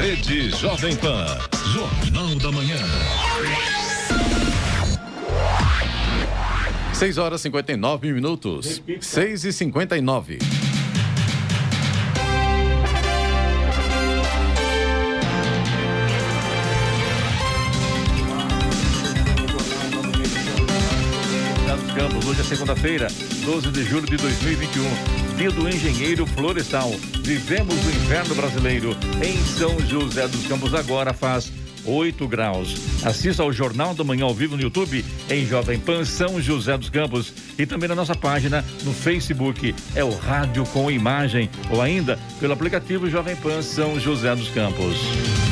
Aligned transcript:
Rede 0.00 0.48
Jovem 0.56 0.96
Pan. 0.96 1.26
Jornal 1.74 2.34
da 2.36 2.50
Manhã. 2.50 2.78
6 6.94 7.18
horas 7.18 7.40
e 7.40 7.42
59 7.42 8.10
minutos. 8.10 8.82
6 8.98 9.44
e 9.44 9.52
59. 9.52 10.38
dos 21.76 21.92
Campos, 21.94 22.26
hoje 22.26 22.40
é 22.40 22.44
segunda-feira, 22.44 23.08
12 23.44 23.70
de 23.70 23.84
julho 23.84 24.06
de 24.06 24.16
2021, 24.16 25.29
do 25.48 25.66
engenheiro 25.66 26.26
florestal. 26.26 26.90
Vivemos 27.22 27.74
o 27.74 27.90
inverno 27.90 28.34
brasileiro 28.34 28.94
em 29.24 29.42
São 29.42 29.80
José 29.80 30.28
dos 30.28 30.46
Campos 30.46 30.74
agora 30.74 31.14
faz 31.14 31.50
8 31.86 32.28
graus. 32.28 32.76
Assista 33.02 33.42
ao 33.42 33.50
Jornal 33.50 33.94
da 33.94 34.04
Manhã 34.04 34.24
ao 34.24 34.34
vivo 34.34 34.56
no 34.56 34.62
YouTube 34.62 35.02
em 35.30 35.46
Jovem 35.46 35.78
Pan 35.78 36.04
São 36.04 36.42
José 36.42 36.76
dos 36.76 36.90
Campos 36.90 37.32
e 37.58 37.64
também 37.64 37.88
na 37.88 37.94
nossa 37.94 38.14
página 38.14 38.62
no 38.84 38.92
Facebook. 38.92 39.74
É 39.94 40.04
o 40.04 40.14
Rádio 40.14 40.64
com 40.66 40.90
Imagem 40.90 41.48
ou 41.70 41.80
ainda 41.80 42.18
pelo 42.38 42.52
aplicativo 42.52 43.08
Jovem 43.08 43.36
Pan 43.36 43.62
São 43.62 43.98
José 43.98 44.34
dos 44.36 44.50
Campos. 44.50 45.49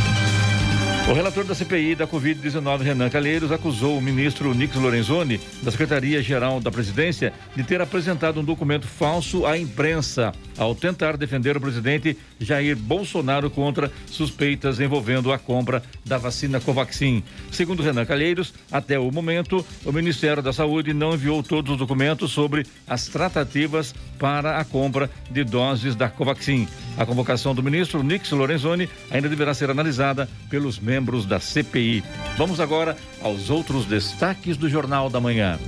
O 1.09 1.15
relator 1.15 1.43
da 1.43 1.55
CPI 1.55 1.95
da 1.95 2.07
Covid-19, 2.07 2.83
Renan 2.83 3.09
Calheiros, 3.09 3.51
acusou 3.51 3.97
o 3.97 4.01
ministro 4.01 4.53
Nix 4.53 4.77
Lorenzoni, 4.77 5.41
da 5.63 5.71
Secretaria-Geral 5.71 6.61
da 6.61 6.71
Presidência, 6.71 7.33
de 7.57 7.65
ter 7.65 7.81
apresentado 7.81 8.39
um 8.39 8.45
documento 8.45 8.87
falso 8.87 9.47
à 9.47 9.57
imprensa 9.57 10.35
ao 10.59 10.75
tentar 10.75 11.17
defender 11.17 11.57
o 11.57 11.61
presidente 11.61 12.19
Jair 12.39 12.77
Bolsonaro 12.77 13.49
contra 13.49 13.91
suspeitas 14.07 14.81
envolvendo 14.81 15.33
a 15.33 15.39
compra 15.39 15.83
da 16.05 16.19
vacina 16.19 16.61
Covaxin. 16.61 17.23
Segundo 17.51 17.83
Renan 17.83 18.05
Calheiros, 18.05 18.53
até 18.71 18.99
o 18.99 19.11
momento, 19.11 19.65
o 19.87 19.93
Ministério 19.93 20.43
da 20.43 20.53
Saúde 20.53 20.93
não 20.93 21.15
enviou 21.15 21.43
todos 21.43 21.73
os 21.73 21.79
documentos 21.79 22.33
sobre 22.33 22.67
as 22.87 23.07
tratativas 23.07 23.95
para 24.19 24.59
a 24.59 24.65
compra 24.65 25.09
de 25.31 25.43
doses 25.43 25.95
da 25.95 26.11
Covaxin. 26.11 26.69
A 26.99 27.07
convocação 27.07 27.55
do 27.55 27.63
ministro 27.63 28.03
Nix 28.03 28.31
Lorenzoni 28.33 28.91
ainda 29.11 29.29
deverá 29.29 29.55
ser 29.55 29.71
analisada 29.71 30.29
pelos 30.51 30.81
membros 30.81 30.98
da 31.27 31.39
CPI. 31.39 32.03
Vamos 32.37 32.61
agora 32.61 32.97
aos 33.23 33.51
outros 33.51 33.87
destaques 33.87 34.57
do 34.57 34.69
Jornal 34.69 35.09
da 35.09 35.21
Manhã. 35.21 35.59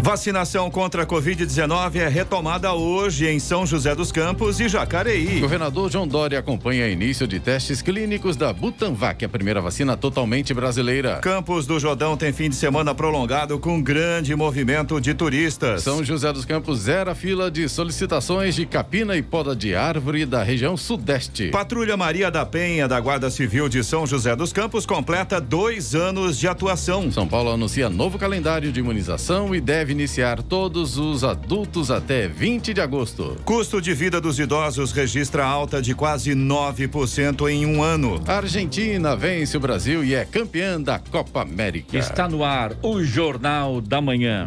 Vacinação 0.00 0.70
contra 0.70 1.02
a 1.02 1.06
Covid-19 1.06 1.96
é 1.96 2.08
retomada 2.08 2.72
hoje 2.72 3.28
em 3.28 3.38
São 3.38 3.64
José 3.64 3.94
dos 3.94 4.10
Campos 4.10 4.58
e 4.58 4.68
Jacareí. 4.68 5.38
Governador 5.38 5.90
João 5.90 6.08
Dória 6.08 6.38
acompanha 6.38 6.88
início 6.88 7.26
de 7.26 7.38
testes 7.38 7.80
clínicos 7.80 8.36
da 8.36 8.52
Butanvac, 8.52 9.24
a 9.24 9.28
primeira 9.28 9.60
vacina 9.60 9.96
totalmente 9.96 10.52
brasileira. 10.52 11.18
Campos 11.20 11.66
do 11.66 11.78
Jordão 11.78 12.16
tem 12.16 12.32
fim 12.32 12.48
de 12.48 12.56
semana 12.56 12.94
prolongado 12.94 13.58
com 13.58 13.80
grande 13.80 14.34
movimento 14.34 15.00
de 15.00 15.14
turistas. 15.14 15.82
São 15.82 16.02
José 16.02 16.32
dos 16.32 16.44
Campos 16.44 16.80
zera 16.80 17.14
fila 17.14 17.50
de 17.50 17.68
solicitações 17.68 18.56
de 18.56 18.66
capina 18.66 19.16
e 19.16 19.22
poda 19.22 19.54
de 19.54 19.74
árvore 19.74 20.26
da 20.26 20.42
região 20.42 20.76
sudeste. 20.76 21.50
Patrulha 21.50 21.96
Maria 21.96 22.30
da 22.30 22.44
Penha, 22.44 22.88
da 22.88 22.98
Guarda 22.98 23.30
Civil 23.30 23.68
de 23.68 23.84
São 23.84 24.04
José 24.04 24.34
dos 24.34 24.52
Campos, 24.52 24.84
completa 24.84 25.40
dois 25.40 25.94
anos 25.94 26.38
de 26.38 26.48
atuação. 26.48 27.10
São 27.12 27.28
Paulo 27.28 27.50
anuncia 27.50 27.88
novo 27.88 28.18
calendário 28.18 28.72
de 28.72 28.80
imunização 28.80 29.54
e 29.54 29.60
deve 29.60 29.81
iniciar 29.90 30.42
todos 30.42 30.98
os 30.98 31.24
adultos 31.24 31.90
até 31.90 32.28
20 32.28 32.74
de 32.74 32.80
agosto. 32.80 33.36
Custo 33.44 33.80
de 33.80 33.92
vida 33.94 34.20
dos 34.20 34.38
idosos 34.38 34.92
registra 34.92 35.44
alta 35.44 35.82
de 35.82 35.94
quase 35.94 36.32
9% 36.34 37.48
em 37.50 37.66
um 37.66 37.82
ano. 37.82 38.22
A 38.26 38.36
Argentina 38.36 39.16
vence 39.16 39.56
o 39.56 39.60
Brasil 39.60 40.04
e 40.04 40.14
é 40.14 40.24
campeã 40.24 40.80
da 40.80 40.98
Copa 40.98 41.42
América. 41.42 41.98
Está 41.98 42.28
no 42.28 42.44
ar 42.44 42.76
o 42.82 43.02
Jornal 43.02 43.80
da 43.80 44.00
Manhã. 44.00 44.46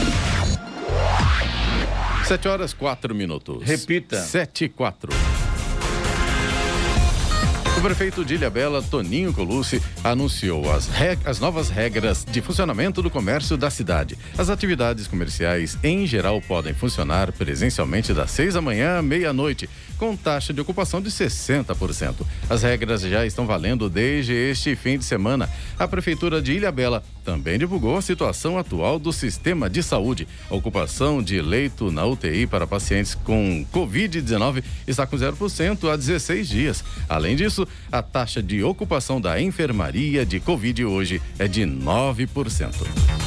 Sete 2.31 2.47
horas, 2.47 2.73
quatro 2.73 3.13
minutos. 3.13 3.61
Repita. 3.61 4.15
Sete 4.15 4.63
e 4.63 4.69
quatro. 4.69 5.11
O 7.81 7.83
prefeito 7.83 8.23
de 8.23 8.35
Ilhabela, 8.35 8.79
Toninho 8.79 9.33
Colucci, 9.33 9.81
anunciou 10.03 10.71
as, 10.71 10.87
as, 11.25 11.39
novas 11.39 11.71
regras 11.71 12.23
de 12.23 12.39
funcionamento 12.39 13.01
do 13.01 13.09
comércio 13.09 13.57
da 13.57 13.71
cidade. 13.71 14.15
As 14.37 14.51
atividades 14.51 15.07
comerciais, 15.07 15.79
em 15.83 16.05
geral, 16.05 16.39
podem 16.43 16.75
funcionar 16.75 17.31
presencialmente 17.31 18.13
das 18.13 18.29
seis 18.29 18.53
da 18.53 18.61
manhã 18.61 18.99
à 18.99 19.01
meia-noite, 19.01 19.67
com 19.97 20.15
taxa 20.15 20.53
de 20.53 20.61
ocupação 20.61 21.01
de 21.01 21.09
60%. 21.09 22.17
As 22.47 22.61
regras 22.61 23.01
já 23.01 23.25
estão 23.25 23.47
valendo 23.47 23.89
desde 23.89 24.31
este 24.31 24.75
fim 24.75 24.99
de 24.99 25.03
semana. 25.03 25.49
A 25.79 25.87
Prefeitura 25.87 26.39
de 26.39 26.53
Ilhabela 26.53 27.03
também 27.25 27.57
divulgou 27.57 27.97
a 27.97 28.01
situação 28.03 28.59
atual 28.59 28.99
do 28.99 29.11
sistema 29.11 29.67
de 29.67 29.81
saúde. 29.81 30.27
A 30.51 30.55
ocupação 30.55 31.21
de 31.21 31.41
leito 31.41 31.91
na 31.91 32.05
UTI 32.05 32.45
para 32.45 32.67
pacientes 32.67 33.15
com 33.15 33.65
Covid-19 33.73 34.63
está 34.87 35.07
com 35.07 35.17
0% 35.17 35.91
há 35.91 35.95
16 35.95 36.47
dias. 36.47 36.83
Além 37.09 37.35
disso, 37.35 37.67
a 37.91 38.01
taxa 38.01 38.41
de 38.41 38.63
ocupação 38.63 39.19
da 39.19 39.41
enfermaria 39.41 40.25
de 40.25 40.39
Covid 40.39 40.85
hoje 40.85 41.21
é 41.37 41.47
de 41.47 41.61
9%. 41.61 43.21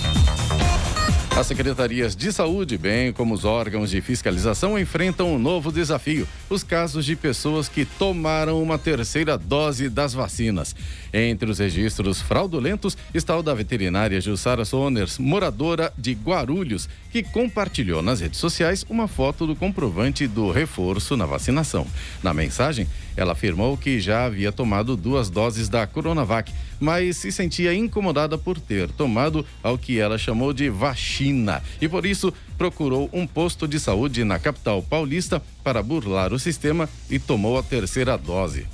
As 1.37 1.49
secretarias 1.49 2.15
de 2.15 2.32
saúde, 2.32 2.78
bem 2.78 3.12
como 3.12 3.34
os 3.34 3.44
órgãos 3.44 3.91
de 3.91 4.00
fiscalização, 4.00 4.78
enfrentam 4.78 5.34
um 5.34 5.38
novo 5.38 5.72
desafio: 5.72 6.28
os 6.49 6.62
casos 6.62 7.05
de 7.05 7.16
pessoas 7.16 7.69
que 7.69 7.84
tomaram 7.84 8.62
uma 8.62 8.78
terceira 8.78 9.37
dose 9.37 9.88
das 9.88 10.15
vacinas. 10.15 10.76
Entre 11.12 11.50
os 11.50 11.59
registros 11.59 12.21
fraudulentos 12.21 12.97
está 13.12 13.37
o 13.37 13.43
da 13.43 13.53
veterinária 13.53 14.21
Jussara 14.21 14.65
Soners, 14.65 15.19
moradora 15.19 15.93
de 15.99 16.12
Guarulhos, 16.12 16.88
que 17.11 17.25
compartilhou 17.25 18.00
nas 18.00 18.21
redes 18.21 18.38
sociais 18.38 18.87
uma 18.88 19.09
foto 19.09 19.44
do 19.44 19.56
comprovante 19.56 20.28
do 20.28 20.53
reforço 20.53 21.16
na 21.16 21.26
vacinação. 21.26 21.84
Na 22.22 22.32
mensagem, 22.32 22.87
ela 23.16 23.32
afirmou 23.32 23.76
que 23.76 24.00
já 24.00 24.25
havia 24.25 24.50
tomado 24.50 24.97
duas 24.97 25.30
doses 25.30 25.69
da 25.69 25.86
Coronavac, 25.86 26.52
mas 26.80 27.16
se 27.16 27.30
sentia 27.30 27.75
incomodada 27.75 28.36
por 28.36 28.58
ter 28.58 28.91
tomado 28.91 29.47
ao 29.62 29.78
que 29.78 29.98
ela 29.98 30.19
chamou 30.19 30.52
de 30.52 30.69
vacina 30.69 31.62
e 31.80 31.88
por 31.88 32.04
isso 32.04 32.32
procurou 32.58 33.08
um 33.12 33.26
posto 33.26 33.66
de 33.66 33.78
saúde 33.78 34.25
na 34.25 34.38
capital 34.38 34.82
paulista 34.82 35.42
para 35.62 35.82
burlar 35.82 36.32
o 36.32 36.38
sistema 36.38 36.88
e 37.10 37.19
tomou 37.19 37.58
a 37.58 37.62
terceira 37.62 38.16
dose. 38.16 38.66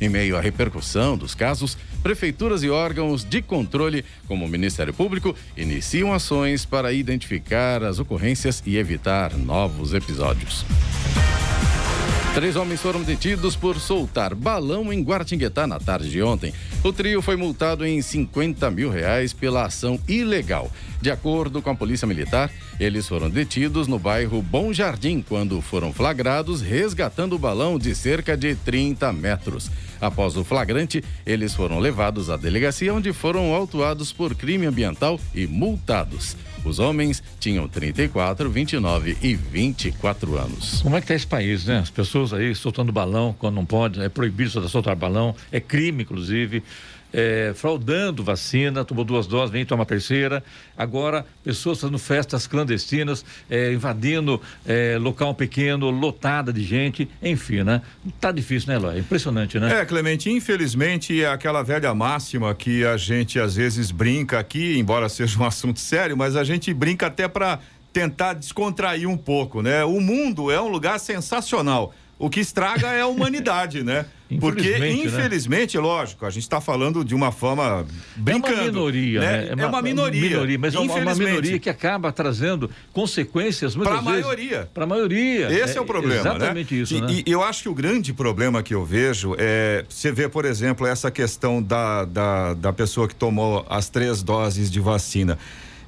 Em 0.00 0.08
meio 0.08 0.36
à 0.36 0.40
repercussão 0.40 1.16
dos 1.16 1.32
casos, 1.32 1.78
prefeituras 2.02 2.64
e 2.64 2.68
órgãos 2.68 3.24
de 3.24 3.40
controle, 3.40 4.04
como 4.26 4.44
o 4.44 4.48
Ministério 4.48 4.92
Público, 4.92 5.36
iniciam 5.56 6.12
ações 6.12 6.64
para 6.64 6.92
identificar 6.92 7.84
as 7.84 8.00
ocorrências 8.00 8.62
e 8.66 8.76
evitar 8.76 9.36
novos 9.36 9.94
episódios. 9.94 10.64
Três 12.34 12.56
homens 12.56 12.80
foram 12.80 13.02
detidos 13.02 13.54
por 13.54 13.78
soltar 13.78 14.34
balão 14.34 14.90
em 14.90 15.02
Guaratinguetá 15.02 15.66
na 15.66 15.78
tarde 15.78 16.10
de 16.10 16.22
ontem. 16.22 16.54
O 16.82 16.90
trio 16.90 17.20
foi 17.20 17.36
multado 17.36 17.84
em 17.84 18.00
50 18.00 18.70
mil 18.70 18.88
reais 18.88 19.34
pela 19.34 19.66
ação 19.66 20.00
ilegal. 20.08 20.72
De 20.98 21.10
acordo 21.10 21.60
com 21.60 21.68
a 21.68 21.74
Polícia 21.74 22.06
Militar, 22.06 22.50
eles 22.82 23.06
foram 23.06 23.30
detidos 23.30 23.86
no 23.86 23.96
bairro 23.96 24.42
Bom 24.42 24.72
Jardim 24.72 25.22
quando 25.22 25.60
foram 25.60 25.92
flagrados 25.92 26.60
resgatando 26.60 27.34
o 27.34 27.38
balão 27.38 27.78
de 27.78 27.94
cerca 27.94 28.36
de 28.36 28.56
30 28.56 29.12
metros. 29.12 29.70
Após 30.00 30.36
o 30.36 30.42
flagrante, 30.42 31.02
eles 31.24 31.54
foram 31.54 31.78
levados 31.78 32.28
à 32.28 32.36
delegacia 32.36 32.92
onde 32.92 33.12
foram 33.12 33.54
autuados 33.54 34.12
por 34.12 34.34
crime 34.34 34.66
ambiental 34.66 35.20
e 35.32 35.46
multados. 35.46 36.36
Os 36.64 36.80
homens 36.80 37.22
tinham 37.38 37.68
34, 37.68 38.50
29 38.50 39.16
e 39.22 39.34
24 39.34 40.36
anos. 40.36 40.80
Como 40.82 40.96
é 40.96 41.00
que 41.00 41.04
está 41.04 41.14
esse 41.14 41.26
país, 41.26 41.64
né? 41.64 41.78
As 41.78 41.90
pessoas 41.90 42.32
aí 42.32 42.54
soltando 42.54 42.92
balão 42.92 43.34
quando 43.38 43.54
não 43.54 43.64
pode, 43.64 44.00
é 44.00 44.08
proibido 44.08 44.68
soltar 44.68 44.96
balão, 44.96 45.34
é 45.50 45.60
crime, 45.60 46.02
inclusive. 46.02 46.62
É, 47.12 47.52
fraudando 47.54 48.24
vacina, 48.24 48.84
tomou 48.84 49.04
duas 49.04 49.26
doses, 49.26 49.50
vem 49.50 49.64
tomar 49.64 49.84
terceira. 49.84 50.42
Agora, 50.76 51.26
pessoas 51.44 51.80
fazendo 51.80 51.98
festas 51.98 52.46
clandestinas, 52.46 53.24
é, 53.50 53.72
invadindo 53.72 54.40
é, 54.66 54.96
local 54.98 55.34
pequeno, 55.34 55.90
lotada 55.90 56.52
de 56.52 56.62
gente, 56.62 57.08
enfim, 57.22 57.62
né? 57.62 57.82
Tá 58.20 58.32
difícil, 58.32 58.68
né, 58.70 58.76
Eloy? 58.76 58.98
Impressionante, 58.98 59.58
né? 59.58 59.80
É, 59.80 59.84
Clemente, 59.84 60.30
infelizmente 60.30 61.22
é 61.22 61.28
aquela 61.28 61.62
velha 61.62 61.94
máxima 61.94 62.54
que 62.54 62.84
a 62.84 62.96
gente 62.96 63.38
às 63.38 63.56
vezes 63.56 63.90
brinca 63.90 64.38
aqui, 64.38 64.78
embora 64.78 65.08
seja 65.08 65.38
um 65.38 65.44
assunto 65.44 65.80
sério, 65.80 66.16
mas 66.16 66.36
a 66.36 66.44
gente 66.44 66.72
brinca 66.72 67.06
até 67.06 67.28
para 67.28 67.58
tentar 67.92 68.32
descontrair 68.32 69.08
um 69.08 69.16
pouco, 69.16 69.60
né? 69.60 69.84
O 69.84 70.00
mundo 70.00 70.50
é 70.50 70.60
um 70.60 70.68
lugar 70.68 70.98
sensacional. 70.98 71.94
O 72.22 72.30
que 72.30 72.38
estraga 72.38 72.86
é 72.86 73.00
a 73.00 73.06
humanidade, 73.08 73.82
né? 73.82 74.06
Porque, 74.38 74.60
infelizmente, 74.60 75.06
infelizmente 75.08 75.76
né? 75.76 75.82
lógico, 75.82 76.24
a 76.24 76.30
gente 76.30 76.44
está 76.44 76.60
falando 76.60 77.04
de 77.04 77.16
uma 77.16 77.32
forma 77.32 77.84
brincando. 78.14 78.46
É 78.46 78.60
uma 78.60 78.64
minoria, 78.64 79.20
né? 79.20 79.26
né? 79.26 79.48
É, 79.48 79.54
uma, 79.54 79.62
é 79.62 79.66
uma 79.66 79.82
minoria. 79.82 80.20
minoria 80.20 80.58
mas 80.58 80.72
é 80.72 80.78
uma, 80.78 80.94
uma, 80.94 81.14
minoria 81.16 81.58
que 81.58 81.68
acaba 81.68 82.12
trazendo 82.12 82.70
consequências 82.92 83.74
Para 83.74 83.98
a 83.98 84.02
maioria. 84.02 84.70
Para 84.72 84.84
a 84.84 84.86
maioria. 84.86 85.52
Esse 85.52 85.74
é, 85.74 85.78
é 85.78 85.80
o 85.80 85.84
problema, 85.84 86.14
né? 86.14 86.20
exatamente 86.20 86.74
né? 86.76 86.80
isso, 86.80 86.94
e, 86.94 87.00
né? 87.00 87.22
E 87.26 87.30
eu 87.30 87.42
acho 87.42 87.64
que 87.64 87.68
o 87.68 87.74
grande 87.74 88.12
problema 88.12 88.62
que 88.62 88.72
eu 88.72 88.84
vejo 88.84 89.34
é, 89.36 89.84
você 89.88 90.12
vê, 90.12 90.28
por 90.28 90.44
exemplo, 90.44 90.86
essa 90.86 91.10
questão 91.10 91.60
da, 91.60 92.04
da, 92.04 92.54
da 92.54 92.72
pessoa 92.72 93.08
que 93.08 93.16
tomou 93.16 93.66
as 93.68 93.88
três 93.88 94.22
doses 94.22 94.70
de 94.70 94.78
vacina 94.78 95.36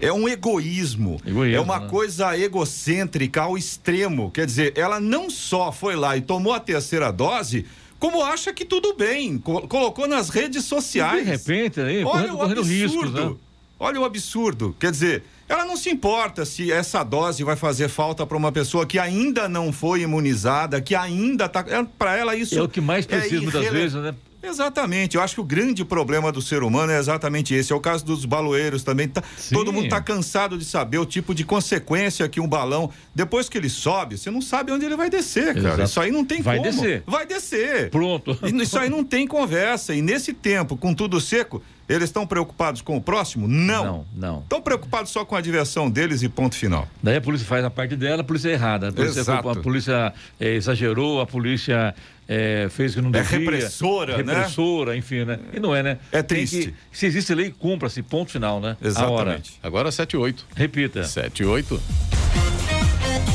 é 0.06 0.12
um 0.12 0.28
egoísmo, 0.28 1.20
egoísmo 1.26 1.56
é 1.56 1.60
uma 1.60 1.80
né? 1.80 1.88
coisa 1.88 2.36
egocêntrica 2.38 3.42
ao 3.42 3.56
extremo. 3.56 4.30
Quer 4.30 4.46
dizer, 4.46 4.72
ela 4.76 5.00
não 5.00 5.30
só 5.30 5.72
foi 5.72 5.96
lá 5.96 6.16
e 6.16 6.20
tomou 6.20 6.52
a 6.52 6.60
terceira 6.60 7.10
dose, 7.12 7.64
como 7.98 8.22
acha 8.22 8.52
que 8.52 8.64
tudo 8.64 8.94
bem, 8.94 9.38
colocou 9.38 10.06
nas 10.06 10.28
redes 10.28 10.64
sociais. 10.64 11.22
E 11.22 11.24
de 11.24 11.30
repente, 11.30 11.80
aí, 11.80 12.04
olha 12.04 12.28
correndo, 12.28 12.38
o 12.38 12.42
absurdo. 12.42 12.64
Riscos, 12.64 13.12
né? 13.12 13.34
Olha 13.78 14.00
o 14.00 14.04
absurdo. 14.04 14.76
Quer 14.78 14.90
dizer, 14.90 15.22
ela 15.48 15.64
não 15.64 15.76
se 15.76 15.90
importa 15.90 16.44
se 16.44 16.72
essa 16.72 17.02
dose 17.02 17.42
vai 17.44 17.56
fazer 17.56 17.88
falta 17.88 18.26
para 18.26 18.36
uma 18.36 18.52
pessoa 18.52 18.86
que 18.86 18.98
ainda 18.98 19.48
não 19.48 19.72
foi 19.72 20.02
imunizada, 20.02 20.80
que 20.80 20.94
ainda 20.94 21.46
está. 21.46 21.64
É, 21.68 21.84
para 21.98 22.16
ela 22.16 22.34
isso 22.34 22.58
é 22.58 22.62
o 22.62 22.68
que 22.68 22.80
mais 22.80 23.04
precisa 23.04 23.36
é 23.36 23.40
muitas 23.40 23.68
vezes, 23.70 23.94
né? 23.94 24.14
Exatamente. 24.46 25.16
Eu 25.16 25.22
acho 25.22 25.34
que 25.34 25.40
o 25.40 25.44
grande 25.44 25.84
problema 25.84 26.30
do 26.30 26.42
ser 26.42 26.62
humano 26.62 26.92
é 26.92 26.98
exatamente 26.98 27.54
esse. 27.54 27.72
É 27.72 27.76
o 27.76 27.80
caso 27.80 28.04
dos 28.04 28.24
baloeiros 28.24 28.82
também. 28.82 29.08
Tá, 29.08 29.22
todo 29.52 29.72
mundo 29.72 29.84
está 29.84 30.00
cansado 30.00 30.58
de 30.58 30.64
saber 30.64 30.98
o 30.98 31.06
tipo 31.06 31.34
de 31.34 31.44
consequência 31.44 32.28
que 32.28 32.40
um 32.40 32.48
balão, 32.48 32.90
depois 33.14 33.48
que 33.48 33.58
ele 33.58 33.70
sobe, 33.70 34.18
você 34.18 34.30
não 34.30 34.40
sabe 34.40 34.72
onde 34.72 34.84
ele 34.84 34.96
vai 34.96 35.08
descer, 35.08 35.54
cara. 35.54 35.68
Exato. 35.68 35.82
Isso 35.82 36.00
aí 36.00 36.10
não 36.10 36.24
tem 36.24 36.42
vai 36.42 36.58
como. 36.58 36.70
Vai 36.70 36.80
descer. 36.80 37.02
Vai 37.06 37.26
descer. 37.26 37.90
Pronto. 37.90 38.38
Isso 38.62 38.78
aí 38.78 38.88
não 38.88 39.04
tem 39.04 39.26
conversa. 39.26 39.94
E 39.94 40.02
nesse 40.02 40.32
tempo, 40.32 40.76
com 40.76 40.94
tudo 40.94 41.20
seco, 41.20 41.62
eles 41.88 42.04
estão 42.04 42.26
preocupados 42.26 42.80
com 42.80 42.96
o 42.96 43.00
próximo? 43.00 43.46
Não. 43.46 43.84
Não, 43.84 44.06
não. 44.14 44.38
Estão 44.40 44.60
preocupados 44.62 45.10
só 45.10 45.24
com 45.24 45.36
a 45.36 45.40
diversão 45.40 45.90
deles 45.90 46.22
e 46.22 46.28
ponto 46.28 46.54
final. 46.54 46.88
Daí 47.02 47.16
a 47.16 47.20
polícia 47.20 47.46
faz 47.46 47.64
a 47.64 47.70
parte 47.70 47.96
dela, 47.96 48.22
a 48.22 48.24
polícia 48.24 48.48
é 48.48 48.52
errada. 48.52 48.88
A 48.88 48.92
polícia, 48.92 49.20
Exato. 49.20 49.48
A 49.48 49.56
polícia 49.56 50.14
é, 50.40 50.54
exagerou, 50.54 51.20
a 51.20 51.26
polícia 51.26 51.94
é, 52.28 52.68
fez 52.70 52.94
que 52.94 53.00
não 53.00 53.10
devia. 53.10 53.36
É 53.36 53.40
repressora, 53.40 54.16
repressora, 54.16 54.92
né? 54.92 54.98
enfim, 54.98 55.24
né? 55.24 55.38
E 55.52 55.60
não 55.60 55.74
é, 55.74 55.82
né? 55.82 55.98
É 56.10 56.22
triste. 56.22 56.74
Que, 56.90 56.98
se 56.98 57.06
existe 57.06 57.34
lei, 57.34 57.50
cumpra-se, 57.50 58.02
ponto 58.02 58.30
final, 58.30 58.60
né? 58.60 58.76
Exatamente. 58.82 59.58
Agora 59.62 59.90
7 59.92 60.12
e 60.12 60.16
8. 60.16 60.46
Repita. 60.54 61.04
7 61.04 61.42
e 61.42 61.46
8. 61.46 61.80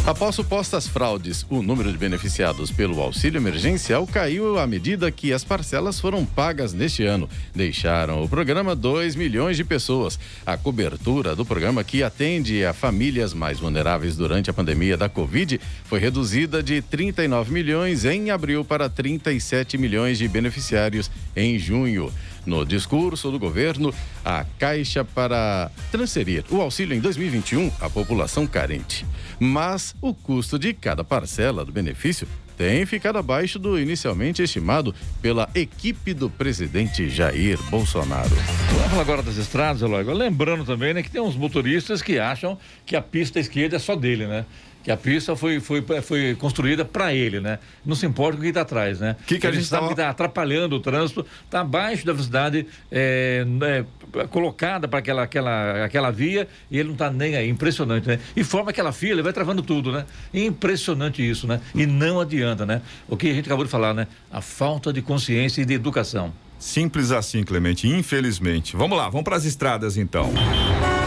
Após 0.08 0.34
supostas 0.34 0.88
fraudes, 0.88 1.46
o 1.50 1.62
número 1.62 1.92
de 1.92 1.98
beneficiados 1.98 2.72
pelo 2.72 3.00
auxílio 3.00 3.38
emergencial 3.38 4.08
caiu 4.08 4.58
à 4.58 4.66
medida 4.66 5.12
que 5.12 5.32
as 5.32 5.44
parcelas 5.44 6.00
foram 6.00 6.26
pagas 6.26 6.74
neste 6.74 7.04
ano. 7.04 7.30
Deixaram 7.54 8.24
o 8.24 8.28
programa 8.28 8.76
2 8.76 9.16
milhões 9.16 9.56
de 9.56 9.64
pessoas. 9.64 10.18
A 10.46 10.58
cobertura 10.58 11.36
do 11.36 11.46
programa, 11.46 11.84
que 11.84 12.02
atende 12.02 12.66
a 12.66 12.74
famílias 12.74 13.34
mais 13.34 13.60
vulneráveis 13.60 14.16
durante 14.16 14.50
a 14.50 14.54
pandemia 14.54 14.98
da 14.98 15.08
Covid, 15.08 15.60
foi 15.84 16.00
reduzida 16.00 16.64
de 16.64 16.82
39 16.82 17.52
milhões 17.52 18.04
em 18.04 18.32
abril 18.32 18.66
para 18.66 18.90
37 18.90 19.78
milhões 19.78 20.18
de 20.18 20.28
beneficiários 20.28 21.12
em 21.36 21.60
junho 21.60 22.12
no 22.46 22.66
discurso 22.66 23.32
do 23.32 23.40
governo 23.40 23.94
a 24.24 24.46
Caixa 24.58 25.04
para 25.04 25.72
transferir 25.92 26.44
o 26.50 26.62
auxílio 26.62 26.96
em 26.96 27.00
2021 27.00 27.72
à 27.80 27.90
população 27.90 28.46
carente. 28.48 29.06
Mas 29.40 29.96
o 30.02 30.14
custo 30.14 30.60
de 30.60 30.74
cada 30.74 31.04
parcela 31.04 31.64
do 31.64 31.72
benefício 31.72 32.28
tem 32.60 32.86
ficado 32.86 33.18
abaixo 33.18 33.58
do 33.58 33.80
inicialmente 33.80 34.44
estimado 34.44 34.94
pela 35.22 35.50
equipe 35.56 36.14
do 36.14 36.30
presidente 36.30 37.10
Jair 37.10 37.58
Bolsonaro. 37.70 38.36
Vamos 38.74 38.90
falar 38.90 39.02
agora 39.02 39.24
das 39.24 39.38
estradas, 39.38 39.82
Eloy. 39.82 40.04
Lembrando 40.04 40.66
também 40.66 40.94
né, 40.94 41.02
que 41.02 41.10
tem 41.10 41.22
uns 41.22 41.38
motoristas 41.38 42.02
que 42.02 42.20
acham 42.20 42.58
que 42.86 42.98
a 42.98 43.02
pista 43.02 43.40
esquerda 43.40 43.78
é 43.78 43.80
só 43.80 43.96
dele, 43.96 44.28
né? 44.28 44.46
Que 44.84 44.92
a 44.92 44.98
pista 44.98 45.36
foi, 45.36 45.60
foi, 45.60 45.84
foi 46.02 46.36
construída 46.36 46.86
para 46.86 47.14
ele, 47.14 47.40
né? 47.40 47.60
Não 47.86 47.96
se 47.96 48.06
importa 48.06 48.38
com 48.38 48.42
quem 48.42 48.50
está 48.50 48.62
atrás, 48.62 49.00
né? 49.00 49.16
Que 49.28 49.38
que 49.38 49.46
a 49.46 49.52
gente 49.52 49.66
sabe 49.66 49.82
tava... 49.82 49.88
que 49.88 50.02
está 50.02 50.10
atrapalhando 50.10 50.76
o 50.76 50.80
trânsito, 50.80 51.26
está 51.44 51.62
abaixo 51.62 52.06
da 52.06 52.14
velocidade 52.14 52.66
é, 52.92 53.46
é, 53.62 54.28
colocada 54.28 54.88
para 54.88 55.00
aquela, 55.00 55.24
aquela, 55.24 55.86
aquela 55.86 56.12
via 56.12 56.48
e 56.72 56.78
ele 56.78 56.88
não 56.88 56.94
está 56.94 57.12
nem 57.12 57.36
aí. 57.36 57.50
Impressionante, 57.50 58.08
né? 58.08 58.20
E 58.36 58.44
forma 58.44 58.72
aquela 58.72 58.92
fila, 58.92 59.16
ele 59.16 59.24
vai 59.24 59.34
travando 59.34 59.62
tudo, 59.62 59.92
né? 59.92 60.06
Impressionante 60.34 61.28
isso, 61.28 61.46
né? 61.46 61.60
E 61.76 61.86
não 61.86 62.20
adianta, 62.20 62.66
né? 62.66 62.82
O 63.08 63.18
que 63.18 63.30
a 63.30 63.34
gente 63.34 63.46
acabou 63.46 63.66
de 63.66 63.72
falar, 63.72 63.94
né? 63.94 64.08
A 64.32 64.42
falta 64.42 64.94
de 64.94 65.02
consciência 65.02 65.62
e 65.62 65.66
de 65.66 65.74
educação. 65.74 66.34
Simples 66.58 67.12
assim, 67.12 67.44
Clemente, 67.44 67.88
infelizmente. 67.88 68.76
Vamos 68.76 68.98
lá, 68.98 69.10
vamos 69.10 69.24
para 69.24 69.36
as 69.36 69.46
estradas 69.46 69.98
então. 69.98 70.32
Jovem 70.34 70.99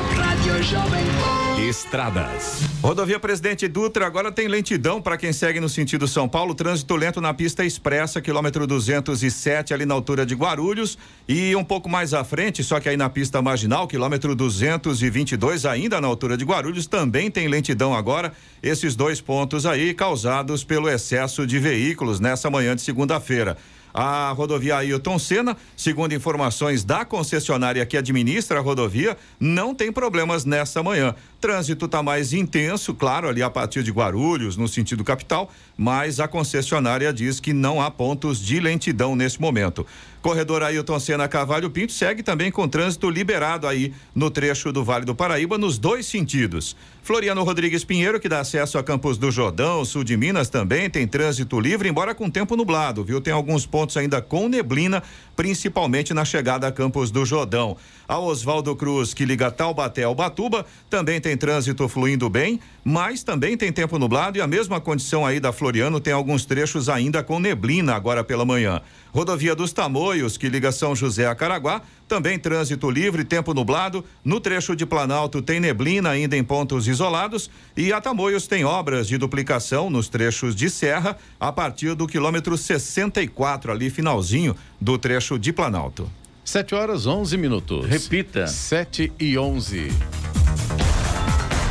Estradas. 1.68 2.62
Rodovia 2.82 3.20
Presidente 3.20 3.68
Dutra 3.68 4.06
agora 4.06 4.32
tem 4.32 4.48
lentidão 4.48 5.00
para 5.00 5.16
quem 5.16 5.32
segue 5.32 5.60
no 5.60 5.68
sentido 5.68 6.08
São 6.08 6.28
Paulo. 6.28 6.54
Trânsito 6.54 6.96
lento 6.96 7.20
na 7.20 7.32
pista 7.32 7.64
expressa, 7.64 8.20
quilômetro 8.20 8.66
207, 8.66 9.72
ali 9.72 9.86
na 9.86 9.94
altura 9.94 10.26
de 10.26 10.34
Guarulhos. 10.34 10.98
E 11.28 11.54
um 11.54 11.62
pouco 11.62 11.88
mais 11.88 12.12
à 12.12 12.24
frente, 12.24 12.64
só 12.64 12.80
que 12.80 12.88
aí 12.88 12.96
na 12.96 13.08
pista 13.08 13.40
marginal, 13.40 13.86
quilômetro 13.86 14.34
222, 14.34 15.64
ainda 15.64 16.00
na 16.00 16.08
altura 16.08 16.36
de 16.36 16.44
Guarulhos, 16.44 16.86
também 16.86 17.30
tem 17.30 17.46
lentidão 17.46 17.94
agora. 17.94 18.32
Esses 18.62 18.96
dois 18.96 19.20
pontos 19.20 19.64
aí 19.64 19.94
causados 19.94 20.64
pelo 20.64 20.88
excesso 20.88 21.46
de 21.46 21.58
veículos 21.58 22.18
nessa 22.18 22.50
manhã 22.50 22.74
de 22.74 22.82
segunda-feira. 22.82 23.56
A 23.94 24.32
rodovia 24.32 24.76
Ailton 24.76 25.18
Senna, 25.18 25.56
segundo 25.76 26.14
informações 26.14 26.84
da 26.84 27.04
concessionária 27.04 27.84
que 27.84 27.96
administra 27.96 28.58
a 28.58 28.62
rodovia, 28.62 29.16
não 29.38 29.74
tem 29.74 29.92
problemas 29.92 30.44
nessa 30.44 30.82
manhã. 30.82 31.14
Trânsito 31.40 31.86
está 31.86 32.02
mais 32.02 32.32
intenso, 32.32 32.94
claro, 32.94 33.28
ali 33.28 33.42
a 33.42 33.50
partir 33.50 33.82
de 33.82 33.90
Guarulhos, 33.90 34.56
no 34.56 34.68
sentido 34.68 35.04
capital, 35.04 35.50
mas 35.76 36.20
a 36.20 36.28
concessionária 36.28 37.12
diz 37.12 37.40
que 37.40 37.52
não 37.52 37.80
há 37.82 37.90
pontos 37.90 38.40
de 38.40 38.60
lentidão 38.60 39.14
nesse 39.14 39.40
momento. 39.40 39.86
Corredor 40.22 40.62
Ailton 40.62 41.00
Senna 41.00 41.26
Cavalho 41.26 41.68
Pinto 41.68 41.92
segue 41.92 42.22
também 42.22 42.50
com 42.52 42.68
trânsito 42.68 43.10
liberado 43.10 43.66
aí 43.66 43.92
no 44.14 44.30
trecho 44.30 44.72
do 44.72 44.84
Vale 44.84 45.04
do 45.04 45.16
Paraíba 45.16 45.58
nos 45.58 45.78
dois 45.78 46.06
sentidos. 46.06 46.76
Floriano 47.04 47.42
Rodrigues 47.42 47.82
Pinheiro, 47.82 48.20
que 48.20 48.28
dá 48.28 48.38
acesso 48.38 48.78
a 48.78 48.82
Campos 48.82 49.18
do 49.18 49.28
Jordão, 49.28 49.84
sul 49.84 50.04
de 50.04 50.16
Minas, 50.16 50.48
também 50.48 50.88
tem 50.88 51.04
trânsito 51.04 51.58
livre, 51.58 51.88
embora 51.88 52.14
com 52.14 52.30
tempo 52.30 52.54
nublado, 52.54 53.02
viu? 53.02 53.20
Tem 53.20 53.32
alguns 53.32 53.66
pontos 53.66 53.96
ainda 53.96 54.22
com 54.22 54.48
neblina, 54.48 55.02
principalmente 55.34 56.14
na 56.14 56.24
chegada 56.24 56.68
a 56.68 56.70
Campos 56.70 57.10
do 57.10 57.26
Jordão. 57.26 57.76
A 58.06 58.20
Oswaldo 58.20 58.76
Cruz, 58.76 59.12
que 59.12 59.24
liga 59.24 59.50
Taubaté 59.50 60.04
ao 60.04 60.14
Batuba, 60.14 60.64
também 60.88 61.20
tem 61.20 61.36
trânsito 61.36 61.88
fluindo 61.88 62.30
bem, 62.30 62.60
mas 62.84 63.24
também 63.24 63.56
tem 63.56 63.72
tempo 63.72 63.98
nublado 63.98 64.38
e 64.38 64.40
a 64.40 64.46
mesma 64.46 64.80
condição 64.80 65.26
aí 65.26 65.40
da 65.40 65.52
Floriano 65.52 65.98
tem 65.98 66.12
alguns 66.12 66.44
trechos 66.44 66.88
ainda 66.88 67.20
com 67.20 67.40
neblina 67.40 67.96
agora 67.96 68.22
pela 68.22 68.44
manhã. 68.44 68.80
Rodovia 69.12 69.54
dos 69.54 69.72
Tamoios, 69.72 70.36
que 70.36 70.48
liga 70.48 70.72
São 70.72 70.94
José 70.96 71.26
a 71.26 71.34
Caraguá, 71.34 71.82
também 72.08 72.38
trânsito 72.38 72.90
livre, 72.90 73.24
tempo 73.24 73.54
nublado. 73.54 74.04
No 74.24 74.40
trecho 74.40 74.76
de 74.76 74.84
Planalto 74.84 75.40
tem 75.42 75.60
neblina 75.60 76.10
ainda 76.10 76.36
em 76.36 76.44
pontos 76.44 76.86
isolados 76.92 77.50
e 77.76 77.92
a 77.92 78.00
Tamoios 78.00 78.46
tem 78.46 78.64
obras 78.64 79.08
de 79.08 79.18
duplicação 79.18 79.90
nos 79.90 80.08
trechos 80.08 80.54
de 80.54 80.70
serra 80.70 81.16
a 81.40 81.50
partir 81.50 81.94
do 81.94 82.06
quilômetro 82.06 82.56
64 82.56 83.72
ali 83.72 83.90
finalzinho 83.90 84.54
do 84.80 84.96
trecho 84.96 85.38
de 85.38 85.52
Planalto. 85.52 86.10
7 86.44 86.74
horas 86.74 87.06
11 87.06 87.36
minutos. 87.36 87.86
Repita. 87.86 88.46
7 88.46 89.12
e 89.18 89.38
11. 89.38 89.90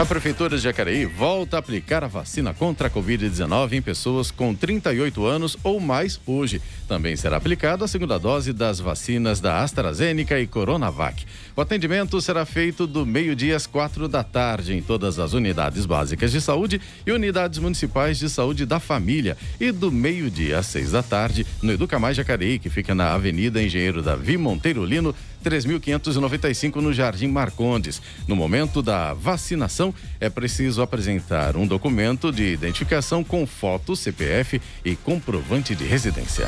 A 0.02 0.06
Prefeitura 0.06 0.58
de 0.58 0.64
Jacareí 0.64 1.06
volta 1.06 1.58
a 1.58 1.60
aplicar 1.60 2.04
a 2.04 2.08
vacina 2.08 2.56
contra 2.56 2.88
a 2.88 2.90
Covid-19 2.90 3.74
em 3.74 3.84
pessoas 3.84 4.32
com 4.32 4.56
38 4.56 5.24
anos 5.28 5.56
ou 5.64 5.80
mais 5.80 6.20
hoje. 6.26 6.60
Também 6.88 7.16
será 7.16 7.38
aplicada 7.38 7.86
a 7.86 7.88
segunda 7.88 8.18
dose 8.18 8.52
das 8.52 8.80
vacinas 8.80 9.40
da 9.40 9.62
AstraZeneca 9.62 10.40
e 10.40 10.48
Coronavac. 10.48 11.24
O 11.56 11.60
atendimento 11.60 12.22
será 12.22 12.46
feito 12.46 12.88
do 12.88 13.06
meio-dia 13.06 13.58
às 13.58 13.68
quatro 13.68 14.08
da 14.08 14.24
tarde 14.24 14.74
em 14.74 14.82
todas 14.82 15.20
as 15.20 15.34
unidades 15.34 15.86
básicas 15.86 16.32
de 16.32 16.40
saúde 16.40 16.80
e 17.06 17.12
unidades 17.12 17.60
municipais 17.60 18.18
de 18.18 18.30
saúde 18.30 18.66
da 18.66 18.80
família 18.80 19.38
e 19.60 19.70
do 19.70 19.92
meio-dia 19.92 20.60
às 20.60 20.68
seis 20.68 20.92
da 20.92 21.04
tarde 21.04 21.46
no 21.62 21.74
Educa 21.74 22.00
Mais 22.00 22.16
Jacareí, 22.16 22.58
que 22.58 22.70
fica 22.70 22.96
na 22.96 23.14
Avenida 23.14 23.62
Engenheiro 23.62 24.02
Davi 24.02 24.38
Monteiro 24.38 24.86
Lino, 24.86 25.14
3.595 25.44 26.76
no 26.78 26.94
Jardim 26.94 27.28
Marcondes. 27.28 28.02
No 28.28 28.36
momento 28.36 28.82
da 28.82 29.14
vacinação, 29.14 29.94
é 30.22 30.30
preciso 30.30 30.82
apresentar 30.82 31.58
um 31.58 31.68
documento 31.68 32.32
de 32.32 32.54
identificação 32.54 33.26
com 33.26 33.46
foto, 33.46 33.94
CPF 33.94 34.62
e 34.86 34.96
comprovante 34.96 35.76
de 35.76 35.84
residência. 35.84 36.48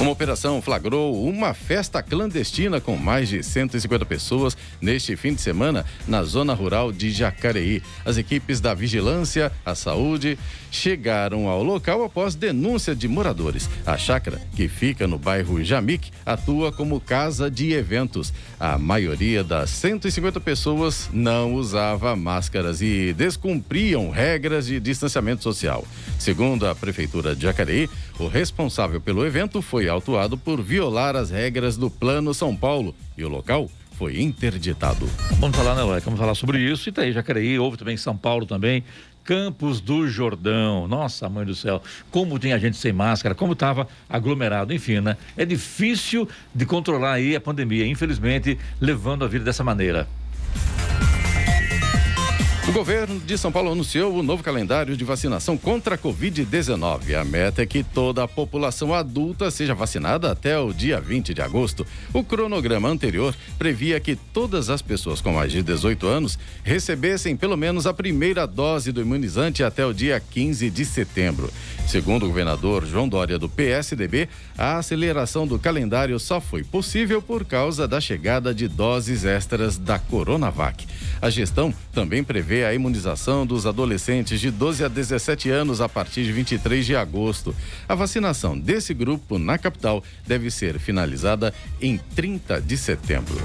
Uma 0.00 0.12
operação 0.12 0.62
flagrou 0.62 1.22
uma 1.28 1.52
festa 1.52 2.02
clandestina 2.02 2.80
com 2.80 2.96
mais 2.96 3.28
de 3.28 3.42
150 3.42 4.06
pessoas 4.06 4.56
neste 4.80 5.14
fim 5.14 5.34
de 5.34 5.42
semana 5.42 5.84
na 6.08 6.22
zona 6.22 6.54
rural 6.54 6.90
de 6.90 7.10
Jacareí. 7.10 7.82
As 8.02 8.16
equipes 8.16 8.62
da 8.62 8.72
Vigilância, 8.72 9.52
a 9.62 9.74
Saúde 9.74 10.38
chegaram 10.70 11.48
ao 11.48 11.62
local 11.62 12.02
após 12.02 12.34
denúncia 12.34 12.94
de 12.94 13.06
moradores. 13.06 13.68
A 13.84 13.98
chácara, 13.98 14.40
que 14.56 14.68
fica 14.68 15.06
no 15.06 15.18
bairro 15.18 15.62
Jamique, 15.62 16.10
atua 16.24 16.72
como 16.72 16.98
casa 16.98 17.50
de 17.50 17.74
eventos. 17.74 18.32
A 18.58 18.78
maioria 18.78 19.44
das 19.44 19.68
150 19.68 20.40
pessoas 20.40 21.10
não 21.12 21.52
usava 21.52 22.16
máscaras 22.16 22.80
e 22.80 23.12
descumpriam 23.12 24.08
regras 24.08 24.64
de 24.64 24.80
distanciamento 24.80 25.42
social. 25.42 25.84
Segundo 26.18 26.66
a 26.66 26.74
Prefeitura 26.74 27.36
de 27.36 27.42
Jacareí, 27.42 27.86
o 28.18 28.28
responsável 28.28 29.00
pelo 29.00 29.26
evento 29.26 29.60
foi 29.60 29.89
autuado 29.90 30.38
por 30.38 30.62
violar 30.62 31.16
as 31.16 31.30
regras 31.30 31.76
do 31.76 31.90
Plano 31.90 32.32
São 32.32 32.56
Paulo 32.56 32.94
e 33.16 33.24
o 33.24 33.28
local 33.28 33.68
foi 34.00 34.20
interditado. 34.20 35.06
Vamos 35.38 35.56
falar, 35.56 35.74
né, 35.74 36.00
Vamos 36.02 36.18
falar 36.18 36.34
sobre 36.34 36.58
isso 36.58 36.88
e 36.88 36.92
tá 36.92 37.02
aí 37.02 37.12
Jacareí, 37.12 37.58
houve 37.58 37.76
também 37.76 37.96
São 37.98 38.16
Paulo 38.16 38.46
também. 38.46 38.82
Campos 39.22 39.80
do 39.80 40.08
Jordão. 40.08 40.88
Nossa, 40.88 41.28
mãe 41.28 41.44
do 41.44 41.54
céu, 41.54 41.82
como 42.10 42.38
tem 42.38 42.54
a 42.54 42.58
gente 42.58 42.78
sem 42.78 42.92
máscara, 42.92 43.34
como 43.34 43.52
estava 43.52 43.86
aglomerado, 44.08 44.72
enfim, 44.72 45.00
né? 45.00 45.16
É 45.36 45.44
difícil 45.44 46.26
de 46.54 46.64
controlar 46.64 47.12
aí 47.12 47.36
a 47.36 47.40
pandemia, 47.40 47.86
infelizmente, 47.86 48.58
levando 48.80 49.24
a 49.24 49.28
vida 49.28 49.44
dessa 49.44 49.62
maneira. 49.62 50.08
O 52.70 52.72
governo 52.72 53.18
de 53.18 53.36
São 53.36 53.50
Paulo 53.50 53.72
anunciou 53.72 54.14
o 54.14 54.22
novo 54.22 54.44
calendário 54.44 54.96
de 54.96 55.02
vacinação 55.02 55.58
contra 55.58 55.96
a 55.96 55.98
Covid-19. 55.98 57.20
A 57.20 57.24
meta 57.24 57.62
é 57.62 57.66
que 57.66 57.82
toda 57.82 58.22
a 58.22 58.28
população 58.28 58.94
adulta 58.94 59.50
seja 59.50 59.74
vacinada 59.74 60.30
até 60.30 60.56
o 60.56 60.72
dia 60.72 61.00
20 61.00 61.34
de 61.34 61.42
agosto. 61.42 61.84
O 62.14 62.22
cronograma 62.22 62.88
anterior 62.88 63.34
previa 63.58 63.98
que 63.98 64.14
todas 64.14 64.70
as 64.70 64.80
pessoas 64.80 65.20
com 65.20 65.32
mais 65.32 65.50
de 65.50 65.64
18 65.64 66.06
anos 66.06 66.38
recebessem 66.62 67.36
pelo 67.36 67.56
menos 67.56 67.88
a 67.88 67.92
primeira 67.92 68.46
dose 68.46 68.92
do 68.92 69.00
imunizante 69.00 69.64
até 69.64 69.84
o 69.84 69.92
dia 69.92 70.22
15 70.30 70.70
de 70.70 70.84
setembro. 70.84 71.52
Segundo 71.88 72.22
o 72.22 72.28
governador 72.28 72.86
João 72.86 73.08
Dória 73.08 73.36
do 73.36 73.48
PSDB, 73.48 74.28
a 74.56 74.78
aceleração 74.78 75.44
do 75.44 75.58
calendário 75.58 76.20
só 76.20 76.40
foi 76.40 76.62
possível 76.62 77.20
por 77.20 77.44
causa 77.44 77.88
da 77.88 78.00
chegada 78.00 78.54
de 78.54 78.68
doses 78.68 79.24
extras 79.24 79.76
da 79.76 79.98
Coronavac. 79.98 80.86
A 81.20 81.28
gestão 81.28 81.74
também 81.92 82.22
prevê 82.22 82.59
a 82.64 82.74
imunização 82.74 83.46
dos 83.46 83.66
adolescentes 83.66 84.40
de 84.40 84.50
12 84.50 84.84
a 84.84 84.88
17 84.88 85.50
anos 85.50 85.80
a 85.80 85.88
partir 85.88 86.24
de 86.24 86.32
23 86.32 86.84
de 86.84 86.96
agosto. 86.96 87.54
A 87.88 87.94
vacinação 87.94 88.58
desse 88.58 88.94
grupo 88.94 89.38
na 89.38 89.58
capital 89.58 90.02
deve 90.26 90.50
ser 90.50 90.78
finalizada 90.78 91.54
em 91.80 91.98
30 92.14 92.60
de 92.60 92.76
setembro. 92.76 93.36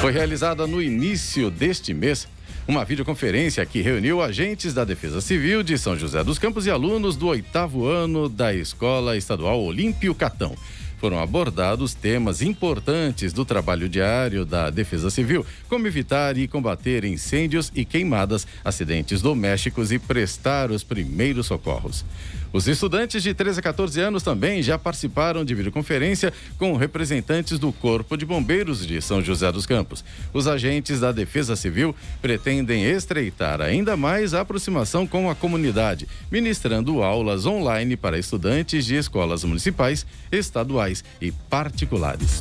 Foi 0.00 0.12
realizada 0.12 0.66
no 0.66 0.82
início 0.82 1.50
deste 1.50 1.94
mês 1.94 2.28
uma 2.66 2.84
videoconferência 2.84 3.64
que 3.66 3.82
reuniu 3.82 4.22
agentes 4.22 4.72
da 4.72 4.84
Defesa 4.84 5.20
Civil 5.20 5.62
de 5.62 5.76
São 5.76 5.96
José 5.96 6.24
dos 6.24 6.38
Campos 6.38 6.66
e 6.66 6.70
alunos 6.70 7.16
do 7.16 7.26
oitavo 7.26 7.86
ano 7.86 8.28
da 8.28 8.54
Escola 8.54 9.16
Estadual 9.16 9.62
Olímpio 9.62 10.14
Catão 10.14 10.56
foram 11.04 11.18
abordados 11.18 11.92
temas 11.92 12.40
importantes 12.40 13.30
do 13.30 13.44
trabalho 13.44 13.90
diário 13.90 14.42
da 14.42 14.70
Defesa 14.70 15.10
Civil, 15.10 15.44
como 15.68 15.86
evitar 15.86 16.38
e 16.38 16.48
combater 16.48 17.04
incêndios 17.04 17.70
e 17.74 17.84
queimadas, 17.84 18.46
acidentes 18.64 19.20
domésticos 19.20 19.92
e 19.92 19.98
prestar 19.98 20.70
os 20.70 20.82
primeiros 20.82 21.44
socorros. 21.44 22.06
Os 22.54 22.68
estudantes 22.68 23.20
de 23.20 23.34
13 23.34 23.58
a 23.58 23.62
14 23.64 24.00
anos 24.00 24.22
também 24.22 24.62
já 24.62 24.78
participaram 24.78 25.44
de 25.44 25.56
videoconferência 25.56 26.32
com 26.56 26.76
representantes 26.76 27.58
do 27.58 27.72
Corpo 27.72 28.16
de 28.16 28.24
Bombeiros 28.24 28.86
de 28.86 29.02
São 29.02 29.20
José 29.20 29.50
dos 29.50 29.66
Campos. 29.66 30.04
Os 30.32 30.46
agentes 30.46 31.00
da 31.00 31.10
Defesa 31.10 31.56
Civil 31.56 31.96
pretendem 32.22 32.84
estreitar 32.84 33.60
ainda 33.60 33.96
mais 33.96 34.34
a 34.34 34.42
aproximação 34.42 35.04
com 35.04 35.28
a 35.28 35.34
comunidade, 35.34 36.06
ministrando 36.30 37.02
aulas 37.02 37.44
online 37.44 37.96
para 37.96 38.20
estudantes 38.20 38.86
de 38.86 38.94
escolas 38.94 39.42
municipais, 39.42 40.06
estaduais 40.30 41.02
e 41.20 41.32
particulares. 41.32 42.40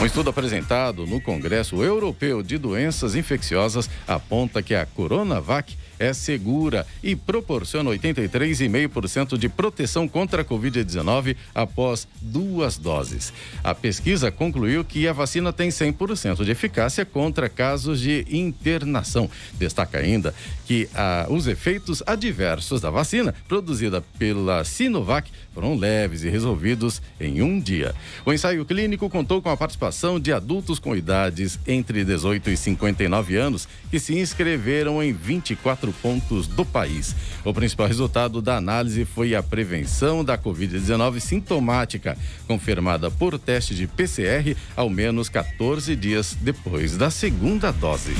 Um 0.00 0.06
estudo 0.06 0.30
apresentado 0.30 1.06
no 1.06 1.20
Congresso 1.20 1.82
Europeu 1.82 2.42
de 2.42 2.56
Doenças 2.56 3.14
Infecciosas 3.14 3.90
aponta 4.08 4.62
que 4.62 4.74
a 4.74 4.86
Coronavac 4.86 5.76
é 5.98 6.12
segura 6.12 6.86
e 7.02 7.14
proporciona 7.14 7.90
83,5% 7.90 9.36
de 9.36 9.48
proteção 9.48 10.08
contra 10.08 10.42
a 10.42 10.44
Covid-19 10.44 11.36
após 11.54 12.06
duas 12.20 12.76
doses. 12.76 13.32
A 13.62 13.74
pesquisa 13.74 14.30
concluiu 14.30 14.84
que 14.84 15.06
a 15.08 15.12
vacina 15.12 15.52
tem 15.52 15.68
100% 15.68 16.44
de 16.44 16.50
eficácia 16.50 17.04
contra 17.04 17.48
casos 17.48 18.00
de 18.00 18.26
internação. 18.30 19.30
Destaca 19.54 19.98
ainda 19.98 20.34
que 20.66 20.88
ah, 20.94 21.26
os 21.28 21.46
efeitos 21.46 22.02
adversos 22.06 22.80
da 22.80 22.90
vacina 22.90 23.34
produzida 23.46 24.02
pela 24.18 24.64
Sinovac 24.64 25.30
foram 25.54 25.76
leves 25.76 26.24
e 26.24 26.28
resolvidos 26.28 27.00
em 27.20 27.40
um 27.40 27.60
dia. 27.60 27.94
O 28.26 28.32
ensaio 28.32 28.64
clínico 28.64 29.08
contou 29.08 29.40
com 29.40 29.48
a 29.48 29.56
participação 29.56 30.18
de 30.18 30.32
adultos 30.32 30.78
com 30.78 30.96
idades 30.96 31.58
entre 31.66 32.04
18 32.04 32.50
e 32.50 32.56
59 32.56 33.36
anos 33.36 33.68
que 33.90 34.00
se 34.00 34.18
inscreveram 34.18 35.02
em 35.02 35.12
24 35.12 35.92
pontos 36.02 36.48
do 36.48 36.64
país. 36.64 37.14
O 37.44 37.54
principal 37.54 37.86
resultado 37.86 38.42
da 38.42 38.56
análise 38.56 39.04
foi 39.04 39.34
a 39.34 39.42
prevenção 39.42 40.24
da 40.24 40.36
Covid-19 40.36 41.20
sintomática, 41.20 42.18
confirmada 42.48 43.10
por 43.10 43.38
teste 43.38 43.74
de 43.74 43.86
PCR 43.86 44.56
ao 44.76 44.90
menos 44.90 45.28
14 45.28 45.94
dias 45.94 46.36
depois 46.40 46.96
da 46.96 47.10
segunda 47.10 47.70
dose. 47.70 48.14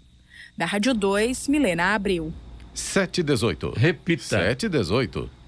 Da 0.57 0.65
Rádio 0.65 0.93
2, 0.93 1.47
Milena 1.47 1.93
Abril. 1.93 2.33
718. 2.73 3.71
Repita. 3.71 4.23
718. 4.23 5.29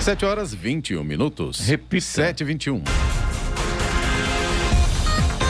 7 0.00 0.24
horas 0.24 0.54
21 0.54 1.04
minutos. 1.04 1.60
Repita. 1.60 2.00
7 2.00 2.40
e 2.40 2.44
21. 2.44 2.82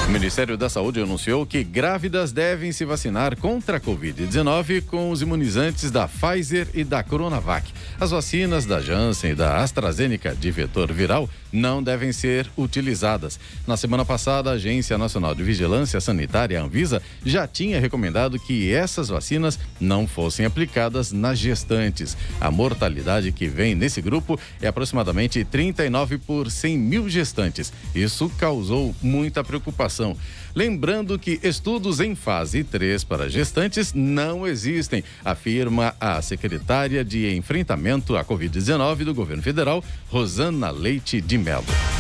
O 0.09 0.11
Ministério 0.11 0.59
da 0.59 0.69
Saúde 0.69 1.01
anunciou 1.01 1.47
que 1.47 1.63
grávidas 1.63 2.33
devem 2.33 2.73
se 2.73 2.85
vacinar 2.85 3.37
contra 3.37 3.77
a 3.77 3.81
Covid-19 3.81 4.85
com 4.87 5.13
os 5.13 5.23
imunizantes 5.23 5.93
da 5.93 6.09
Pfizer 6.09 6.67
e 6.75 6.83
da 6.83 7.01
Coronavac. 7.01 7.73
As 8.01 8.13
vacinas 8.13 8.65
da 8.65 8.81
Janssen 8.81 9.33
e 9.33 9.35
da 9.35 9.59
AstraZeneca 9.59 10.35
de 10.35 10.51
vetor 10.51 10.91
viral 10.91 11.29
não 11.53 11.83
devem 11.83 12.13
ser 12.13 12.51
utilizadas. 12.57 13.39
Na 13.67 13.77
semana 13.77 14.07
passada, 14.07 14.49
a 14.49 14.55
Agência 14.55 14.97
Nacional 14.97 15.35
de 15.35 15.43
Vigilância 15.43 16.01
Sanitária, 16.01 16.63
Anvisa, 16.63 17.03
já 17.23 17.47
tinha 17.47 17.79
recomendado 17.79 18.39
que 18.39 18.73
essas 18.73 19.09
vacinas 19.11 19.59
não 19.79 20.09
fossem 20.09 20.47
aplicadas 20.47 21.13
nas 21.13 21.39
gestantes. 21.39 22.17
A 22.41 22.51
mortalidade 22.51 23.33
que 23.33 23.47
vem 23.47 23.75
nesse 23.75 24.01
grupo 24.01 24.41
é 24.63 24.69
aproximadamente 24.69 25.45
39 25.45 26.17
por 26.17 26.51
100 26.51 26.79
mil 26.79 27.07
gestantes. 27.07 27.71
Isso 27.95 28.31
causou 28.39 28.95
muita 29.03 29.45
preocupação. 29.45 30.17
Lembrando 30.55 31.19
que 31.19 31.39
estudos 31.43 32.01
em 32.01 32.15
fase 32.15 32.65
3 32.65 33.05
para 33.05 33.29
gestantes 33.29 33.93
não 33.95 34.47
existem, 34.47 35.05
afirma 35.25 35.95
a 36.01 36.21
secretária 36.21 37.05
de 37.05 37.35
Enfrentamento 37.35 38.17
à 38.17 38.25
Covid-19 38.25 39.05
do 39.05 39.15
governo 39.15 39.43
federal, 39.43 39.85
Rosana 40.09 40.71
Leite 40.71 41.21
de 41.21 41.39
Mello. 41.39 42.00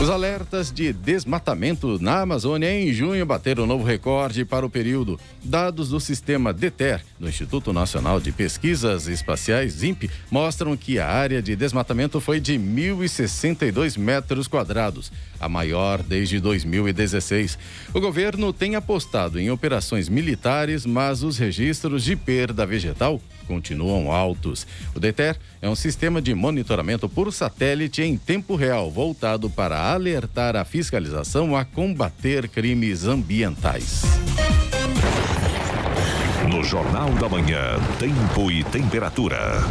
Os 0.00 0.10
alertas 0.10 0.72
de 0.72 0.92
desmatamento 0.92 1.98
na 2.00 2.20
Amazônia 2.20 2.68
em 2.68 2.92
junho 2.92 3.24
bateram 3.24 3.64
novo 3.64 3.84
recorde 3.84 4.44
para 4.44 4.66
o 4.66 4.68
período. 4.68 5.18
Dados 5.42 5.88
do 5.88 6.00
sistema 6.00 6.52
DETER, 6.52 7.00
do 7.18 7.28
Instituto 7.28 7.72
Nacional 7.72 8.20
de 8.20 8.32
Pesquisas 8.32 9.06
Espaciais, 9.06 9.82
INPE, 9.84 10.10
mostram 10.30 10.76
que 10.76 10.98
a 10.98 11.08
área 11.08 11.40
de 11.40 11.54
desmatamento 11.54 12.20
foi 12.20 12.40
de 12.40 12.54
1.062 12.54 13.96
metros 13.96 14.48
quadrados, 14.48 15.12
a 15.40 15.48
maior 15.48 16.02
desde 16.02 16.40
2016. 16.40 17.56
O 17.94 18.00
governo 18.00 18.52
tem 18.52 18.74
apostado 18.74 19.38
em 19.38 19.50
operações 19.50 20.08
militares, 20.08 20.84
mas 20.84 21.22
os 21.22 21.38
registros 21.38 22.02
de 22.02 22.16
perda 22.16 22.66
vegetal 22.66 23.22
continuam 23.44 24.10
altos. 24.10 24.66
O 24.94 25.00
DETER 25.00 25.36
é 25.62 25.68
um 25.68 25.74
sistema 25.74 26.20
de 26.20 26.34
monitoramento 26.34 27.08
por 27.08 27.32
satélite 27.32 28.02
em 28.02 28.16
tempo 28.16 28.56
real, 28.56 28.90
voltado 28.90 29.48
para 29.48 29.92
alertar 29.92 30.56
a 30.56 30.64
fiscalização 30.64 31.56
a 31.56 31.64
combater 31.64 32.48
crimes 32.48 33.04
ambientais. 33.04 34.02
No 36.50 36.62
Jornal 36.62 37.10
da 37.12 37.28
Manhã, 37.28 37.78
tempo 37.98 38.50
e 38.50 38.62
temperatura. 38.64 39.62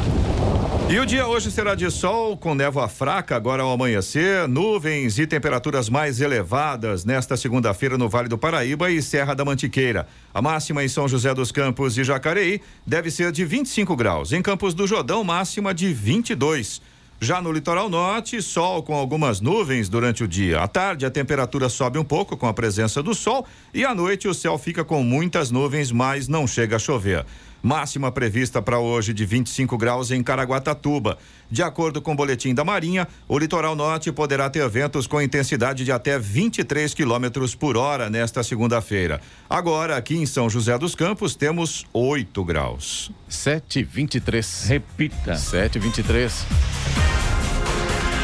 E 0.89 0.97
o 0.99 1.05
dia 1.05 1.27
hoje 1.27 1.51
será 1.51 1.75
de 1.75 1.89
sol, 1.91 2.36
com 2.36 2.55
névoa 2.55 2.89
fraca 2.89 3.36
agora 3.36 3.62
ao 3.62 3.71
amanhecer, 3.71 4.47
nuvens 4.47 5.19
e 5.19 5.27
temperaturas 5.27 5.88
mais 5.88 6.19
elevadas 6.19 7.05
nesta 7.05 7.38
segunda-feira 7.38 7.97
no 7.97 8.09
Vale 8.09 8.27
do 8.27 8.38
Paraíba 8.38 8.89
e 8.89 9.01
Serra 9.01 9.33
da 9.36 9.45
Mantiqueira. 9.45 10.07
A 10.33 10.41
máxima 10.41 10.83
em 10.83 10.88
São 10.88 11.07
José 11.07 11.33
dos 11.33 11.51
Campos 11.51 11.97
e 11.97 12.03
Jacareí 12.03 12.59
deve 12.86 13.12
ser 13.12 13.31
de 13.31 13.45
25 13.45 13.95
graus. 13.95 14.33
Em 14.33 14.41
Campos 14.41 14.73
do 14.73 14.88
Jordão, 14.88 15.23
máxima 15.23 15.73
de 15.73 15.93
22. 15.93 16.81
Já 17.19 17.41
no 17.41 17.52
litoral 17.52 17.89
norte, 17.89 18.41
sol 18.41 18.84
com 18.84 18.93
algumas 18.93 19.39
nuvens 19.39 19.88
durante 19.88 20.23
o 20.23 20.28
dia. 20.28 20.62
À 20.62 20.67
tarde, 20.67 21.06
a 21.06 21.12
temperatura 21.12 21.69
sobe 21.69 21.97
um 21.97 22.04
pouco 22.04 22.36
com 22.36 22.47
a 22.47 22.54
presença 22.54 23.02
do 23.02 23.13
sol 23.15 23.47
e 23.73 23.86
à 23.86 23.95
noite 23.95 24.28
o 24.28 24.34
céu 24.34 24.58
fica 24.58 24.84
com 24.84 25.02
muitas 25.04 25.49
nuvens, 25.49 25.91
mas 25.91 26.28
não 26.28 26.45
chega 26.45 26.76
a 26.76 26.80
chover. 26.80 27.26
Máxima 27.63 28.12
prevista 28.12 28.62
para 28.62 28.78
hoje 28.78 29.13
de 29.13 29.26
25 29.26 29.78
graus 29.78 30.12
em 30.12 30.21
Caraguatatuba. 30.21 31.17
De 31.49 31.63
acordo 31.63 32.02
com 32.02 32.12
o 32.12 32.15
boletim 32.15 32.54
da 32.54 32.65
Marinha, 32.65 33.08
o 33.26 33.39
litoral 33.39 33.73
norte 33.73 34.12
poderá 34.12 34.49
ter 34.49 34.67
ventos 34.67 35.08
com 35.08 35.21
intensidade 35.21 35.86
de 35.86 35.91
até 35.91 36.19
23 36.19 36.93
quilômetros 36.93 37.56
por 37.56 37.78
hora 37.78 38.10
nesta 38.10 38.43
segunda-feira. 38.43 39.21
Agora, 39.49 39.95
aqui 39.95 40.17
em 40.17 40.26
São 40.26 40.49
José 40.49 40.78
dos 40.78 40.93
Campos, 40.93 41.38
temos 41.38 41.86
8 41.93 42.43
graus. 42.43 43.10
723. 43.30 44.65
Repita. 44.67 45.36
723. 45.36 47.22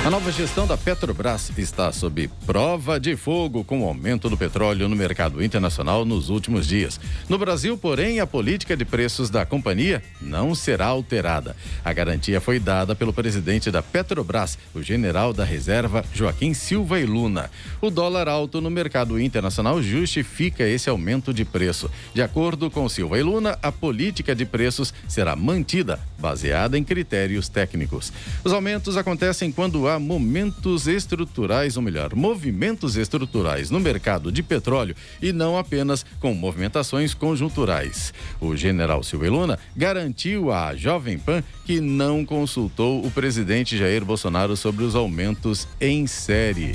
A 0.05 0.09
nova 0.09 0.31
gestão 0.31 0.65
da 0.65 0.77
Petrobras 0.77 1.51
está 1.57 1.91
sob 1.91 2.29
prova 2.45 2.97
de 2.97 3.17
fogo 3.17 3.65
com 3.65 3.81
o 3.81 3.85
aumento 3.85 4.29
do 4.29 4.37
petróleo 4.37 4.87
no 4.87 4.95
mercado 4.95 5.43
internacional 5.43 6.05
nos 6.05 6.29
últimos 6.29 6.65
dias. 6.65 6.97
No 7.27 7.37
Brasil, 7.37 7.77
porém, 7.77 8.21
a 8.21 8.25
política 8.25 8.77
de 8.77 8.85
preços 8.85 9.29
da 9.29 9.45
companhia 9.45 10.01
não 10.21 10.55
será 10.55 10.85
alterada. 10.85 11.53
A 11.83 11.91
garantia 11.91 12.39
foi 12.39 12.59
dada 12.59 12.95
pelo 12.95 13.11
presidente 13.11 13.69
da 13.69 13.83
Petrobras, 13.83 14.57
o 14.73 14.81
general 14.81 15.33
da 15.33 15.43
reserva 15.43 16.03
Joaquim 16.13 16.53
Silva 16.53 16.97
e 16.97 17.05
Luna. 17.05 17.51
O 17.81 17.89
dólar 17.89 18.29
alto 18.29 18.61
no 18.61 18.69
mercado 18.69 19.19
internacional 19.19 19.83
justifica 19.83 20.63
esse 20.63 20.89
aumento 20.89 21.33
de 21.33 21.43
preço. 21.43 21.91
De 22.13 22.21
acordo 22.21 22.71
com 22.71 22.87
Silva 22.87 23.19
e 23.19 23.21
Luna, 23.21 23.59
a 23.61 23.71
política 23.71 24.33
de 24.33 24.45
preços 24.45 24.93
será 25.09 25.35
mantida, 25.35 25.99
baseada 26.17 26.77
em 26.77 26.85
critérios 26.85 27.49
técnicos. 27.49 28.13
Os 28.45 28.53
aumentos 28.53 28.95
acontecem 28.95 29.51
quando 29.51 29.88
há 29.89 29.99
momentos 29.99 30.87
estruturais, 30.87 31.75
ou 31.75 31.83
melhor, 31.83 32.15
movimentos 32.15 32.95
estruturais 32.95 33.69
no 33.69 33.79
mercado 33.79 34.31
de 34.31 34.41
petróleo 34.41 34.95
e 35.21 35.33
não 35.33 35.57
apenas 35.57 36.05
com 36.19 36.33
movimentações 36.33 37.13
conjunturais. 37.13 38.13
O 38.39 38.55
general 38.55 39.03
Silvio 39.03 39.31
Luna 39.31 39.59
garantiu 39.75 40.51
à 40.51 40.75
Jovem 40.75 41.17
Pan 41.17 41.43
que 41.65 41.81
não 41.81 42.23
consultou 42.23 43.05
o 43.05 43.11
presidente 43.11 43.77
Jair 43.77 44.05
Bolsonaro 44.05 44.55
sobre 44.55 44.83
os 44.83 44.95
aumentos 44.95 45.67
em 45.81 46.07
série. 46.07 46.73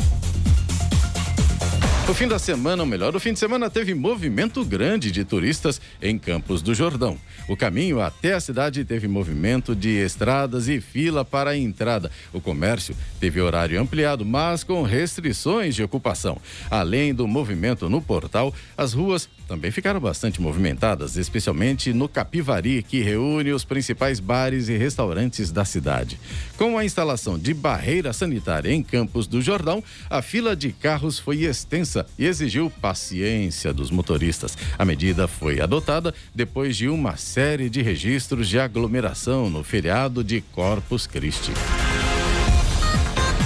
O 2.06 2.12
fim 2.12 2.28
da 2.28 2.38
semana, 2.38 2.82
ou 2.82 2.86
melhor, 2.86 3.16
o 3.16 3.18
fim 3.18 3.32
de 3.32 3.38
semana 3.38 3.70
teve 3.70 3.94
movimento 3.94 4.62
grande 4.62 5.10
de 5.10 5.24
turistas 5.24 5.80
em 6.02 6.18
Campos 6.18 6.60
do 6.60 6.74
Jordão. 6.74 7.18
O 7.48 7.56
caminho 7.56 7.98
até 7.98 8.34
a 8.34 8.40
cidade 8.40 8.84
teve 8.84 9.08
movimento 9.08 9.74
de 9.74 9.88
estradas 9.88 10.68
e 10.68 10.82
fila 10.82 11.24
para 11.24 11.50
a 11.50 11.56
entrada. 11.56 12.10
O 12.30 12.42
comércio 12.42 12.94
teve 13.18 13.40
horário 13.40 13.80
ampliado, 13.80 14.22
mas 14.22 14.62
com 14.62 14.82
restrições 14.82 15.74
de 15.74 15.82
ocupação. 15.82 16.36
Além 16.70 17.14
do 17.14 17.26
movimento 17.26 17.88
no 17.88 18.02
portal, 18.02 18.52
as 18.76 18.92
ruas 18.92 19.26
também 19.48 19.70
ficaram 19.70 20.00
bastante 20.00 20.40
movimentadas, 20.40 21.16
especialmente 21.16 21.92
no 21.92 22.08
Capivari, 22.08 22.82
que 22.82 23.02
reúne 23.02 23.52
os 23.52 23.64
principais 23.64 24.20
bares 24.20 24.68
e 24.68 24.76
restaurantes 24.76 25.50
da 25.50 25.64
cidade. 25.64 26.18
Com 26.56 26.78
a 26.78 26.84
instalação 26.84 27.38
de 27.38 27.52
barreira 27.52 28.12
sanitária 28.12 28.72
em 28.72 28.82
Campos 28.82 29.26
do 29.26 29.42
Jordão, 29.42 29.82
a 30.08 30.22
fila 30.22 30.54
de 30.56 30.72
carros 30.72 31.18
foi 31.18 31.44
extensa 31.44 31.93
e 32.18 32.26
exigiu 32.26 32.70
paciência 32.70 33.72
dos 33.72 33.90
motoristas. 33.90 34.56
A 34.78 34.84
medida 34.84 35.28
foi 35.28 35.60
adotada 35.60 36.14
depois 36.34 36.76
de 36.76 36.88
uma 36.88 37.16
série 37.16 37.68
de 37.68 37.82
registros 37.82 38.48
de 38.48 38.58
aglomeração 38.58 39.50
no 39.50 39.62
feriado 39.62 40.24
de 40.24 40.40
Corpus 40.40 41.06
Christi. 41.06 41.52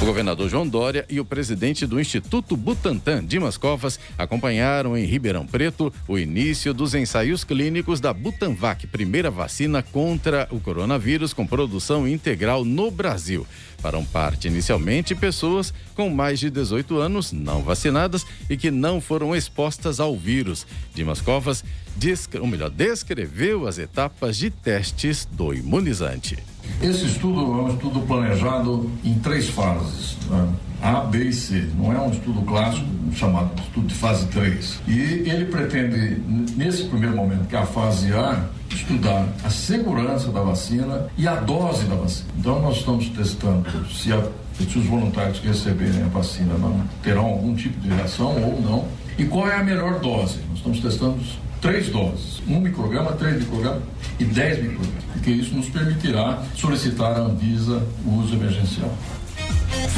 O 0.01 0.07
governador 0.07 0.49
João 0.49 0.67
Dória 0.67 1.05
e 1.11 1.19
o 1.19 1.25
presidente 1.25 1.85
do 1.85 1.99
Instituto 1.99 2.57
Butantan, 2.57 3.25
Dimas 3.25 3.57
Covas, 3.57 3.99
acompanharam 4.17 4.97
em 4.97 5.05
Ribeirão 5.05 5.45
Preto 5.45 5.93
o 6.07 6.17
início 6.17 6.73
dos 6.73 6.95
ensaios 6.95 7.43
clínicos 7.43 7.99
da 7.99 8.13
Butanvac, 8.15 8.87
primeira 8.87 9.29
vacina 9.29 9.83
contra 9.83 10.47
o 10.53 10.61
coronavírus 10.61 11.33
com 11.33 11.45
produção 11.45 12.07
integral 12.07 12.65
no 12.65 12.93
Brasil. 12.93 13.45
Farão 13.79 14.05
parte 14.05 14.47
inicialmente 14.47 15.17
pessoas 15.17 15.75
com 15.97 16.09
mais 16.09 16.39
de 16.39 16.49
18 16.49 16.97
anos 16.99 17.33
não 17.33 17.65
vacinadas 17.65 18.25
e 18.49 18.57
que 18.57 18.71
não 18.71 19.01
foram 19.01 19.35
expostas 19.35 19.99
ao 19.99 20.17
vírus. 20.17 20.65
Dimas 20.95 21.21
Covas, 21.21 21.65
ou 22.41 22.47
melhor, 22.47 22.71
descreveu 22.71 23.67
as 23.67 23.79
etapas 23.79 24.37
de 24.37 24.49
testes 24.49 25.27
do 25.31 25.53
imunizante. 25.53 26.39
Esse 26.81 27.07
estudo 27.07 27.41
é 27.41 27.63
um 27.63 27.69
estudo 27.69 28.01
planejado 28.01 28.91
em 29.05 29.15
três 29.15 29.49
fases. 29.49 30.17
Né? 30.31 30.49
A, 30.81 31.01
B 31.01 31.25
e 31.25 31.33
C. 31.33 31.69
Não 31.77 31.93
é 31.93 32.01
um 32.01 32.11
estudo 32.11 32.43
clássico 32.43 32.87
chamado 33.15 33.51
estudo 33.61 33.87
de 33.89 33.95
fase 33.95 34.27
3. 34.27 34.81
E 34.87 35.01
ele 35.29 35.47
pretende, 35.47 36.21
nesse 36.57 36.85
primeiro 36.85 37.17
momento, 37.17 37.49
que 37.49 37.57
é 37.57 37.59
a 37.59 37.67
fase 37.67 38.13
A, 38.13 38.45
estudar 38.71 39.27
a 39.45 39.51
segurança 39.51 40.31
da 40.31 40.41
vacina 40.41 41.09
e 41.17 41.27
a 41.27 41.35
dose 41.37 41.85
da 41.87 41.97
vacina. 41.97 42.29
Então, 42.39 42.63
nós 42.63 42.77
estamos 42.77 43.09
testando 43.09 43.69
se, 43.91 44.13
a, 44.13 44.23
se 44.55 44.79
os 44.79 44.87
voluntários 44.87 45.41
que 45.41 45.49
receberem 45.49 46.03
a 46.03 46.09
vacina 46.09 46.55
terão 47.03 47.27
algum 47.27 47.55
tipo 47.55 47.81
de 47.81 47.89
reação 47.89 48.37
ou 48.43 48.61
não. 48.61 48.85
E 49.19 49.25
qual 49.25 49.49
é 49.49 49.57
a 49.57 49.65
melhor 49.65 49.99
dose? 49.99 50.39
Nós 50.49 50.59
estamos 50.59 50.81
testando 50.81 51.19
três 51.61 51.89
doses, 51.89 52.41
um 52.47 52.61
micrograma, 52.61 53.13
três 53.13 53.41
microgramas 53.41 53.83
e 54.19 54.25
dez 54.25 54.63
microgramas, 54.63 55.05
porque 55.13 55.31
isso 55.31 55.55
nos 55.55 55.69
permitirá 55.69 56.43
solicitar 56.55 57.13
à 57.13 57.21
Anvisa 57.21 57.83
o 58.05 58.15
uso 58.15 58.35
emergencial. 58.35 58.93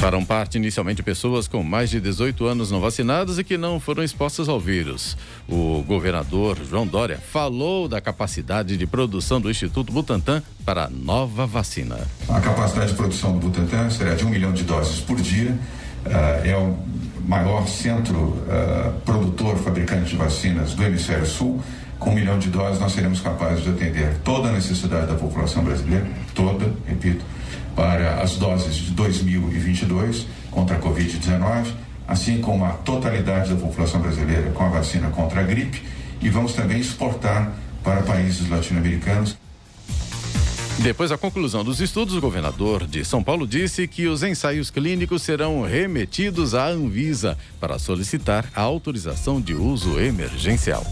Farão 0.01 0.25
parte 0.25 0.57
inicialmente 0.57 1.03
pessoas 1.03 1.47
com 1.47 1.63
mais 1.63 1.91
de 1.91 2.01
18 2.01 2.47
anos 2.47 2.71
não 2.71 2.81
vacinadas 2.81 3.39
e 3.39 3.45
que 3.45 3.59
não 3.59 3.79
foram 3.79 4.03
expostas 4.03 4.49
ao 4.49 4.59
vírus. 4.59 5.17
O 5.49 5.83
governador 5.87 6.59
João 6.69 6.87
Dória 6.87 7.19
falou 7.19 7.87
da 7.87 8.01
capacidade 8.01 8.77
de 8.77 8.87
produção 8.87 9.41
do 9.41 9.51
Instituto 9.51 9.93
Butantan 9.93 10.43
para 10.65 10.85
a 10.85 10.91
nova 10.91 11.47
vacina. 11.47 11.99
A 12.29 12.41
capacidade 12.41 12.93
de 12.93 12.97
produção 12.97 13.33
do 13.33 13.47
Butantan 13.47 13.91
será 13.91 14.15
de 14.15 14.25
um 14.25 14.31
milhão 14.31 14.53
de 14.53 14.65
doses 14.65 15.01
por 15.01 15.21
dia. 15.21 15.59
Uh, 16.07 16.47
é 16.47 16.57
maior 17.27 17.67
centro 17.67 18.19
uh, 18.19 18.93
produtor, 19.05 19.57
fabricante 19.59 20.11
de 20.11 20.17
vacinas 20.17 20.75
do 20.75 20.83
hemisfério 20.83 21.27
sul. 21.27 21.63
Com 21.99 22.11
um 22.11 22.15
milhão 22.15 22.39
de 22.39 22.49
doses, 22.49 22.81
nós 22.81 22.93
seremos 22.93 23.21
capazes 23.21 23.63
de 23.63 23.71
atender 23.71 24.15
toda 24.25 24.49
a 24.49 24.53
necessidade 24.53 25.07
da 25.07 25.15
população 25.15 25.63
brasileira, 25.63 26.07
toda, 26.35 26.73
repito, 26.87 27.25
para 27.77 28.23
as 28.23 28.37
doses 28.37 28.75
de 28.77 28.91
2022 28.93 30.27
contra 30.51 30.77
a 30.77 30.81
Covid-19, 30.81 31.67
assim 32.09 32.41
como 32.41 32.65
a 32.65 32.71
totalidade 32.71 33.55
da 33.55 33.61
população 33.61 34.01
brasileira 34.01 34.51
com 34.51 34.65
a 34.65 34.69
vacina 34.69 35.09
contra 35.11 35.41
a 35.41 35.45
gripe, 35.45 35.83
e 36.21 36.29
vamos 36.29 36.55
também 36.55 36.81
exportar 36.81 37.53
para 37.83 38.03
países 38.03 38.49
latino-americanos. 38.49 39.37
Depois 40.83 41.11
da 41.11 41.19
conclusão 41.19 41.63
dos 41.63 41.79
estudos, 41.79 42.17
o 42.17 42.21
governador 42.23 42.87
de 42.87 43.05
São 43.05 43.23
Paulo 43.23 43.47
disse 43.47 43.87
que 43.87 44.07
os 44.07 44.23
ensaios 44.23 44.71
clínicos 44.71 45.21
serão 45.21 45.61
remetidos 45.61 46.55
à 46.55 46.69
Anvisa 46.69 47.37
para 47.61 47.79
solicitar 47.79 48.51
a 48.55 48.63
autorização 48.63 49.43
de 49.43 49.53
uso 49.53 50.01
emergencial. 50.01 50.83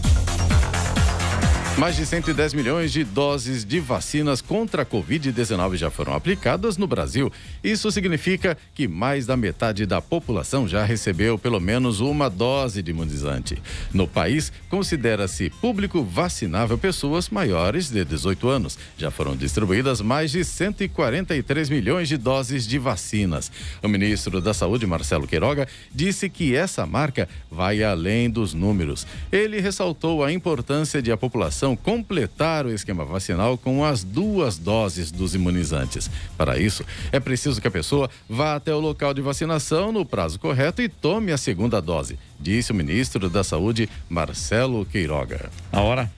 Mais 1.78 1.94
de 1.94 2.04
110 2.04 2.54
milhões 2.54 2.90
de 2.90 3.04
doses 3.04 3.64
de 3.64 3.78
vacinas 3.78 4.40
contra 4.40 4.82
a 4.82 4.84
Covid-19 4.84 5.76
já 5.76 5.88
foram 5.88 6.12
aplicadas 6.12 6.76
no 6.76 6.88
Brasil. 6.88 7.32
Isso 7.62 7.88
significa 7.92 8.58
que 8.74 8.88
mais 8.88 9.26
da 9.26 9.36
metade 9.36 9.86
da 9.86 10.02
população 10.02 10.66
já 10.66 10.84
recebeu 10.84 11.38
pelo 11.38 11.60
menos 11.60 12.00
uma 12.00 12.28
dose 12.28 12.82
de 12.82 12.90
imunizante. 12.90 13.62
No 13.94 14.08
país, 14.08 14.52
considera-se 14.68 15.50
público 15.50 16.02
vacinável 16.02 16.76
pessoas 16.76 17.28
maiores 17.28 17.88
de 17.88 18.04
18 18.04 18.48
anos. 18.48 18.76
Já 18.96 19.12
foram 19.12 19.36
distribuídas 19.36 20.00
mais 20.00 20.32
de 20.32 20.44
143 20.44 21.70
milhões 21.70 22.08
de 22.08 22.16
doses 22.16 22.66
de 22.66 22.76
vacinas. 22.76 23.52
O 23.80 23.86
ministro 23.86 24.40
da 24.40 24.52
Saúde, 24.52 24.84
Marcelo 24.84 25.28
Queiroga, 25.28 25.68
disse 25.94 26.28
que 26.28 26.56
essa 26.56 26.84
marca 26.84 27.28
vai 27.48 27.84
além 27.84 28.28
dos 28.28 28.52
números. 28.52 29.06
Ele 29.30 29.60
ressaltou 29.60 30.24
a 30.24 30.32
importância 30.32 31.00
de 31.00 31.12
a 31.12 31.16
população 31.16 31.67
população 31.68 31.76
completar 31.76 32.66
o 32.66 32.72
esquema 32.72 33.04
vacinal 33.04 33.58
com 33.58 33.84
as 33.84 34.04
duas 34.04 34.56
doses 34.56 35.10
dos 35.10 35.34
imunizantes. 35.34 36.10
Para 36.36 36.58
isso, 36.58 36.84
é 37.12 37.18
preciso 37.18 37.60
que 37.60 37.68
a 37.68 37.70
pessoa 37.70 38.08
vá 38.28 38.54
até 38.54 38.72
o 38.74 38.80
local 38.80 39.12
de 39.12 39.20
vacinação 39.20 39.92
no 39.92 40.04
prazo 40.04 40.38
correto 40.38 40.80
e 40.80 40.88
tome 40.88 41.32
a 41.32 41.36
segunda 41.36 41.80
dose, 41.80 42.18
disse 42.38 42.72
o 42.72 42.74
ministro 42.74 43.28
da 43.28 43.42
Saúde, 43.42 43.88
Marcelo 44.08 44.86
Queiroga. 44.86 45.50
A 45.72 45.80
hora? 45.80 46.10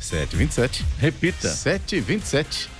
7h27. 0.00 0.84
Repita. 0.98 1.48
7h27. 1.48 2.77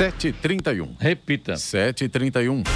7h31. 0.00 0.96
Repita. 0.98 1.52
7h31. 1.52 2.66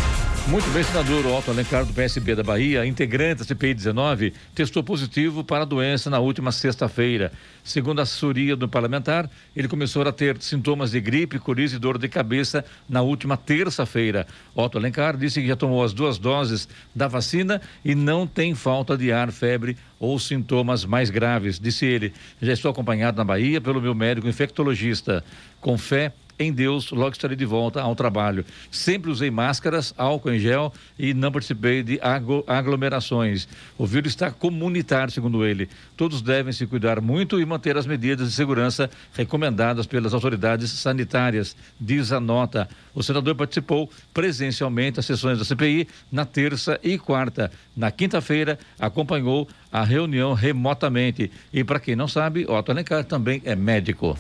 Muito 0.47 0.71
bem, 0.75 0.83
senador 0.83 1.25
Otto 1.25 1.51
Alencar, 1.51 1.87
do 1.87 1.95
PSB 1.95 2.35
da 2.35 2.43
Bahia, 2.43 2.85
integrante 2.85 3.39
da 3.39 3.45
CPI 3.45 3.73
19, 3.73 4.35
testou 4.55 4.85
positivo 4.85 5.43
para 5.43 5.63
a 5.63 5.65
doença 5.65 6.11
na 6.11 6.19
última 6.19 6.53
sexta-feira. 6.53 7.33
Segundo 7.65 8.01
a 8.01 8.03
assessoria 8.03 8.55
do 8.55 8.69
parlamentar, 8.69 9.31
ele 9.57 9.69
começou 9.69 10.03
a 10.03 10.13
ter 10.13 10.37
sintomas 10.43 10.91
de 10.91 11.01
gripe, 11.01 11.39
coriza 11.39 11.77
e 11.77 11.79
dor 11.79 11.97
de 11.97 12.11
cabeça 12.11 12.63
na 12.87 13.01
última 13.01 13.39
terça-feira. 13.39 14.27
Otto 14.55 14.77
Alencar 14.77 15.17
disse 15.17 15.41
que 15.41 15.49
já 15.49 15.57
tomou 15.57 15.83
as 15.83 15.95
duas 15.95 16.19
doses 16.19 16.69
da 16.95 17.09
vacina 17.09 17.59
e 17.83 17.95
não 17.95 18.27
tem 18.27 18.55
falta 18.55 18.99
de 18.99 19.11
ar, 19.11 19.33
febre 19.33 19.79
ou 19.99 20.19
sintomas 20.19 20.85
mais 20.85 21.09
graves. 21.09 21.59
Disse 21.59 21.87
ele, 21.87 22.13
já 22.43 22.53
estou 22.53 22.71
acompanhado 22.71 23.17
na 23.17 23.25
Bahia 23.25 23.63
pelo 23.63 23.81
meu 23.81 23.95
médico 23.95 24.29
infectologista. 24.29 25.25
Com 25.59 25.79
fé, 25.79 26.13
em 26.38 26.53
Deus, 26.53 26.90
logo 26.90 27.12
estarei 27.12 27.37
de 27.37 27.44
volta 27.44 27.81
ao 27.81 27.94
trabalho. 27.94 28.44
Sempre 28.70 29.11
usei 29.11 29.31
máscaras, 29.31 29.94
álcool 29.97 30.33
em 30.33 30.38
gel 30.38 30.73
e 30.99 31.14
não 31.14 31.31
participei 31.31 31.83
de 31.83 32.01
aglomerações. 32.47 33.47
O 33.79 33.87
vírus 33.87 34.12
está 34.12 34.31
comunitário, 34.31 35.12
segundo 35.12 35.44
ele. 35.44 35.68
Todos 35.97 36.20
devem 36.20 36.53
se 36.53 36.66
cuidar 36.66 37.01
muito 37.01 37.40
e 37.40 37.47
manter 37.47 37.77
as 37.77 37.87
medidas 37.87 38.29
de 38.29 38.35
segurança 38.35 38.90
recomendadas 39.12 39.87
pelas 39.87 40.12
autoridades 40.12 40.70
sanitárias, 40.70 41.57
diz 41.81 42.11
a 42.12 42.18
nota. 42.18 42.68
O 42.94 43.03
senador 43.03 43.35
participou 43.35 43.88
presencialmente 44.12 44.97
das 44.97 45.07
sessões 45.07 45.38
da 45.38 45.44
CPI 45.44 45.88
na 46.11 46.25
terça 46.25 46.79
e 46.83 46.99
quarta. 46.99 47.51
Na 47.77 47.90
quinta-feira, 47.90 48.59
acompanhou 48.79 49.49
a 49.70 49.85
reunião 49.85 50.35
remotamente. 50.35 51.31
E 51.53 51.64
para 51.64 51.81
quem 51.81 51.97
não 51.97 52.09
sabe, 52.09 52.47
Otto 52.49 52.70
Alencar 52.70 53.05
também 53.05 53.42
é 53.44 53.55
médico. 53.57 54.16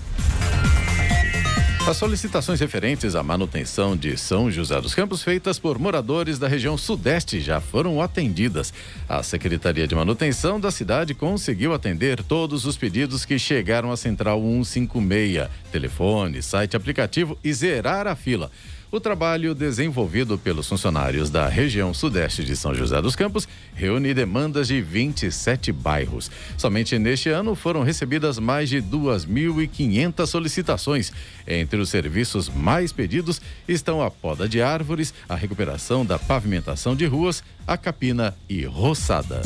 As 1.86 1.98
solicitações 1.98 2.60
referentes 2.60 3.14
à 3.14 3.22
manutenção 3.22 3.94
de 3.94 4.16
São 4.16 4.50
José 4.50 4.80
dos 4.80 4.94
Campos 4.94 5.22
feitas 5.22 5.58
por 5.58 5.78
moradores 5.78 6.38
da 6.38 6.48
região 6.48 6.78
sudeste 6.78 7.42
já 7.42 7.60
foram 7.60 8.00
atendidas. 8.00 8.72
A 9.06 9.22
Secretaria 9.22 9.86
de 9.86 9.94
Manutenção 9.94 10.58
da 10.58 10.70
cidade 10.70 11.12
conseguiu 11.12 11.74
atender 11.74 12.22
todos 12.22 12.64
os 12.64 12.78
pedidos 12.78 13.26
que 13.26 13.38
chegaram 13.38 13.92
à 13.92 13.98
Central 13.98 14.40
156, 14.40 15.46
telefone, 15.70 16.42
site, 16.42 16.74
aplicativo 16.74 17.38
e 17.44 17.52
zerar 17.52 18.06
a 18.06 18.16
fila. 18.16 18.50
O 18.90 19.00
trabalho 19.00 19.54
desenvolvido 19.54 20.38
pelos 20.38 20.68
funcionários 20.68 21.28
da 21.28 21.48
região 21.48 21.92
sudeste 21.92 22.44
de 22.44 22.54
São 22.54 22.74
José 22.74 23.00
dos 23.02 23.16
Campos 23.16 23.48
reúne 23.74 24.14
demandas 24.14 24.68
de 24.68 24.80
27 24.80 25.72
bairros. 25.72 26.30
Somente 26.56 26.98
neste 26.98 27.28
ano 27.28 27.54
foram 27.54 27.82
recebidas 27.82 28.38
mais 28.38 28.68
de 28.68 28.80
2.500 28.80 30.26
solicitações. 30.26 31.12
Entre 31.46 31.80
os 31.80 31.88
serviços 31.88 32.48
mais 32.48 32.92
pedidos 32.92 33.40
estão 33.66 34.00
a 34.00 34.10
poda 34.10 34.48
de 34.48 34.62
árvores, 34.62 35.12
a 35.28 35.34
recuperação 35.34 36.06
da 36.06 36.18
pavimentação 36.18 36.94
de 36.94 37.06
ruas, 37.06 37.42
a 37.66 37.76
capina 37.76 38.34
e 38.48 38.64
roçada. 38.64 39.42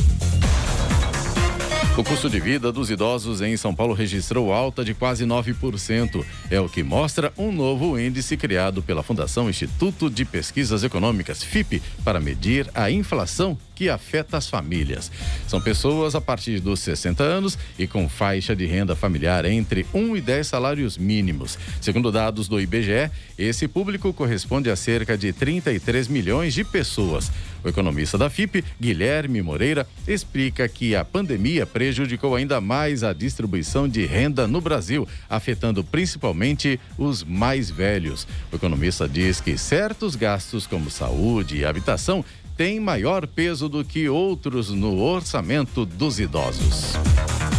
O 1.98 2.04
custo 2.04 2.30
de 2.30 2.38
vida 2.38 2.70
dos 2.70 2.92
idosos 2.92 3.42
em 3.42 3.56
São 3.56 3.74
Paulo 3.74 3.92
registrou 3.92 4.52
alta 4.52 4.84
de 4.84 4.94
quase 4.94 5.26
9%. 5.26 6.24
É 6.48 6.60
o 6.60 6.68
que 6.68 6.84
mostra 6.84 7.32
um 7.36 7.50
novo 7.50 7.98
índice 7.98 8.36
criado 8.36 8.80
pela 8.80 9.02
Fundação 9.02 9.50
Instituto 9.50 10.08
de 10.08 10.24
Pesquisas 10.24 10.84
Econômicas, 10.84 11.42
FIP, 11.42 11.82
para 12.04 12.20
medir 12.20 12.70
a 12.72 12.88
inflação 12.88 13.58
que 13.78 13.88
afeta 13.88 14.36
as 14.36 14.50
famílias. 14.50 15.08
São 15.46 15.60
pessoas 15.60 16.16
a 16.16 16.20
partir 16.20 16.58
dos 16.58 16.80
60 16.80 17.22
anos 17.22 17.56
e 17.78 17.86
com 17.86 18.08
faixa 18.08 18.56
de 18.56 18.66
renda 18.66 18.96
familiar 18.96 19.44
entre 19.44 19.86
1 19.94 20.16
e 20.16 20.20
10 20.20 20.44
salários 20.48 20.98
mínimos. 20.98 21.56
Segundo 21.80 22.10
dados 22.10 22.48
do 22.48 22.60
IBGE, 22.60 23.08
esse 23.38 23.68
público 23.68 24.12
corresponde 24.12 24.68
a 24.68 24.74
cerca 24.74 25.16
de 25.16 25.32
33 25.32 26.08
milhões 26.08 26.54
de 26.54 26.64
pessoas. 26.64 27.30
O 27.62 27.68
economista 27.68 28.18
da 28.18 28.28
FIP, 28.28 28.64
Guilherme 28.80 29.42
Moreira, 29.42 29.86
explica 30.08 30.68
que 30.68 30.96
a 30.96 31.04
pandemia 31.04 31.64
prejudicou 31.64 32.34
ainda 32.34 32.60
mais 32.60 33.04
a 33.04 33.12
distribuição 33.12 33.88
de 33.88 34.04
renda 34.06 34.48
no 34.48 34.60
Brasil, 34.60 35.06
afetando 35.30 35.84
principalmente 35.84 36.80
os 36.96 37.22
mais 37.22 37.70
velhos. 37.70 38.26
O 38.50 38.56
economista 38.56 39.08
diz 39.08 39.40
que 39.40 39.56
certos 39.56 40.16
gastos, 40.16 40.66
como 40.66 40.90
saúde 40.90 41.58
e 41.58 41.64
habitação, 41.64 42.24
tem 42.58 42.78
maior 42.80 43.24
peso 43.24 43.68
do 43.68 43.84
que 43.84 44.08
outros 44.08 44.70
no 44.70 45.00
orçamento 45.00 45.86
dos 45.86 46.18
idosos. 46.18 46.94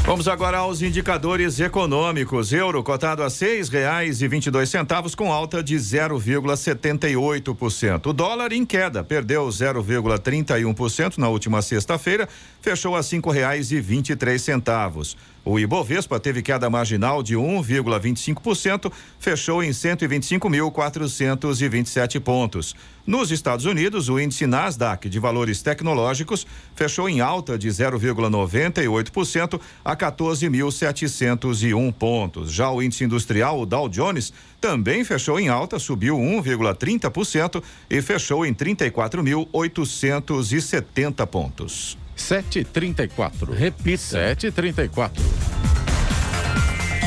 Vamos 0.04 0.28
agora 0.28 0.58
aos 0.58 0.82
indicadores 0.82 1.58
econômicos. 1.60 2.52
Euro 2.52 2.84
cotado 2.84 3.24
a 3.24 3.30
seis 3.30 3.70
reais 3.70 4.22
e 4.22 4.28
vinte 4.28 4.48
e 4.48 4.52
dois 4.52 4.68
centavos 4.68 5.16
com 5.16 5.32
alta 5.32 5.64
de 5.64 5.76
0,78%. 5.76 8.08
O 8.08 8.14
dólar 8.14 8.52
em 8.52 8.66
queda 8.66 9.02
perdeu 9.04 9.48
0,31% 9.48 11.18
na 11.18 11.30
última 11.30 11.62
sexta-feira, 11.62 12.28
fechou 12.60 12.96
a 12.96 13.04
cinco 13.04 13.32
reais 13.32 13.72
e 13.72 13.80
vinte 13.80 14.10
e 14.10 14.16
três 14.16 14.42
centavos. 14.42 15.16
O 15.46 15.60
Ibovespa 15.60 16.20
teve 16.20 16.42
queda 16.42 16.70
marginal 16.70 17.24
de 17.24 17.36
1,25%, 17.36 18.92
fechou 19.18 19.64
em 19.64 19.70
125.427 19.70 22.20
pontos. 22.20 22.76
Nos 23.08 23.32
Estados 23.32 23.64
Unidos, 23.66 24.10
o 24.10 24.20
índice 24.20 24.46
Nasdaq 24.46 24.88
de 24.97 25.19
valores 25.19 25.62
tecnológicos 25.62 26.47
fechou 26.75 27.08
em 27.10 27.21
alta 27.21 27.58
de 27.58 27.69
0,98% 27.69 29.62
a 29.84 29.95
14.701 29.95 31.93
pontos. 31.93 32.52
Já 32.52 32.69
o 32.71 32.82
índice 32.82 33.04
industrial, 33.04 33.60
o 33.60 33.65
Dow 33.65 33.89
Jones, 33.89 34.32
também 34.62 35.04
fechou 35.04 35.38
em 35.39 35.49
alta, 35.49 35.80
subiu 35.80 36.17
1,30% 36.17 37.63
e 37.89 38.02
fechou 38.02 38.45
em 38.45 38.54
34.870 38.54 41.25
pontos. 41.28 41.97
734. 42.15 43.52
Repita. 43.54 43.97
734. 43.97 45.23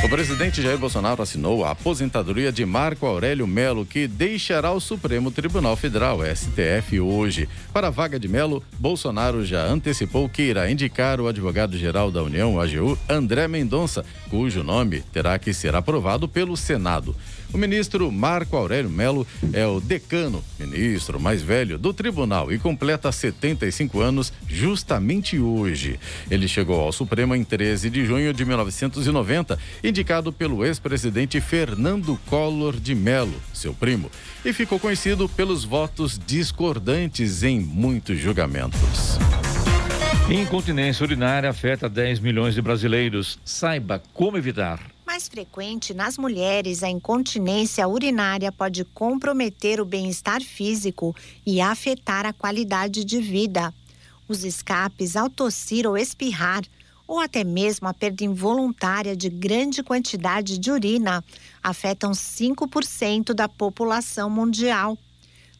O 0.04 0.08
presidente 0.08 0.60
Jair 0.60 0.76
Bolsonaro 0.76 1.22
assinou 1.22 1.64
a 1.64 1.70
aposentadoria 1.70 2.50
de 2.50 2.66
Marco 2.66 3.06
Aurélio 3.06 3.46
Melo, 3.46 3.86
que 3.86 4.08
deixará 4.08 4.72
o 4.72 4.80
Supremo 4.80 5.30
Tribunal 5.30 5.76
Federal, 5.76 6.18
STF, 6.26 6.98
hoje. 7.00 7.48
Para 7.72 7.86
a 7.86 7.90
vaga 7.90 8.18
de 8.18 8.26
Melo, 8.26 8.64
Bolsonaro 8.80 9.44
já 9.46 9.64
antecipou 9.64 10.28
que 10.28 10.42
irá 10.42 10.68
indicar 10.68 11.20
o 11.20 11.28
advogado-geral 11.28 12.10
da 12.10 12.20
União, 12.20 12.60
AGU, 12.60 12.98
André 13.08 13.46
Mendonça, 13.46 14.04
cujo 14.28 14.64
nome 14.64 15.02
terá 15.12 15.38
que 15.38 15.54
ser 15.54 15.76
aprovado 15.76 16.28
pelo 16.28 16.56
Senado. 16.56 17.14
O 17.52 17.58
ministro 17.58 18.10
Marco 18.10 18.56
Aurélio 18.56 18.88
Melo 18.88 19.26
é 19.52 19.66
o 19.66 19.78
decano, 19.78 20.42
ministro 20.58 21.20
mais 21.20 21.42
velho 21.42 21.76
do 21.76 21.92
tribunal 21.92 22.50
e 22.50 22.58
completa 22.58 23.12
75 23.12 24.00
anos 24.00 24.32
justamente 24.48 25.38
hoje. 25.38 26.00
Ele 26.30 26.48
chegou 26.48 26.80
ao 26.80 26.92
Supremo 26.92 27.34
em 27.34 27.44
13 27.44 27.90
de 27.90 28.06
junho 28.06 28.32
de 28.32 28.44
1990, 28.44 29.58
indicado 29.84 30.32
pelo 30.32 30.64
ex-presidente 30.64 31.40
Fernando 31.42 32.18
Collor 32.26 32.74
de 32.80 32.94
Melo, 32.94 33.34
seu 33.52 33.74
primo, 33.74 34.10
e 34.42 34.52
ficou 34.52 34.78
conhecido 34.78 35.28
pelos 35.28 35.62
votos 35.62 36.18
discordantes 36.26 37.42
em 37.42 37.60
muitos 37.60 38.18
julgamentos. 38.18 39.18
Incontinência 40.30 41.04
urinária 41.04 41.50
afeta 41.50 41.88
10 41.88 42.20
milhões 42.20 42.54
de 42.54 42.62
brasileiros. 42.62 43.38
Saiba 43.44 44.02
como 44.14 44.38
evitar 44.38 44.80
mais 45.06 45.28
frequente 45.28 45.92
nas 45.92 46.16
mulheres, 46.16 46.82
a 46.82 46.88
incontinência 46.88 47.86
urinária 47.86 48.50
pode 48.52 48.84
comprometer 48.84 49.80
o 49.80 49.84
bem-estar 49.84 50.40
físico 50.42 51.14
e 51.44 51.60
afetar 51.60 52.24
a 52.24 52.32
qualidade 52.32 53.04
de 53.04 53.20
vida. 53.20 53.72
Os 54.28 54.44
escapes 54.44 55.16
ao 55.16 55.28
tossir 55.28 55.86
ou 55.86 55.96
espirrar, 55.98 56.62
ou 57.06 57.20
até 57.20 57.44
mesmo 57.44 57.88
a 57.88 57.94
perda 57.94 58.24
involuntária 58.24 59.16
de 59.16 59.28
grande 59.28 59.82
quantidade 59.82 60.56
de 60.56 60.70
urina, 60.70 61.22
afetam 61.62 62.12
5% 62.12 63.34
da 63.34 63.48
população 63.48 64.30
mundial. 64.30 64.96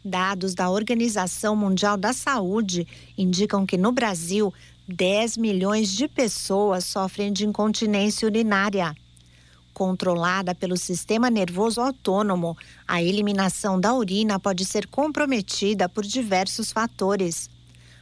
Dados 0.04 0.54
da 0.54 0.70
Organização 0.70 1.54
Mundial 1.54 1.96
da 1.96 2.12
Saúde 2.12 2.86
indicam 3.16 3.66
que 3.66 3.76
no 3.76 3.92
Brasil, 3.92 4.52
10 4.88 5.36
milhões 5.36 5.92
de 5.92 6.08
pessoas 6.08 6.84
sofrem 6.84 7.32
de 7.32 7.46
incontinência 7.46 8.26
urinária 8.26 8.96
controlada 9.72 10.54
pelo 10.54 10.76
sistema 10.76 11.30
nervoso 11.30 11.80
autônomo, 11.80 12.56
a 12.86 13.02
eliminação 13.02 13.80
da 13.80 13.94
urina 13.94 14.38
pode 14.38 14.64
ser 14.64 14.86
comprometida 14.86 15.88
por 15.88 16.04
diversos 16.04 16.70
fatores. 16.70 17.50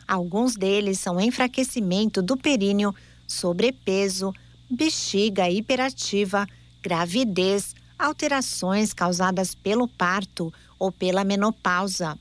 Alguns 0.07 0.57
deles 0.57 0.99
são 0.99 1.21
enfraquecimento 1.21 2.21
do 2.21 2.37
períneo, 2.37 2.95
sobrepeso, 3.27 4.35
bexiga 4.69 5.49
hiperativa, 5.49 6.47
gravidez, 6.83 7.75
alterações 7.99 8.93
causadas 8.93 9.55
pelo 9.55 9.87
parto 9.87 10.53
ou 10.79 10.91
pela 10.91 11.23
menopausa. 11.23 12.19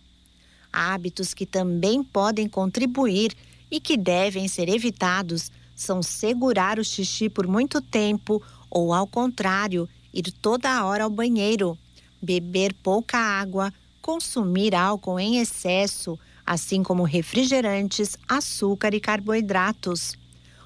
Hábitos 0.71 1.33
que 1.33 1.45
também 1.45 2.03
podem 2.03 2.47
contribuir 2.47 3.33
e 3.71 3.79
que 3.79 3.97
devem 3.97 4.47
ser 4.47 4.69
evitados 4.69 5.51
são 5.75 6.03
segurar 6.03 6.77
o 6.77 6.83
xixi 6.83 7.29
por 7.29 7.47
muito 7.47 7.81
tempo 7.81 8.43
ou, 8.69 8.93
ao 8.93 9.07
contrário, 9.07 9.87
ir 10.13 10.31
toda 10.31 10.85
hora 10.85 11.03
ao 11.03 11.09
banheiro, 11.09 11.77
beber 12.21 12.73
pouca 12.73 13.17
água, 13.17 13.73
consumir 14.01 14.75
álcool 14.75 15.19
em 15.19 15.39
excesso, 15.39 16.17
assim 16.45 16.81
como 16.81 17.03
refrigerantes, 17.03 18.17
açúcar 18.27 18.93
e 18.93 18.99
carboidratos. 18.99 20.17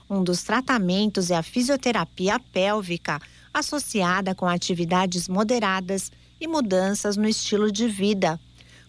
Um 0.09 0.23
dos 0.23 0.43
tratamentos 0.43 1.31
é 1.31 1.35
a 1.35 1.43
fisioterapia 1.43 2.39
pélvica, 2.39 3.19
associada 3.53 4.33
com 4.33 4.47
atividades 4.47 5.27
moderadas 5.27 6.11
e 6.39 6.47
mudanças 6.47 7.17
no 7.17 7.27
estilo 7.27 7.71
de 7.71 7.87
vida. 7.87 8.39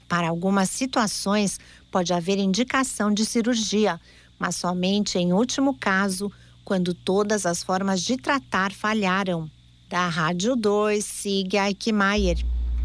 Para 0.09 0.29
algumas 0.29 0.71
situações, 0.71 1.59
pode 1.91 2.13
haver 2.13 2.39
indicação 2.39 3.13
de 3.13 3.25
cirurgia, 3.25 4.01
mas 4.39 4.57
somente 4.57 5.19
em 5.19 5.33
último 5.33 5.77
caso, 5.79 6.31
quando 6.65 6.95
todas 6.95 7.47
as 7.47 7.63
formas 7.63 8.01
de 8.03 8.17
tratar 8.17 8.73
falharam. 8.73 9.51
Da 9.89 10.09
Rádio 10.09 10.57
2, 10.57 11.05
siga 11.05 11.69
Eichmeier. 11.69 12.39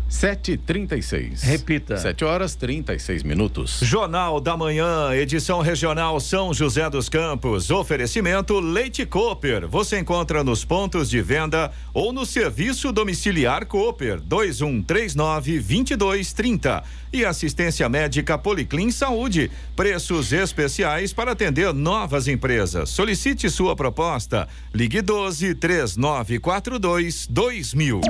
7h36. 0.10 1.44
Repita. 1.44 1.98
7 1.98 2.26
horas 2.26 2.56
36 2.56 3.24
minutos. 3.24 3.80
Jornal 3.82 4.42
da 4.42 4.58
Manhã, 4.58 5.14
edição 5.14 5.62
regional 5.62 6.20
São 6.20 6.54
José 6.54 6.90
dos 6.90 7.08
Campos. 7.08 7.70
Oferecimento 7.70 8.60
Leite 8.60 9.06
Cooper. 9.06 9.68
Você 9.68 10.00
encontra 10.00 10.44
nos 10.44 10.66
pontos 10.66 11.10
de 11.10 11.22
venda 11.22 11.72
ou 11.94 12.12
no 12.12 12.26
serviço 12.26 12.92
domiciliar 12.92 13.66
Cooper 13.66 14.20
2139 14.20 15.60
2230. 15.60 16.84
E 17.12 17.26
assistência 17.26 17.88
médica 17.90 18.38
Policlin 18.38 18.92
Saúde. 18.92 19.50
Preços 19.76 20.32
especiais 20.32 21.14
para 21.14 21.32
atender 21.32 21.74
novas 21.74 22.28
empresas. 22.28 22.90
Solicite 22.90 23.50
sua 23.50 23.76
proposta. 23.76 24.48
Ligue 24.74 25.02
12 25.02 25.56
3942 25.56 27.28
2000. 27.28 28.02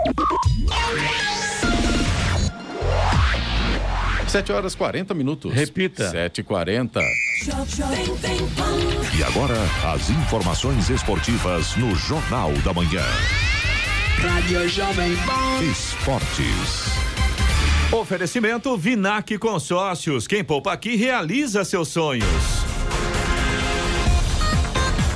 7 4.29 4.51
horas 4.51 4.75
40 4.75 5.13
minutos. 5.15 5.51
Repita. 5.51 6.11
7h40. 6.11 7.01
E 9.17 9.23
agora, 9.23 9.55
as 9.91 10.09
informações 10.11 10.89
esportivas 10.89 11.75
no 11.75 11.95
Jornal 11.95 12.53
da 12.63 12.71
Manhã. 12.71 13.03
Rádio 14.19 14.69
Jovem 14.69 15.15
Pan. 15.15 15.63
Esportes. 15.63 16.99
Oferecimento 17.91 18.77
Vinac 18.77 19.35
Consórcios. 19.39 20.27
Quem 20.27 20.43
poupa 20.43 20.73
aqui 20.73 20.95
realiza 20.95 21.65
seus 21.65 21.87
sonhos. 21.87 22.25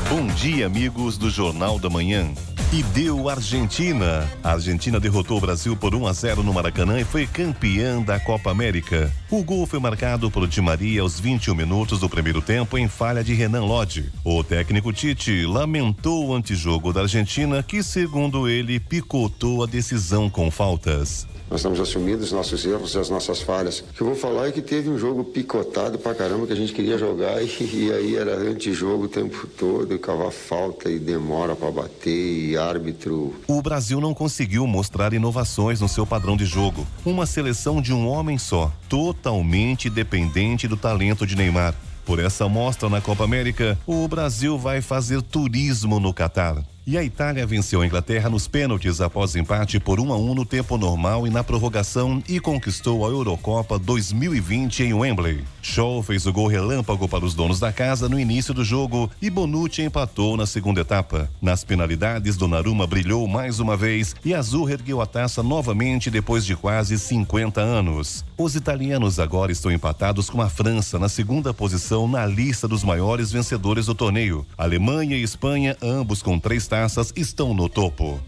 Bom 0.09 0.25
dia, 0.27 0.65
amigos 0.65 1.17
do 1.17 1.29
Jornal 1.29 1.77
da 1.77 1.89
Manhã. 1.89 2.33
E 2.73 2.81
deu 2.81 3.29
Argentina. 3.29 4.27
A 4.43 4.53
Argentina 4.53 4.99
derrotou 4.99 5.37
o 5.37 5.39
Brasil 5.39 5.77
por 5.77 5.93
1 5.93 6.07
a 6.07 6.11
0 6.11 6.41
no 6.41 6.51
Maracanã 6.51 6.99
e 6.99 7.03
foi 7.03 7.27
campeã 7.27 8.01
da 8.01 8.19
Copa 8.19 8.49
América. 8.49 9.13
O 9.29 9.43
gol 9.43 9.67
foi 9.67 9.77
marcado 9.77 10.31
por 10.31 10.47
Di 10.47 10.59
Maria 10.59 11.03
aos 11.03 11.19
21 11.19 11.53
minutos 11.53 11.99
do 11.99 12.09
primeiro 12.09 12.41
tempo 12.41 12.75
em 12.75 12.87
falha 12.87 13.23
de 13.23 13.35
Renan 13.35 13.63
Lodge. 13.63 14.11
O 14.25 14.43
técnico 14.43 14.91
Tite 14.91 15.45
lamentou 15.45 16.29
o 16.29 16.33
antijogo 16.33 16.91
da 16.91 17.01
Argentina, 17.01 17.61
que, 17.61 17.83
segundo 17.83 18.49
ele, 18.49 18.79
picotou 18.79 19.61
a 19.61 19.67
decisão 19.67 20.27
com 20.27 20.49
faltas. 20.49 21.27
Nós 21.53 21.59
estamos 21.59 21.79
assumindo 21.79 22.23
os 22.23 22.31
nossos 22.31 22.65
erros 22.65 22.95
e 22.95 22.97
as 22.97 23.11
nossas 23.11 23.39
falhas. 23.39 23.81
O 23.81 23.93
que 23.93 24.01
eu 24.01 24.07
vou 24.07 24.15
falar 24.15 24.47
é 24.47 24.51
que 24.51 24.59
teve 24.59 24.89
um 24.89 24.97
jogo 24.97 25.23
picotado 25.23 25.99
pra 25.99 26.15
caramba 26.15 26.47
que 26.47 26.53
a 26.53 26.55
gente 26.55 26.73
queria 26.73 26.97
jogar 26.97 27.39
e, 27.45 27.47
e 27.61 27.93
aí 27.93 28.15
era 28.15 28.37
antijogo 28.37 29.03
o 29.03 29.07
tempo 29.07 29.45
todo, 29.55 29.99
cavar 29.99 30.31
falta 30.31 30.89
e 30.89 30.97
demora 30.97 31.55
para 31.55 31.69
bater 31.69 32.09
e 32.09 32.57
árbitro. 32.69 33.33
O 33.47 33.61
Brasil 33.61 33.99
não 33.99 34.13
conseguiu 34.13 34.65
mostrar 34.65 35.13
inovações 35.13 35.81
no 35.81 35.87
seu 35.87 36.05
padrão 36.05 36.37
de 36.37 36.45
jogo. 36.45 36.87
Uma 37.05 37.25
seleção 37.25 37.81
de 37.81 37.93
um 37.93 38.07
homem 38.07 38.37
só, 38.37 38.71
totalmente 38.87 39.89
dependente 39.89 40.67
do 40.67 40.77
talento 40.77 41.25
de 41.25 41.35
Neymar. 41.35 41.75
Por 42.05 42.19
essa 42.19 42.49
mostra 42.49 42.89
na 42.89 42.99
Copa 42.99 43.23
América, 43.23 43.77
o 43.85 44.07
Brasil 44.07 44.57
vai 44.57 44.81
fazer 44.81 45.21
turismo 45.21 45.99
no 45.99 46.13
Catar. 46.13 46.63
E 46.85 46.97
a 46.97 47.03
Itália 47.03 47.47
venceu 47.47 47.81
a 47.81 47.85
Inglaterra 47.85 48.29
nos 48.29 48.45
pênaltis 48.45 48.99
após 48.99 49.37
empate 49.37 49.79
por 49.79 50.01
1 50.01 50.11
a 50.11 50.17
1 50.17 50.35
no 50.35 50.45
tempo 50.45 50.77
normal 50.77 51.25
e 51.25 51.29
na 51.29 51.41
prorrogação 51.41 52.21
e 52.27 52.41
conquistou 52.41 53.05
a 53.05 53.09
Eurocopa 53.09 53.79
2020 53.79 54.83
em 54.83 54.93
Wembley. 54.93 55.45
Shaw 55.61 56.03
fez 56.03 56.25
o 56.25 56.33
gol 56.33 56.47
relâmpago 56.47 57.07
para 57.07 57.23
os 57.23 57.33
donos 57.33 57.57
da 57.57 57.71
casa 57.71 58.09
no 58.09 58.19
início 58.19 58.53
do 58.53 58.65
jogo 58.65 59.09
e 59.21 59.29
Bonucci 59.29 59.81
empatou 59.81 60.35
na 60.35 60.45
segunda 60.45 60.81
etapa. 60.81 61.31
Nas 61.41 61.63
penalidades, 61.63 62.35
Donnarumma 62.35 62.85
brilhou 62.85 63.25
mais 63.29 63.61
uma 63.61 63.77
vez 63.77 64.13
e 64.25 64.33
Azul 64.33 64.69
ergueu 64.69 64.99
a 64.99 65.05
taça 65.05 65.41
novamente 65.41 66.11
depois 66.11 66.45
de 66.45 66.53
quase 66.53 66.99
50 66.99 67.61
anos. 67.61 68.25
Os 68.37 68.55
italianos 68.55 69.21
agora 69.21 69.53
estão 69.53 69.71
empatados 69.71 70.29
com 70.29 70.41
a 70.41 70.49
França 70.49 70.99
na 70.99 71.07
segunda 71.07 71.53
posição 71.53 72.09
na 72.09 72.25
lista 72.25 72.67
dos 72.67 72.83
maiores 72.83 73.31
vencedores 73.31 73.85
do 73.85 73.95
torneio. 73.95 74.45
Alemanha 74.57 75.15
e 75.15 75.23
Espanha, 75.23 75.77
ambos 75.81 76.21
com 76.21 76.37
três 76.37 76.67
taças, 76.73 77.13
estão 77.15 77.53
no 77.53 77.69
topo. 77.69 78.19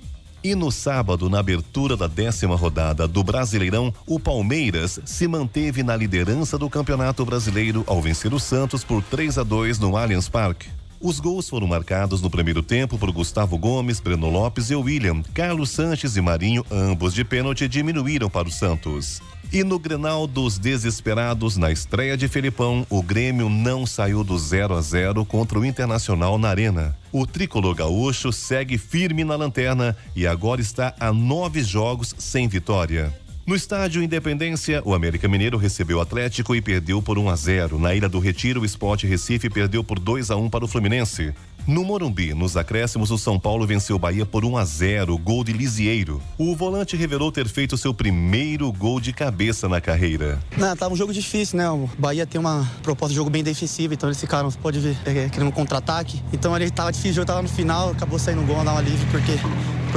E 0.44 0.54
no 0.54 0.72
sábado, 0.72 1.32
na 1.32 1.40
abertura 1.40 1.98
da 1.98 2.06
décima 2.06 2.56
rodada 2.56 3.08
do 3.08 3.24
Brasileirão, 3.24 3.92
o 4.06 4.20
Palmeiras 4.20 5.00
se 5.04 5.28
manteve 5.28 5.82
na 5.82 5.96
liderança 5.96 6.56
do 6.56 6.70
Campeonato 6.70 7.26
Brasileiro 7.26 7.84
ao 7.88 8.00
vencer 8.00 8.32
o 8.36 8.40
Santos 8.40 8.84
por 8.84 9.02
3 9.02 9.40
a 9.40 9.44
2 9.44 9.80
no 9.80 9.98
Allianz 9.98 10.30
Parque. 10.30 10.70
Os 11.02 11.20
gols 11.20 11.50
foram 11.50 11.66
marcados 11.66 12.22
no 12.22 12.30
primeiro 12.30 12.62
tempo 12.62 13.00
por 13.00 13.12
Gustavo 13.12 13.58
Gomes, 13.58 14.00
Breno 14.00 14.30
Lopes 14.30 14.70
e 14.70 14.76
William. 14.76 15.24
Carlos 15.34 15.72
Sanches 15.72 16.16
e 16.16 16.22
Marinho, 16.22 16.64
ambos 16.70 17.16
de 17.16 17.26
pênalti, 17.26 17.68
diminuíram 17.68 18.30
para 18.30 18.48
o 18.48 18.52
Santos. 18.52 19.24
E 19.56 19.64
no 19.64 19.80
Grenal 19.80 20.28
dos 20.28 20.58
Desesperados, 20.58 21.56
na 21.56 21.72
estreia 21.72 22.18
de 22.18 22.28
Felipão, 22.28 22.86
o 22.90 23.02
Grêmio 23.02 23.48
não 23.48 23.86
saiu 23.86 24.22
do 24.22 24.38
0 24.38 24.76
a 24.76 24.82
0 24.82 25.24
contra 25.24 25.58
o 25.58 25.64
Internacional 25.64 26.38
na 26.38 26.50
Arena. 26.50 26.94
O 27.10 27.26
tricolor 27.26 27.74
gaúcho 27.74 28.34
segue 28.34 28.78
firme 28.78 29.24
na 29.24 29.38
lanterna 29.38 29.96
e 30.14 30.28
agora 30.28 30.60
está 30.60 30.94
a 31.00 31.14
nove 31.14 31.64
jogos 31.64 32.14
sem 32.18 32.50
vitória. 32.50 33.18
No 33.48 33.56
estádio 33.56 34.04
Independência, 34.04 34.82
o 34.84 34.94
América 34.94 35.26
Mineiro 35.26 35.58
recebeu 35.58 36.00
o 36.00 36.02
Atlético 36.02 36.54
e 36.54 36.62
perdeu 36.62 37.02
por 37.02 37.18
1 37.18 37.30
a 37.30 37.36
0. 37.38 37.80
Na 37.80 37.96
Ilha 37.96 38.10
do 38.10 38.20
Retiro, 38.20 38.60
o 38.60 38.66
Sport 38.66 39.06
Recife 39.06 39.50
perdeu 39.50 39.86
por 39.86 40.00
2 40.00 40.32
a 40.32 40.36
1 40.36 40.50
para 40.50 40.66
o 40.66 40.68
Fluminense. 40.68 41.34
No 41.68 41.84
Morumbi, 41.84 42.32
nos 42.36 42.56
acréscimos, 42.56 43.10
o 43.10 43.18
São 43.18 43.40
Paulo 43.40 43.66
venceu 43.66 43.96
o 43.96 44.00
Bahia 44.00 44.24
por 44.24 44.46
1 44.46 44.56
a 44.56 44.64
0, 44.64 45.18
gol 45.18 45.44
de 45.44 45.52
Lisieiro. 45.52 46.22
O 46.38 46.56
volante 46.56 46.96
revelou 46.96 47.32
ter 47.32 47.48
feito 47.48 47.76
seu 47.76 47.92
primeiro 47.92 48.72
gol 48.72 49.00
de 49.00 49.12
cabeça 49.12 49.68
na 49.68 49.82
carreira. 49.82 50.40
Não, 50.56 50.76
tava 50.76 50.94
um 50.94 50.96
jogo 50.96 51.12
difícil, 51.12 51.58
né? 51.58 51.68
O 51.68 51.90
Bahia 51.98 52.28
tem 52.28 52.40
uma 52.40 52.70
proposta 52.84 53.10
de 53.10 53.16
jogo 53.16 53.32
bem 53.32 53.44
defensiva, 53.44 53.96
então 53.96 54.08
eles 54.08 54.20
ficaram, 54.20 54.52
pode 54.52 54.78
ver, 54.78 54.96
é, 55.06 55.28
querendo 55.28 55.48
um 55.48 55.52
contra-ataque. 55.52 56.22
Então 56.32 56.56
ele 56.56 56.70
tava 56.70 56.92
difícil, 56.92 57.14
o 57.14 57.16
jogo 57.16 57.26
tava 57.26 57.42
no 57.42 57.50
final, 57.50 57.90
acabou 57.90 58.20
saindo 58.20 58.42
um 58.42 58.46
gol, 58.46 58.64
dar 58.64 58.76
um 58.76 58.78
alívio, 58.78 59.08
porque 59.10 59.32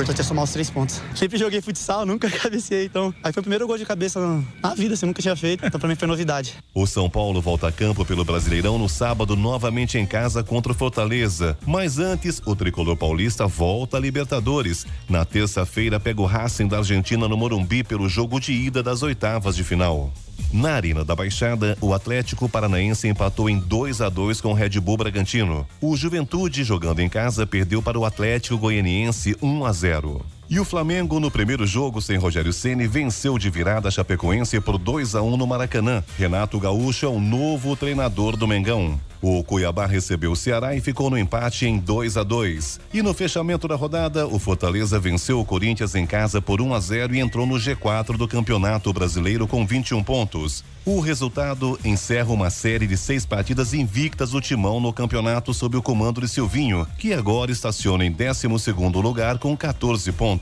importante 0.03 0.21
é 0.21 0.25
somar 0.25 0.45
os 0.45 0.51
três 0.51 0.71
pontos. 0.71 1.01
Sempre 1.15 1.39
joguei 1.39 1.61
futsal, 1.61 2.07
nunca 2.07 2.31
cabeceei, 2.31 2.87
então. 2.87 3.15
Aí 3.23 3.33
foi 3.33 3.41
o 3.41 3.43
primeiro 3.43 3.67
gol 3.67 3.77
de 3.77 3.85
cabeça 3.85 4.21
na 4.63 4.75
vida, 4.75 4.95
assim, 4.95 5.07
nunca 5.07 5.21
tinha 5.21 5.37
feito, 5.37 5.67
então 5.67 5.79
pra 5.79 5.89
mim 5.89 5.95
foi 5.95 6.09
novidade. 6.09 6.55
O 6.75 6.87
São 6.87 7.09
Paulo 7.11 7.41
volta 7.41 7.69
a 7.69 7.73
campo 7.73 8.05
pelo 8.05 8.25
Brasileirão 8.25 8.79
no 8.79 8.89
sábado, 8.89 9.37
novamente 9.37 9.99
em 9.99 10.07
casa 10.07 10.43
contra 10.43 10.73
o 10.73 10.75
Fortaleza. 10.75 11.57
Mas 11.67 11.99
antes, 11.99 12.41
o 12.45 12.55
tricolor 12.55 12.97
paulista 12.97 13.47
volta 13.47 13.97
à 13.97 14.01
Libertadores. 14.01 14.87
Na 15.09 15.25
terça-feira, 15.25 15.99
pega 15.99 16.21
o 16.21 16.27
Racing 16.27 16.69
da 16.69 16.79
Argentina 16.79 17.29
no 17.29 17.37
Morumbi 17.37 17.83
pelo 17.83 18.09
jogo 18.09 18.41
de 18.41 18.53
ida 18.53 18.83
das 18.83 19.03
oitavas 19.03 19.57
de 19.57 19.65
final. 19.65 20.13
Na 20.53 20.73
Arena 20.73 21.05
da 21.05 21.15
Baixada, 21.15 21.77
o 21.81 21.93
Atlético 21.93 22.49
Paranaense 22.49 23.07
empatou 23.09 23.51
em 23.51 23.59
2 23.59 24.01
a 24.01 24.09
2 24.09 24.41
com 24.41 24.51
o 24.51 24.55
Red 24.55 24.81
Bull 24.81 24.97
Bragantino. 24.97 25.67
O 25.81 25.97
Juventude, 25.97 26.65
jogando 26.65 27.01
em 27.01 27.09
casa, 27.09 27.47
perdeu 27.47 27.83
para 27.83 27.99
o 27.99 28.05
Atlético 28.05 28.59
Goianiense 28.59 29.37
1 29.43 29.65
a 29.65 29.73
0. 29.73 30.38
E 30.51 30.59
o 30.59 30.65
Flamengo, 30.65 31.21
no 31.21 31.31
primeiro 31.31 31.67
jogo 31.67 32.01
sem 32.01 32.17
Rogério 32.17 32.55
Ceni, 32.55 32.87
venceu 32.87 33.37
de 33.37 33.51
virada 33.51 33.89
a 33.89 33.91
Chapecoense 33.91 34.59
por 34.63 34.79
2 34.79 35.15
a 35.15 35.21
1 35.21 35.37
no 35.37 35.47
Maracanã. 35.47 36.03
Renato 36.17 36.59
Gaúcho 36.59 37.05
é 37.05 37.09
o 37.09 37.21
novo 37.21 37.77
treinador 37.77 38.35
do 38.35 38.49
Mengão. 38.49 38.99
O 39.21 39.43
Cuiabá 39.45 39.85
recebeu 39.85 40.33
o 40.33 40.37
Ceará 40.37 40.75
e 40.75 40.81
ficou 40.81 41.11
no 41.11 41.19
empate 41.19 41.67
em 41.67 41.77
2 41.77 42.17
a 42.17 42.23
2. 42.23 42.81
E 42.95 43.03
no 43.03 43.13
fechamento 43.13 43.69
da 43.69 43.75
rodada, 43.75 44.27
o 44.27 44.39
Fortaleza 44.39 44.99
venceu 44.99 45.39
o 45.39 45.45
Corinthians 45.45 45.95
em 45.95 46.07
casa 46.07 46.41
por 46.41 46.63
1 46.63 46.73
a 46.73 46.81
0 46.81 47.15
e 47.15 47.21
entrou 47.21 47.45
no 47.45 47.57
G4 47.57 48.17
do 48.17 48.29
Campeonato 48.29 48.91
Brasileiro 48.93 49.47
com 49.47 49.67
21 49.67 50.03
pontos. 50.03 50.65
O 50.87 51.01
resultado 51.01 51.79
encerra 51.85 52.33
uma 52.33 52.49
série 52.49 52.87
de 52.87 52.97
seis 52.97 53.27
partidas 53.27 53.75
invictas 53.75 54.31
do 54.31 54.41
Timão 54.41 54.81
no 54.81 54.91
campeonato 54.91 55.53
sob 55.53 55.77
o 55.77 55.83
comando 55.83 56.23
de 56.23 56.29
Silvinho, 56.29 56.87
que 56.97 57.13
agora 57.13 57.53
estaciona 57.53 58.07
em 58.07 58.11
12 58.11 58.59
segundo 58.59 58.99
lugar 58.99 59.37
com 59.39 59.55
14 59.55 60.11
pontos. 60.13 60.38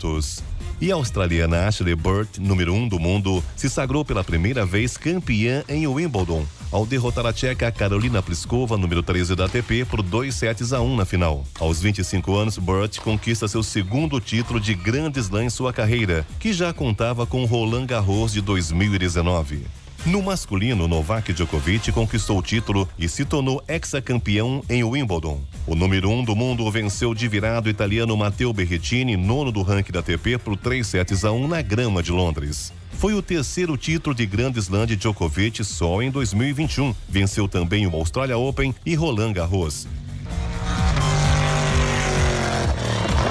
E 0.81 0.93
a 0.93 0.95
australiana 0.95 1.67
Ashley 1.67 1.95
Burt, 1.95 2.39
número 2.39 2.75
1 2.75 2.77
um 2.77 2.89
do 2.89 2.99
mundo, 2.99 3.43
se 3.57 3.69
sagrou 3.71 4.05
pela 4.05 4.23
primeira 4.23 4.67
vez 4.67 4.97
campeã 4.97 5.65
em 5.69 5.87
Wimbledon, 5.87 6.45
ao 6.71 6.85
derrotar 6.85 7.25
a 7.25 7.33
tcheca 7.33 7.73
Carolina 7.73 8.23
Pliskova, 8.23 8.77
número 8.77 9.03
13 9.03 9.35
da 9.35 9.47
ATP, 9.47 9.87
por 9.87 10.03
2 10.03 10.35
sets 10.35 10.73
a 10.75 10.81
1 10.81 10.85
um 10.85 10.97
na 10.97 11.07
final. 11.07 11.45
Aos 11.59 11.81
25 11.81 12.37
anos, 12.37 12.59
Burt 12.59 12.99
conquista 12.99 13.49
seu 13.49 13.63
segundo 13.63 14.21
título 14.21 14.61
de 14.61 14.75
Grand 14.75 15.13
Slam 15.17 15.45
em 15.45 15.51
sua 15.51 15.73
carreira, 15.73 16.27
que 16.39 16.53
já 16.53 16.73
contava 16.75 17.27
com 17.27 17.47
Roland 17.47 17.87
Garros 17.87 18.33
de 18.33 18.43
2019. 18.43 19.65
No 20.07 20.23
masculino, 20.23 20.87
Novak 20.87 21.33
Djokovic 21.33 21.90
conquistou 21.90 22.38
o 22.38 22.42
título 22.42 22.88
e 22.97 23.09
se 23.09 23.25
tornou 23.25 23.61
hexacampeão 23.66 24.62
em 24.71 24.85
Wimbledon. 24.85 25.40
O 25.66 25.75
número 25.75 26.09
1 26.09 26.21
um 26.21 26.25
do 26.25 26.37
mundo 26.37 26.71
venceu 26.71 27.12
de 27.12 27.27
virado 27.27 27.66
o 27.66 27.69
italiano 27.69 28.16
Matteo 28.16 28.53
Berrettini, 28.53 29.16
nono 29.16 29.51
do 29.51 29.62
ranking 29.62 29.90
da 29.90 29.99
ATP, 29.99 30.38
por 30.38 30.57
3 30.57 30.87
sets 30.87 31.25
a 31.25 31.33
1 31.33 31.49
na 31.49 31.61
grama 31.61 32.05
de 32.05 32.12
Londres. 32.12 32.73
Foi 32.92 33.14
o 33.14 33.23
terceiro 33.23 33.77
título 33.77 34.14
de 34.14 34.25
Grand 34.27 34.53
Slam 34.57 34.87
de 34.87 34.95
Djokovic 34.95 35.64
só 35.64 36.01
em 36.01 36.09
2021. 36.09 36.95
Venceu 37.09 37.49
também 37.49 37.85
o 37.88 37.97
Australia 37.97 38.38
Open 38.38 38.73
e 38.87 38.95
Roland 38.95 39.33
Garros. 39.33 39.88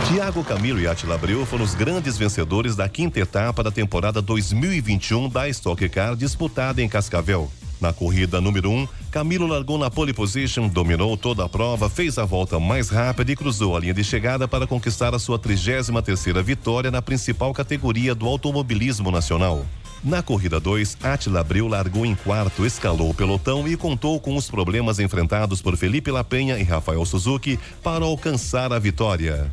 Tiago 0.08 0.44
Camilo 0.44 0.80
e 0.80 0.86
Atila 0.86 1.16
Abreu 1.16 1.44
foram 1.48 1.66
os 1.66 1.74
grandes 1.74 2.16
vencedores 2.16 2.76
da 2.76 2.88
quinta 2.88 3.20
etapa 3.20 3.64
da 3.64 3.72
temporada 3.72 4.22
2021 4.22 5.28
da 5.28 5.50
Stock 5.50 5.90
Car 5.90 6.16
disputada 6.16 6.80
em 6.80 6.88
Cascavel. 6.88 7.52
Na 7.82 7.92
corrida 7.92 8.40
número 8.40 8.70
1, 8.70 8.82
um, 8.82 8.88
Camilo 9.10 9.48
largou 9.48 9.80
na 9.80 9.90
pole 9.90 10.14
position, 10.14 10.68
dominou 10.68 11.18
toda 11.18 11.44
a 11.44 11.50
prova, 11.50 11.90
fez 11.90 12.20
a 12.20 12.24
volta 12.24 12.60
mais 12.60 12.90
rápida 12.90 13.32
e 13.32 13.36
cruzou 13.36 13.76
a 13.76 13.80
linha 13.80 13.96
de 13.96 14.04
chegada 14.04 14.48
para 14.48 14.68
conquistar 14.68 15.16
a 15.16 15.20
sua 15.20 15.40
33 15.40 15.88
terceira 16.04 16.44
vitória 16.44 16.92
na 16.92 17.02
principal 17.02 17.52
categoria 17.52 18.14
do 18.14 18.28
automobilismo 18.28 19.10
nacional. 19.10 19.66
Na 20.04 20.22
corrida 20.22 20.60
2, 20.60 20.98
Atila 21.02 21.40
Abreu 21.40 21.68
largou 21.68 22.06
em 22.06 22.14
quarto, 22.14 22.64
escalou 22.64 23.10
o 23.10 23.14
pelotão 23.14 23.68
e 23.68 23.76
contou 23.76 24.20
com 24.20 24.36
os 24.36 24.52
problemas 24.52 25.00
enfrentados 25.00 25.64
por 25.64 25.76
Felipe 25.76 26.12
Lapenha 26.12 26.60
e 26.60 26.64
Rafael 26.64 27.04
Suzuki 27.06 27.60
para 27.82 28.06
alcançar 28.06 28.72
a 28.72 28.78
vitória. 28.78 29.52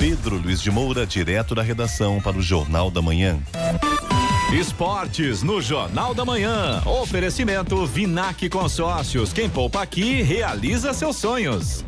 Pedro 0.00 0.38
Luiz 0.38 0.62
de 0.62 0.70
Moura, 0.70 1.06
direto 1.06 1.54
da 1.54 1.60
redação 1.60 2.22
para 2.22 2.38
o 2.38 2.40
Jornal 2.40 2.90
da 2.90 3.02
Manhã. 3.02 3.38
Esportes 4.50 5.42
no 5.42 5.60
Jornal 5.60 6.14
da 6.14 6.24
Manhã. 6.24 6.82
Oferecimento 6.86 7.84
Vinac 7.84 8.48
Consórcios. 8.48 9.30
Quem 9.30 9.46
poupa 9.50 9.82
aqui 9.82 10.22
realiza 10.22 10.94
seus 10.94 11.16
sonhos. 11.16 11.84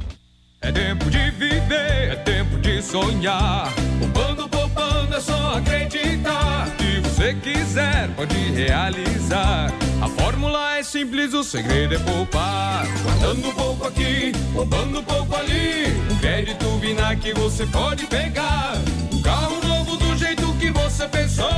É 0.65 0.71
tempo 0.71 1.11
de 1.11 1.31
viver, 1.33 2.13
é 2.13 2.17
tempo 2.25 2.57
de 2.59 2.81
sonhar. 2.81 3.73
Poupando, 3.99 4.49
poupando, 4.49 5.17
é 5.17 5.21
só 5.21 5.57
acreditar. 5.57 6.69
Se 6.79 7.01
você 7.01 7.35
quiser, 7.35 8.09
pode 8.15 8.37
realizar. 8.53 9.73
A 10.01 10.09
fórmula 10.09 10.79
é 10.79 10.85
simples, 10.85 11.35
o 11.35 11.43
segredo 11.43 11.97
é 11.97 11.99
poupar. 11.99 12.87
Guardando 13.03 13.53
pouco 13.55 13.89
aqui, 13.89 14.33
poupando 14.55 15.03
pouco 15.03 15.35
ali. 15.35 15.87
Um 16.09 16.19
crédito 16.19 16.79
Vinac 16.79 17.33
você 17.33 17.67
pode 17.67 18.07
pegar. 18.07 18.75
Um 19.13 19.21
carro 19.21 19.61
novo 19.67 19.97
do 19.97 20.17
jeito 20.17 20.47
que 20.61 20.71
você 20.71 21.09
pensou. 21.09 21.51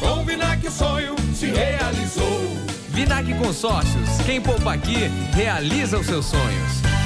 Com 0.00 0.22
o 0.22 0.24
Vinac 0.24 0.66
o 0.66 0.70
sonho 0.70 1.14
se 1.34 1.44
realizou. 1.44 2.56
Vinac 2.88 3.34
Consórcios, 3.34 4.08
quem 4.24 4.40
poupa 4.40 4.72
aqui, 4.72 5.10
realiza 5.34 5.98
os 5.98 6.06
seus 6.06 6.24
sonhos. 6.24 6.99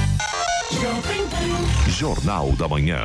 Jornal 1.89 2.51
da 2.53 2.67
Manhã. 2.67 2.99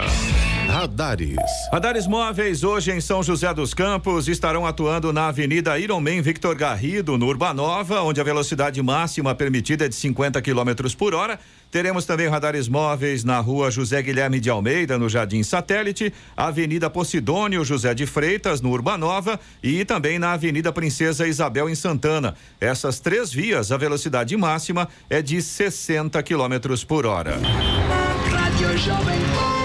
Radares. 0.67 1.37
Radares 1.73 2.07
móveis 2.07 2.65
hoje 2.65 2.93
em 2.93 3.01
São 3.01 3.23
José 3.23 3.53
dos 3.53 3.75
Campos 3.75 4.29
estarão 4.29 4.67
atuando 4.67 5.13
na 5.13 5.29
Avenida 5.29 5.79
Ironman 5.79 6.23
Victor 6.23 6.55
Garrido, 6.55 7.19
no 7.19 7.27
Urbanova, 7.27 8.03
onde 8.03 8.21
a 8.21 8.25
velocidade 8.25 8.83
máxima 8.83 9.35
permitida 9.35 9.85
é 9.85 9.89
de 9.89 9.95
50 9.95 10.41
km 10.41 10.95
por 10.97 11.15
hora. 11.15 11.39
Teremos 11.71 12.05
também 12.05 12.27
radares 12.27 12.67
móveis 12.69 13.23
na 13.23 13.39
rua 13.39 13.71
José 13.71 14.03
Guilherme 14.03 14.41
de 14.41 14.51
Almeida, 14.51 14.99
no 14.99 15.09
Jardim 15.09 15.43
Satélite, 15.43 16.13
Avenida 16.37 16.91
Posidônio 16.91 17.65
José 17.65 17.95
de 17.95 18.07
Freitas, 18.07 18.61
no 18.61 18.71
Urbanova, 18.71 19.39
e 19.63 19.85
também 19.85 20.19
na 20.19 20.33
Avenida 20.33 20.73
Princesa 20.73 21.29
Isabel, 21.29 21.69
em 21.69 21.75
Santana. 21.77 22.35
Essas 22.61 22.99
três 22.99 23.33
vias, 23.33 23.71
a 23.71 23.77
velocidade 23.77 24.37
máxima 24.37 24.89
é 25.09 25.23
de 25.23 25.41
60 25.41 26.21
km 26.25 26.85
por 26.89 27.07
hora. 27.07 27.39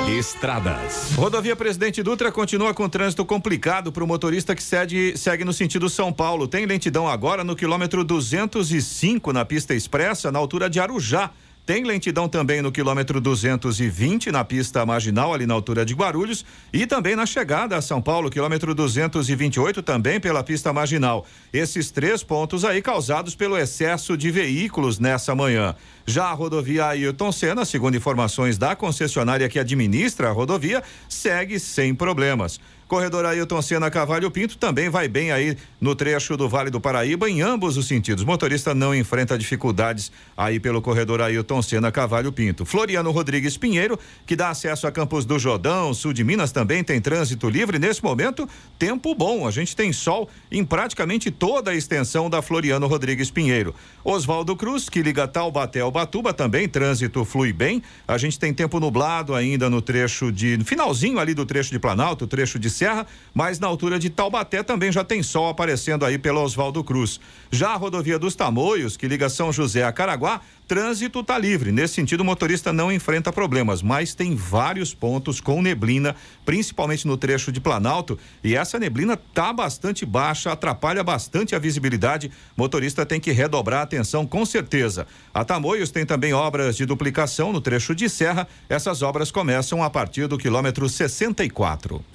Estradas. 0.07 1.11
Rodovia 1.15 1.55
Presidente 1.55 2.03
Dutra 2.03 2.31
continua 2.31 2.73
com 2.73 2.87
trânsito 2.87 3.25
complicado 3.25 3.91
para 3.91 4.03
o 4.03 4.07
motorista 4.07 4.55
que 4.55 4.61
segue, 4.61 5.17
segue 5.17 5.43
no 5.43 5.51
sentido 5.51 5.89
São 5.89 6.13
Paulo. 6.13 6.47
Tem 6.47 6.65
lentidão 6.67 7.07
agora 7.07 7.43
no 7.43 7.55
quilômetro 7.55 8.03
205 8.03 9.33
na 9.33 9.43
pista 9.43 9.73
expressa, 9.73 10.31
na 10.31 10.37
altura 10.37 10.69
de 10.69 10.79
Arujá. 10.79 11.31
Tem 11.65 11.83
lentidão 11.83 12.29
também 12.29 12.61
no 12.61 12.71
quilômetro 12.71 13.19
220 13.19 14.31
na 14.31 14.45
pista 14.45 14.85
marginal, 14.85 15.33
ali 15.33 15.47
na 15.47 15.55
altura 15.55 15.83
de 15.83 15.95
Guarulhos, 15.95 16.45
e 16.71 16.85
também 16.85 17.15
na 17.15 17.25
chegada 17.25 17.75
a 17.75 17.81
São 17.81 17.99
Paulo, 17.99 18.29
quilômetro 18.29 18.75
228, 18.75 19.81
também 19.81 20.19
pela 20.19 20.43
pista 20.43 20.71
marginal. 20.71 21.25
Esses 21.51 21.89
três 21.89 22.21
pontos 22.21 22.63
aí 22.63 22.83
causados 22.83 23.33
pelo 23.33 23.57
excesso 23.57 24.15
de 24.15 24.29
veículos 24.29 24.99
nessa 24.99 25.33
manhã. 25.33 25.75
Já 26.05 26.25
a 26.25 26.33
rodovia 26.33 26.85
Ailton 26.85 27.31
Senna, 27.31 27.65
segundo 27.65 27.97
informações 27.97 28.59
da 28.59 28.75
concessionária 28.75 29.49
que 29.49 29.57
administra 29.57 30.29
a 30.29 30.31
rodovia, 30.31 30.83
segue 31.09 31.59
sem 31.59 31.95
problemas. 31.95 32.59
Corredor 32.87 33.25
Ailton 33.25 33.61
Senna 33.63 33.89
Cavalho 33.89 34.29
Pinto 34.29 34.57
também 34.57 34.89
vai 34.89 35.07
bem 35.07 35.31
aí 35.31 35.57
no 35.81 35.95
trecho 35.95 36.37
do 36.37 36.47
Vale 36.47 36.69
do 36.69 36.79
Paraíba 36.79 37.27
em 37.27 37.41
ambos 37.41 37.77
os 37.77 37.87
sentidos. 37.87 38.23
Motorista 38.23 38.75
não 38.75 38.93
enfrenta 38.93 39.37
dificuldades 39.37 40.11
aí 40.37 40.59
pelo 40.59 40.81
corredor 40.83 41.19
Ailton 41.19 41.63
Senna 41.63 41.91
Cavalho 41.91 42.31
Pinto. 42.31 42.63
Floriano 42.63 43.09
Rodrigues 43.09 43.57
Pinheiro, 43.57 43.97
que 44.25 44.35
dá 44.35 44.49
acesso 44.49 44.85
a 44.85 44.91
Campos 44.91 45.25
do 45.25 45.39
Jordão, 45.39 45.95
sul 45.95 46.13
de 46.13 46.23
Minas, 46.23 46.51
também 46.51 46.83
tem 46.83 47.01
trânsito 47.01 47.49
livre. 47.49 47.79
Nesse 47.79 48.03
momento, 48.03 48.47
tempo 48.77 49.15
bom. 49.15 49.47
A 49.47 49.51
gente 49.51 49.75
tem 49.75 49.91
sol 49.91 50.29
em 50.51 50.63
praticamente 50.63 51.31
toda 51.31 51.71
a 51.71 51.75
extensão 51.75 52.29
da 52.29 52.41
Floriano 52.43 52.85
Rodrigues 52.85 53.31
Pinheiro. 53.31 53.73
Oswaldo 54.03 54.55
Cruz, 54.55 54.89
que 54.89 55.01
liga 55.01 55.27
Taubaté 55.27 55.79
ao 55.79 55.89
Batuba, 55.89 56.33
também 56.33 56.69
trânsito 56.69 57.25
flui 57.25 57.51
bem. 57.51 57.81
A 58.07 58.19
gente 58.19 58.37
tem 58.37 58.53
tempo 58.53 58.79
nublado 58.79 59.33
ainda 59.33 59.71
no 59.71 59.81
trecho 59.81 60.31
de. 60.31 60.59
Finalzinho 60.63 61.17
ali 61.17 61.33
do 61.33 61.47
trecho 61.47 61.71
de 61.71 61.79
Planalto, 61.79 62.27
trecho 62.27 62.59
de 62.59 62.74
Serra, 62.75 63.07
mas 63.33 63.59
na 63.59 63.67
altura 63.67 63.97
de 63.97 64.09
Taubaté 64.09 64.61
também 64.61 64.91
já 64.91 65.03
tem 65.03 65.23
sol 65.23 65.49
aparecendo 65.49 66.05
aí 66.05 66.17
pelo 66.17 66.41
Oswaldo 66.41 66.83
Cruz. 66.83 67.19
Já 67.49 67.69
a 67.69 67.75
rodovia 67.75 68.19
dos 68.19 68.35
Tamoios, 68.35 68.97
que 68.97 69.07
liga 69.07 69.29
São 69.29 69.51
José 69.51 69.83
a 69.83 69.91
Caraguá, 69.91 70.41
trânsito 70.67 71.19
está 71.19 71.37
livre. 71.37 71.71
Nesse 71.71 71.95
sentido, 71.95 72.21
o 72.21 72.25
motorista 72.25 72.73
não 72.73 72.91
enfrenta 72.91 73.31
problemas, 73.31 73.81
mas 73.81 74.13
tem 74.13 74.35
vários 74.35 74.93
pontos 74.93 75.39
com 75.39 75.61
neblina, 75.61 76.15
principalmente 76.43 77.07
no 77.07 77.17
trecho 77.17 77.51
de 77.51 77.61
Planalto, 77.61 78.17
e 78.43 78.55
essa 78.55 78.79
neblina 78.79 79.15
tá 79.15 79.53
bastante 79.53 80.05
baixa, 80.05 80.51
atrapalha 80.51 81.03
bastante 81.03 81.55
a 81.55 81.59
visibilidade. 81.59 82.31
Motorista 82.57 83.05
tem 83.05 83.19
que 83.19 83.31
redobrar 83.31 83.81
a 83.81 83.83
atenção 83.83 84.25
com 84.25 84.45
certeza. 84.45 85.07
A 85.33 85.43
Tamoios 85.43 85.91
tem 85.91 86.05
também 86.05 86.33
obras 86.33 86.75
de 86.75 86.85
duplicação 86.85 87.53
no 87.53 87.61
trecho 87.61 87.93
de 87.93 88.09
serra. 88.09 88.47
Essas 88.67 89.01
obras 89.01 89.31
começam 89.31 89.83
a 89.83 89.89
partir 89.89 90.27
do 90.27 90.37
quilômetro 90.37 90.87
64. 90.89 92.14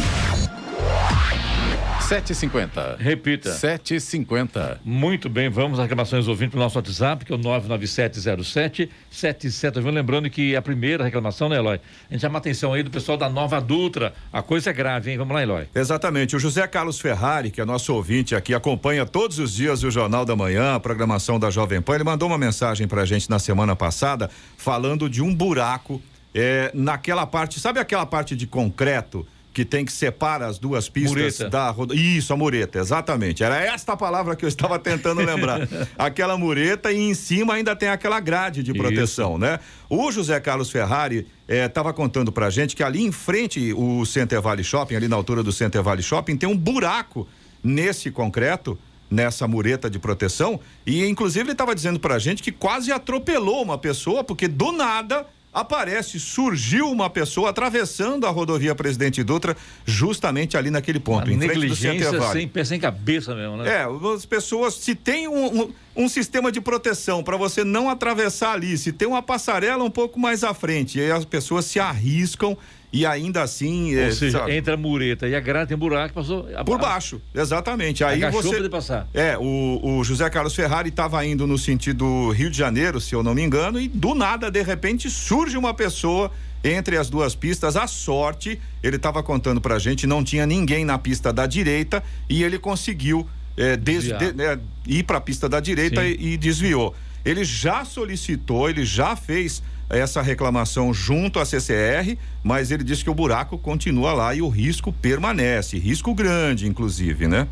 750. 2.11 2.97
Repita. 2.99 3.53
750. 3.53 4.81
Muito 4.83 5.29
bem, 5.29 5.49
vamos 5.49 5.79
às 5.79 5.83
reclamações 5.83 6.27
ouvindo 6.27 6.51
pelo 6.51 6.61
nosso 6.61 6.77
WhatsApp, 6.77 7.23
que 7.23 7.31
é 7.31 7.35
o 7.35 7.37
99707 7.37 8.89
77. 9.09 9.79
Lembrando 9.79 10.29
que 10.29 10.53
a 10.53 10.61
primeira 10.61 11.05
reclamação, 11.05 11.47
né, 11.47 11.55
Eloy? 11.55 11.79
A 12.09 12.13
gente 12.13 12.19
chama 12.19 12.37
a 12.37 12.39
atenção 12.39 12.73
aí 12.73 12.83
do 12.83 12.91
pessoal 12.91 13.17
da 13.17 13.29
Nova 13.29 13.61
Dutra. 13.61 14.13
A 14.33 14.41
coisa 14.41 14.71
é 14.71 14.73
grave, 14.73 15.09
hein? 15.09 15.17
Vamos 15.17 15.33
lá, 15.33 15.41
Eloy. 15.41 15.69
Exatamente. 15.73 16.35
O 16.35 16.39
José 16.39 16.67
Carlos 16.67 16.99
Ferrari, 16.99 17.49
que 17.49 17.61
é 17.61 17.65
nosso 17.65 17.93
ouvinte 17.93 18.35
aqui, 18.35 18.53
acompanha 18.53 19.05
todos 19.05 19.39
os 19.39 19.53
dias 19.53 19.81
o 19.81 19.89
Jornal 19.89 20.25
da 20.25 20.35
Manhã, 20.35 20.75
a 20.75 20.81
programação 20.81 21.39
da 21.39 21.49
Jovem 21.49 21.81
Pan. 21.81 21.95
Ele 21.95 22.03
mandou 22.03 22.27
uma 22.27 22.37
mensagem 22.37 22.89
pra 22.89 23.05
gente 23.05 23.29
na 23.29 23.39
semana 23.39 23.73
passada 23.73 24.29
falando 24.57 25.09
de 25.09 25.21
um 25.21 25.33
buraco 25.33 26.01
é, 26.35 26.71
naquela 26.73 27.25
parte, 27.25 27.57
sabe 27.57 27.79
aquela 27.79 28.05
parte 28.05 28.35
de 28.35 28.45
concreto 28.45 29.25
que 29.53 29.65
tem 29.65 29.83
que 29.83 29.91
separar 29.91 30.47
as 30.47 30.57
duas 30.57 30.87
pistas 30.87 31.11
Mureta. 31.11 31.49
da 31.49 31.69
rodovia. 31.69 32.17
Isso, 32.17 32.31
a 32.33 32.37
mureta, 32.37 32.79
exatamente. 32.79 33.43
Era 33.43 33.61
esta 33.61 33.97
palavra 33.97 34.35
que 34.35 34.45
eu 34.45 34.49
estava 34.49 34.79
tentando 34.79 35.21
lembrar. 35.21 35.67
aquela 35.97 36.37
mureta 36.37 36.91
e 36.91 36.97
em 36.97 37.13
cima 37.13 37.55
ainda 37.55 37.75
tem 37.75 37.89
aquela 37.89 38.19
grade 38.19 38.63
de 38.63 38.73
proteção, 38.73 39.37
né? 39.37 39.59
O 39.89 40.11
José 40.11 40.39
Carlos 40.39 40.71
Ferrari 40.71 41.27
estava 41.47 41.91
contando 41.93 42.31
pra 42.31 42.49
gente 42.49 42.75
que 42.75 42.83
ali 42.83 43.03
em 43.03 43.11
frente 43.11 43.73
o 43.73 44.05
Center 44.05 44.41
Valley 44.41 44.63
Shopping, 44.63 44.95
ali 44.95 45.07
na 45.07 45.17
altura 45.17 45.43
do 45.43 45.51
Center 45.51 45.83
Valley 45.83 46.03
Shopping, 46.03 46.37
tem 46.37 46.47
um 46.47 46.57
buraco 46.57 47.27
nesse 47.63 48.09
concreto 48.09 48.77
nessa 49.09 49.45
mureta 49.45 49.89
de 49.89 49.99
proteção 49.99 50.57
e 50.85 51.05
inclusive 51.05 51.43
ele 51.43 51.51
estava 51.51 51.75
dizendo 51.75 51.99
pra 51.99 52.17
gente 52.17 52.41
que 52.41 52.51
quase 52.51 52.93
atropelou 52.93 53.61
uma 53.61 53.77
pessoa 53.77 54.23
porque 54.23 54.47
do 54.47 54.71
nada 54.71 55.27
aparece, 55.53 56.19
surgiu 56.19 56.89
uma 56.89 57.09
pessoa 57.09 57.49
atravessando 57.49 58.25
a 58.25 58.29
rodovia 58.29 58.73
Presidente 58.73 59.21
Dutra 59.23 59.55
justamente 59.85 60.55
ali 60.55 60.71
naquele 60.71 60.99
ponto, 60.99 61.25
Uma 61.29 61.33
em 61.33 61.47
frente 61.47 61.67
do 61.67 61.75
Center 61.75 61.93
negligência 61.93 62.31
sem 62.31 62.47
pé 62.47 62.63
sem 62.63 62.79
cabeça 62.79 63.35
mesmo, 63.35 63.57
né? 63.57 63.69
É, 63.69 63.87
as 64.15 64.25
pessoas, 64.25 64.75
se 64.75 64.95
tem 64.95 65.27
um, 65.27 65.63
um, 65.63 65.73
um 65.95 66.09
sistema 66.09 66.51
de 66.51 66.61
proteção 66.61 67.21
para 67.21 67.35
você 67.35 67.63
não 67.63 67.89
atravessar 67.89 68.53
ali, 68.53 68.77
se 68.77 68.93
tem 68.93 69.07
uma 69.07 69.21
passarela 69.21 69.83
um 69.83 69.91
pouco 69.91 70.19
mais 70.19 70.43
à 70.43 70.53
frente, 70.53 70.99
e 70.99 71.01
aí 71.01 71.11
as 71.11 71.25
pessoas 71.25 71.65
se 71.65 71.79
arriscam 71.79 72.57
e 72.93 73.05
ainda 73.05 73.41
assim. 73.41 73.95
Ou 73.95 74.01
é, 74.03 74.11
seja, 74.11 74.39
sabe, 74.39 74.55
entre 74.55 74.73
a 74.73 74.77
mureta 74.77 75.27
e 75.27 75.35
a 75.35 75.39
grade 75.39 75.69
tem 75.69 75.75
um 75.77 75.79
buraco, 75.79 76.13
passou. 76.13 76.47
a- 76.55 76.63
por 76.63 76.77
baixo, 76.79 77.21
exatamente. 77.33 78.03
Aí 78.03 78.19
você. 78.31 78.55
ele 78.55 78.69
passar. 78.69 79.07
É, 79.13 79.37
o, 79.37 79.79
o 79.81 80.03
José 80.03 80.29
Carlos 80.29 80.53
Ferrari 80.55 80.89
estava 80.89 81.25
indo 81.25 81.45
no 81.47 81.57
sentido 81.57 82.29
Rio 82.31 82.49
de 82.51 82.57
Janeiro, 82.57 82.99
se 82.99 83.13
eu 83.15 83.23
não 83.23 83.33
me 83.33 83.41
engano, 83.41 83.79
e 83.79 83.87
do 83.87 84.13
nada, 84.13 84.49
de 84.51 84.61
repente, 84.61 85.09
surge 85.09 85.57
uma 85.57 85.73
pessoa 85.73 86.31
entre 86.63 86.97
as 86.97 87.09
duas 87.09 87.33
pistas. 87.33 87.75
A 87.75 87.87
sorte, 87.87 88.59
ele 88.83 88.97
estava 88.97 89.23
contando 89.23 89.59
pra 89.61 89.79
gente, 89.79 90.05
não 90.05 90.23
tinha 90.23 90.45
ninguém 90.45 90.85
na 90.85 90.97
pista 90.97 91.31
da 91.33 91.47
direita 91.47 92.03
e 92.29 92.43
ele 92.43 92.59
conseguiu 92.59 93.27
é, 93.57 93.75
des- 93.75 94.03
de- 94.05 94.41
é, 94.43 94.59
ir 94.87 95.03
para 95.03 95.17
a 95.17 95.21
pista 95.21 95.47
da 95.49 95.59
direita 95.59 96.03
e, 96.05 96.33
e 96.33 96.37
desviou. 96.37 96.95
Ele 97.23 97.43
já 97.43 97.83
solicitou, 97.85 98.69
ele 98.69 98.83
já 98.85 99.15
fez 99.15 99.61
essa 99.91 100.21
reclamação 100.21 100.93
junto 100.93 101.39
à 101.39 101.45
CCR, 101.45 102.17
mas 102.43 102.71
ele 102.71 102.83
disse 102.83 103.03
que 103.03 103.09
o 103.09 103.15
buraco 103.15 103.57
continua 103.57 104.13
lá 104.13 104.33
e 104.33 104.41
o 104.41 104.49
risco 104.49 104.91
permanece, 104.91 105.77
risco 105.77 106.13
grande, 106.13 106.67
inclusive, 106.67 107.27
né? 107.27 107.47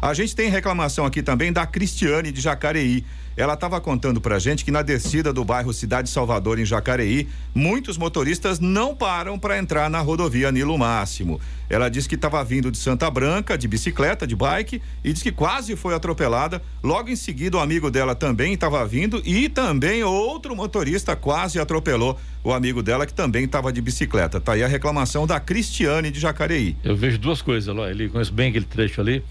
A 0.00 0.14
gente 0.14 0.34
tem 0.34 0.48
reclamação 0.48 1.04
aqui 1.04 1.22
também 1.22 1.52
da 1.52 1.66
Cristiane 1.66 2.30
de 2.30 2.40
Jacareí. 2.40 3.04
Ela 3.36 3.54
estava 3.54 3.80
contando 3.80 4.20
pra 4.20 4.38
gente 4.38 4.64
que 4.64 4.70
na 4.70 4.80
descida 4.80 5.32
do 5.32 5.44
bairro 5.44 5.72
Cidade 5.72 6.08
Salvador, 6.08 6.58
em 6.58 6.64
Jacareí, 6.64 7.28
muitos 7.52 7.98
motoristas 7.98 8.60
não 8.60 8.94
param 8.94 9.38
para 9.38 9.58
entrar 9.58 9.90
na 9.90 10.00
rodovia 10.00 10.52
Nilo 10.52 10.78
Máximo. 10.78 11.40
Ela 11.68 11.88
disse 11.88 12.08
que 12.08 12.14
estava 12.14 12.42
vindo 12.44 12.70
de 12.70 12.78
Santa 12.78 13.10
Branca, 13.10 13.58
de 13.58 13.66
bicicleta, 13.66 14.24
de 14.24 14.36
bike, 14.36 14.80
e 15.04 15.12
disse 15.12 15.24
que 15.24 15.32
quase 15.32 15.74
foi 15.74 15.94
atropelada. 15.94 16.62
Logo 16.82 17.10
em 17.10 17.16
seguida, 17.16 17.56
o 17.56 17.60
amigo 17.60 17.90
dela 17.90 18.14
também 18.14 18.54
estava 18.54 18.84
vindo 18.86 19.20
e 19.24 19.48
também 19.48 20.02
outro 20.04 20.54
motorista 20.54 21.14
quase 21.16 21.58
atropelou 21.60 22.18
o 22.44 22.52
amigo 22.52 22.82
dela, 22.82 23.04
que 23.04 23.14
também 23.14 23.44
estava 23.44 23.72
de 23.72 23.80
bicicleta. 23.80 24.40
Tá 24.40 24.52
aí 24.52 24.62
a 24.62 24.68
reclamação 24.68 25.26
da 25.26 25.38
Cristiane 25.40 26.10
de 26.10 26.20
Jacareí. 26.20 26.76
Eu 26.84 26.96
vejo 26.96 27.18
duas 27.18 27.42
coisas, 27.42 27.74
lá. 27.74 27.90
Ele 27.90 28.08
conhece 28.08 28.32
bem 28.32 28.50
aquele 28.50 28.64
trecho 28.64 29.00
ali. 29.00 29.24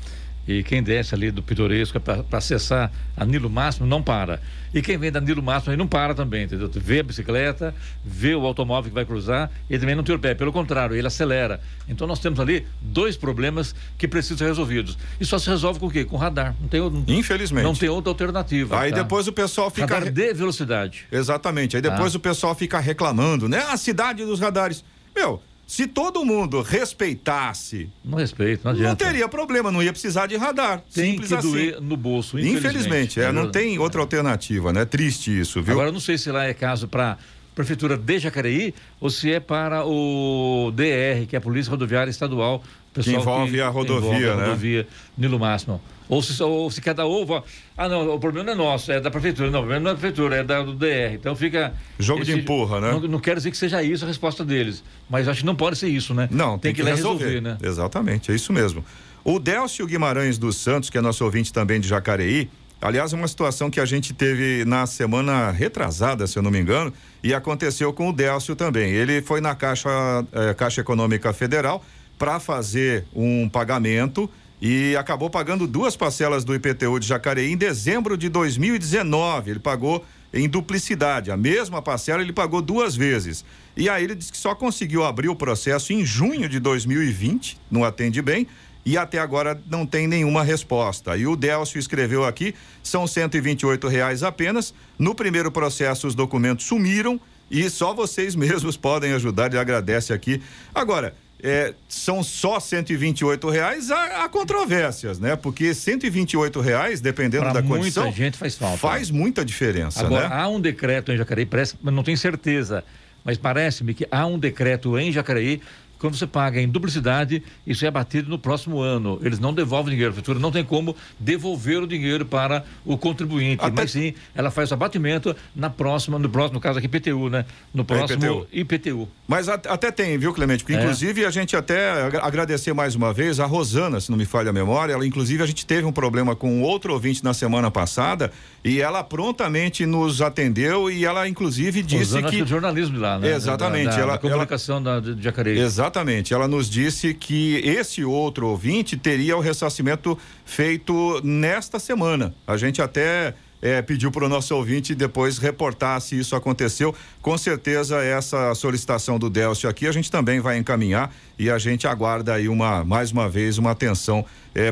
E 0.48 0.64
quem 0.64 0.82
desce 0.82 1.14
ali 1.14 1.30
do 1.30 1.44
Pitoresco 1.44 2.00
para 2.00 2.24
acessar 2.32 2.92
a 3.16 3.26
Nilo 3.26 3.50
Máximo 3.50 3.86
não 3.86 4.02
para. 4.02 4.40
E 4.74 4.82
quem 4.82 4.98
vem 4.98 5.12
da 5.12 5.20
Nilo 5.20 5.44
Máximo 5.44 5.72
aí 5.72 5.78
não 5.78 5.88
para 5.88 6.14
também, 6.16 6.44
entendeu? 6.44 6.70
Vê 6.74 7.00
a 7.00 7.04
bicicleta, 7.04 7.76
vê 8.06 8.34
o 8.34 8.46
automóvel 8.46 8.90
que 8.90 8.96
vai 8.96 9.06
cruzar 9.06 9.52
e 9.70 9.78
também 9.78 9.96
não 9.96 10.04
tira 10.04 10.18
o 10.18 10.20
pé. 10.20 10.34
Pelo 10.34 10.54
contrário, 10.54 10.96
ele 10.96 11.06
acelera. 11.08 11.60
Então 11.88 12.08
nós 12.08 12.20
temos 12.20 12.40
ali 12.40 12.66
dois 12.82 13.18
problemas 13.18 13.76
que 13.98 14.08
precisam 14.08 14.38
ser 14.38 14.46
resolvidos. 14.46 14.98
E 15.20 15.26
só 15.26 15.38
se 15.38 15.50
resolve 15.50 15.80
com 15.80 15.88
o 15.88 15.92
quê? 15.92 16.06
Com 16.06 16.16
radar. 16.16 16.56
Não 16.62 16.68
tem, 16.68 16.82
Infelizmente. 17.18 17.64
Não 17.64 17.76
tem 17.76 17.90
outra 17.90 18.12
alternativa. 18.12 18.80
Aí 18.80 18.92
tá? 18.92 18.98
depois 18.98 19.28
o 19.28 19.34
pessoal 19.34 19.70
fica. 19.70 19.88
Radar 19.96 20.12
de 20.12 20.34
velocidade. 20.34 21.06
Exatamente. 21.12 21.76
Aí 21.76 21.82
depois 21.82 22.14
Ah. 22.14 22.18
o 22.18 22.20
pessoal 22.22 22.56
fica 22.56 22.80
reclamando, 22.80 23.50
né? 23.50 23.60
A 23.70 23.76
cidade 23.78 24.24
dos 24.24 24.40
radares. 24.40 24.84
Meu, 25.16 25.42
se 25.68 25.86
todo 25.86 26.24
mundo 26.24 26.62
respeitasse, 26.62 27.90
Não 28.04 28.18
respeito, 28.18 28.62
não 28.64 28.72
não, 28.72 28.80
adianta. 28.80 29.06
teria 29.06 29.28
problema, 29.28 29.70
não 29.72 29.84
ia 29.84 29.92
precisar 29.92 30.26
de 30.26 30.38
radar. 30.38 30.82
Tem 30.94 31.12
Simples 31.12 31.28
que 31.28 31.36
assim. 31.36 31.52
doer 31.52 31.82
no 31.82 31.98
bolso, 31.98 32.40
Infelizmente, 32.40 32.58
infelizmente. 32.58 33.20
é, 33.20 33.32
não 33.34 33.52
tem 33.52 33.78
outra 33.78 34.00
alternativa, 34.02 34.72
né? 34.72 34.86
Triste 34.86 35.38
isso, 35.38 35.62
viu? 35.62 35.74
Agora, 35.74 35.90
eu 35.90 35.94
não 35.94 36.00
sei 36.00 36.18
se 36.18 36.32
lá 36.32 36.46
é 36.46 36.54
caso 36.54 36.88
para 36.88 37.18
Prefeitura 37.58 37.98
de 37.98 38.20
Jacareí 38.20 38.72
ou 39.02 39.10
se 39.10 39.34
é 39.34 39.40
para 39.40 39.84
o 39.84 40.72
DR, 40.76 41.26
que 41.28 41.36
é 41.36 41.40
a 41.40 41.42
Polícia 41.42 41.72
Rodoviária 41.72 42.12
Estadual. 42.12 42.62
pessoal 42.94 43.20
envolve 43.20 43.60
a 43.60 43.68
rodovia, 43.68 44.10
envolve 44.10 44.30
a 44.30 44.36
né? 44.36 44.44
rodovia 44.44 44.88
Nilo 45.18 45.40
Máximo. 45.40 45.82
Ou 46.08 46.22
se, 46.22 46.42
ou 46.44 46.70
se 46.70 46.80
cada 46.80 47.08
ovo. 47.08 47.44
Ah, 47.76 47.90
não, 47.90 48.14
o 48.14 48.20
problema 48.20 48.46
não 48.46 48.54
é 48.54 48.56
nosso, 48.56 48.92
é 48.92 49.00
da 49.00 49.10
Prefeitura. 49.10 49.50
Não, 49.50 49.62
o 49.62 49.64
problema 49.64 49.84
não 49.84 49.90
é 49.90 49.94
da 49.96 50.00
Prefeitura, 50.00 50.36
é 50.36 50.44
da, 50.44 50.62
do 50.62 50.76
DR. 50.76 51.16
Então 51.16 51.36
fica. 51.36 51.74
Jogo 51.98 52.24
de 52.24 52.34
empurra, 52.34 52.80
né? 52.80 52.92
Não, 52.92 53.00
não 53.00 53.20
quero 53.20 53.38
dizer 53.38 53.50
que 53.50 53.58
seja 53.58 53.82
isso 53.82 54.06
a 54.06 54.08
resposta 54.08 54.46
deles, 54.46 54.84
mas 55.10 55.28
acho 55.28 55.40
que 55.40 55.46
não 55.46 55.56
pode 55.56 55.80
ser 55.80 55.88
isso, 55.88 56.14
né? 56.14 56.30
Não, 56.30 56.60
tem, 56.60 56.76
que, 56.76 56.82
ir 56.82 56.84
lá 56.84 56.92
resolver, 56.92 57.42
né? 57.42 57.58
Exatamente, 57.64 58.32
é 58.32 58.36
isso 58.36 58.54
mesmo. 58.54 58.86
O 59.24 59.40
Délcio 59.40 59.88
Guimarães 59.88 60.38
dos 60.38 60.58
Santos, 60.58 60.92
que 60.92 60.98
é 61.00 61.02
nosso 61.02 61.26
ouvinte 61.26 61.52
também 61.52 61.82
de 61.82 61.88
Jacareí, 61.88 62.52
aliás, 62.82 63.14
uma 63.14 63.28
situação 63.28 63.70
que 63.70 63.80
a 63.80 63.86
gente 63.86 64.14
teve 64.14 64.64
na 64.66 64.86
semana 64.86 65.52
retrasada, 65.52 66.28
se 66.28 66.38
eu 66.38 66.44
não 66.44 66.52
me 66.52 66.60
engano, 66.60 66.94
e 67.24 67.34
aconteceu 67.34 67.92
com 67.94 68.10
o 68.10 68.14
Délcio 68.14 68.56
também. 68.56 68.92
Ele 68.92 69.22
foi 69.22 69.42
na 69.42 69.56
Caixa, 69.56 69.90
eh, 70.32 70.54
Caixa 70.54 70.82
Econômica 70.82 71.34
Federal 71.34 71.84
para 72.18 72.40
fazer 72.40 73.06
um 73.16 73.48
pagamento 73.50 74.30
e 74.62 74.96
acabou 74.96 75.30
pagando 75.30 75.68
duas 75.68 75.96
parcelas 75.96 76.44
do 76.44 76.54
IPTU 76.56 77.00
de 77.00 77.08
Jacareí 77.08 77.52
em 77.52 77.58
dezembro 77.58 78.18
de 78.18 78.28
2019. 78.30 79.52
Ele 79.52 79.60
pagou 79.60 80.04
em 80.34 80.48
duplicidade. 80.48 81.32
A 81.32 81.38
mesma 81.38 81.82
parcela 81.82 82.22
ele 82.22 82.34
pagou 82.34 82.62
duas 82.62 82.96
vezes. 82.96 83.46
E 83.76 83.90
aí 83.90 84.04
ele 84.04 84.16
disse 84.16 84.32
que 84.32 84.38
só 84.38 84.56
conseguiu 84.56 85.04
abrir 85.04 85.30
o 85.30 85.36
processo 85.36 85.94
em 85.94 86.04
junho 86.04 86.50
de 86.50 86.60
2020, 86.60 87.58
não 87.70 87.84
atende 87.84 88.22
bem, 88.22 88.48
e 88.88 88.98
até 88.98 89.20
agora 89.20 89.62
não 89.70 89.86
tem 89.86 90.08
nenhuma 90.08 90.44
resposta. 90.44 91.18
E 91.18 91.28
o 91.28 91.36
Délcio 91.36 91.78
escreveu 91.78 92.24
aqui, 92.24 92.56
são 92.82 93.06
128 93.06 93.86
reais 93.86 94.24
apenas. 94.24 94.74
No 94.98 95.14
primeiro 95.14 95.52
processo 95.52 96.08
os 96.08 96.16
documentos 96.16 96.66
sumiram 96.66 97.20
e 97.52 97.70
só 97.70 97.94
vocês 97.94 98.34
mesmos 98.38 98.78
podem 98.78 99.12
ajudar. 99.12 99.48
Ele 99.48 99.58
agradece 99.60 100.14
aqui. 100.14 100.42
Agora, 100.74 101.14
é, 101.44 101.74
são 101.90 102.24
só 102.24 102.62
128 102.62 103.50
reais, 103.50 103.92
há, 103.92 104.24
há 104.24 104.30
controvérsias, 104.30 105.20
né? 105.20 105.36
Porque 105.36 105.74
128 105.74 106.62
reais, 106.62 107.02
dependendo 107.02 107.44
Pra 107.44 107.54
da 107.54 107.62
muita 107.62 107.78
condição, 107.78 108.10
gente 108.14 108.38
faz 108.38 108.56
falta. 108.56 108.78
Faz 108.78 109.12
muita 109.12 109.44
diferença, 109.44 110.06
Agora, 110.06 110.30
né? 110.30 110.36
há 110.36 110.48
um 110.48 110.62
decreto 110.62 111.12
em 111.12 111.18
Jacareí, 111.18 111.46
parece, 111.46 111.76
mas 111.82 111.94
não 111.94 112.04
tenho 112.04 112.18
certeza, 112.18 112.86
mas 113.22 113.38
parece-me 113.38 113.94
que 113.94 114.08
há 114.10 114.26
um 114.26 114.40
decreto 114.40 114.98
em 114.98 115.12
Jacareí. 115.12 115.62
Quando 116.00 116.16
você 116.16 116.28
paga 116.28 116.62
em 116.62 116.68
duplicidade, 116.68 117.42
isso 117.66 117.84
é 117.84 117.88
abatido 117.88 118.30
no 118.30 118.38
próximo 118.38 118.80
ano. 118.80 119.20
Eles 119.24 119.40
não 119.40 119.54
devolvem 119.54 119.92
dinheiro. 119.92 120.12
A 120.12 120.14
prefeitura 120.14 120.40
não 120.40 120.52
tem 120.52 120.64
como 120.64 120.96
devolver 121.20 121.82
o 121.82 121.88
dinheiro 121.88 122.26
para 122.26 122.64
o 122.86 122.98
contribuinte. 122.98 123.64
Mas 123.76 123.92
sim, 123.92 124.14
ela 124.36 124.52
faz 124.52 124.72
o 124.72 124.74
abatimento 124.76 125.36
na 125.56 125.70
próxima, 125.70 126.20
no 126.20 126.30
próximo, 126.30 126.56
no 126.56 126.60
caso 126.62 126.78
aqui, 126.80 126.86
IPTU, 126.88 127.30
né? 127.30 127.46
No 127.74 127.84
próximo 127.84 128.46
IPTU. 128.52 129.08
Mas 129.28 129.50
a- 129.50 129.56
até 129.56 129.92
tem, 129.92 130.18
viu, 130.18 130.34
Clemente? 130.34 130.64
Porque, 130.64 130.78
É. 130.78 130.82
inclusive, 130.82 131.26
a 131.26 131.32
gente 131.32 131.56
até 131.56 131.92
agra- 132.04 132.24
agradecer 132.26 132.74
mais 132.74 132.94
uma 132.96 133.12
vez 133.12 133.40
a 133.40 133.46
Rosana, 133.46 134.00
se 134.00 134.10
não 134.12 134.18
me 134.18 134.26
falha 134.26 134.50
a 134.52 134.54
memória. 134.54 134.94
Ela, 134.94 135.06
inclusive, 135.06 135.42
a 135.42 135.46
gente 135.46 135.66
teve 135.66 135.86
um 135.86 135.92
problema 135.92 136.36
com 136.36 136.62
outro 136.62 136.94
ouvinte 136.94 137.24
na 137.24 137.34
semana 137.34 137.72
passada 137.72 138.32
e 138.64 138.80
ela 138.82 139.04
prontamente 139.04 139.86
nos 139.86 140.22
atendeu 140.22 140.90
e 140.92 141.06
ela, 141.06 141.28
inclusive, 141.28 141.82
disse 141.82 142.18
acho 142.18 142.28
que. 142.30 142.42
o 142.44 142.46
jornalismo 142.48 143.00
lá, 143.00 143.18
né? 143.20 143.34
Exatamente, 143.34 143.86
Da, 143.90 143.96
da, 143.96 144.02
ela- 144.02 144.12
da 144.14 144.18
comunicação 144.20 144.82
da, 144.82 145.00
de 145.00 145.22
Jacareí. 145.22 145.58
Exatamente. 145.60 145.87
Ela 146.34 146.48
nos 146.48 146.70
disse 146.70 147.14
que 147.14 147.58
esse 147.64 148.04
outro 148.04 148.48
ouvinte 148.48 148.98
teria 148.98 149.38
o 149.38 149.40
ressarcimento 149.40 150.18
feito 150.46 151.22
nesta 151.24 151.80
semana. 151.80 152.36
A 152.46 152.58
gente 152.58 152.82
até 152.82 153.34
eh, 153.62 153.82
pediu 153.82 154.12
para 154.12 154.26
o 154.26 154.30
nosso 154.30 154.56
ouvinte 154.56 154.94
depois 154.96 155.38
reportar 155.38 156.00
se 156.02 156.18
isso 156.20 156.36
aconteceu. 156.36 156.94
Com 157.22 157.38
certeza, 157.38 158.04
essa 158.04 158.54
solicitação 158.56 159.18
do 159.20 159.30
Delcio 159.30 159.70
aqui 159.70 159.88
a 159.88 159.92
gente 159.92 160.10
também 160.12 160.40
vai 160.40 160.58
encaminhar 160.58 161.14
e 161.40 161.50
a 161.50 161.58
gente 161.58 161.88
aguarda 161.88 162.34
aí 162.34 162.48
uma, 162.50 162.84
mais 162.84 163.12
uma 163.12 163.28
vez, 163.30 163.58
uma 163.58 163.72
atenção 163.72 164.26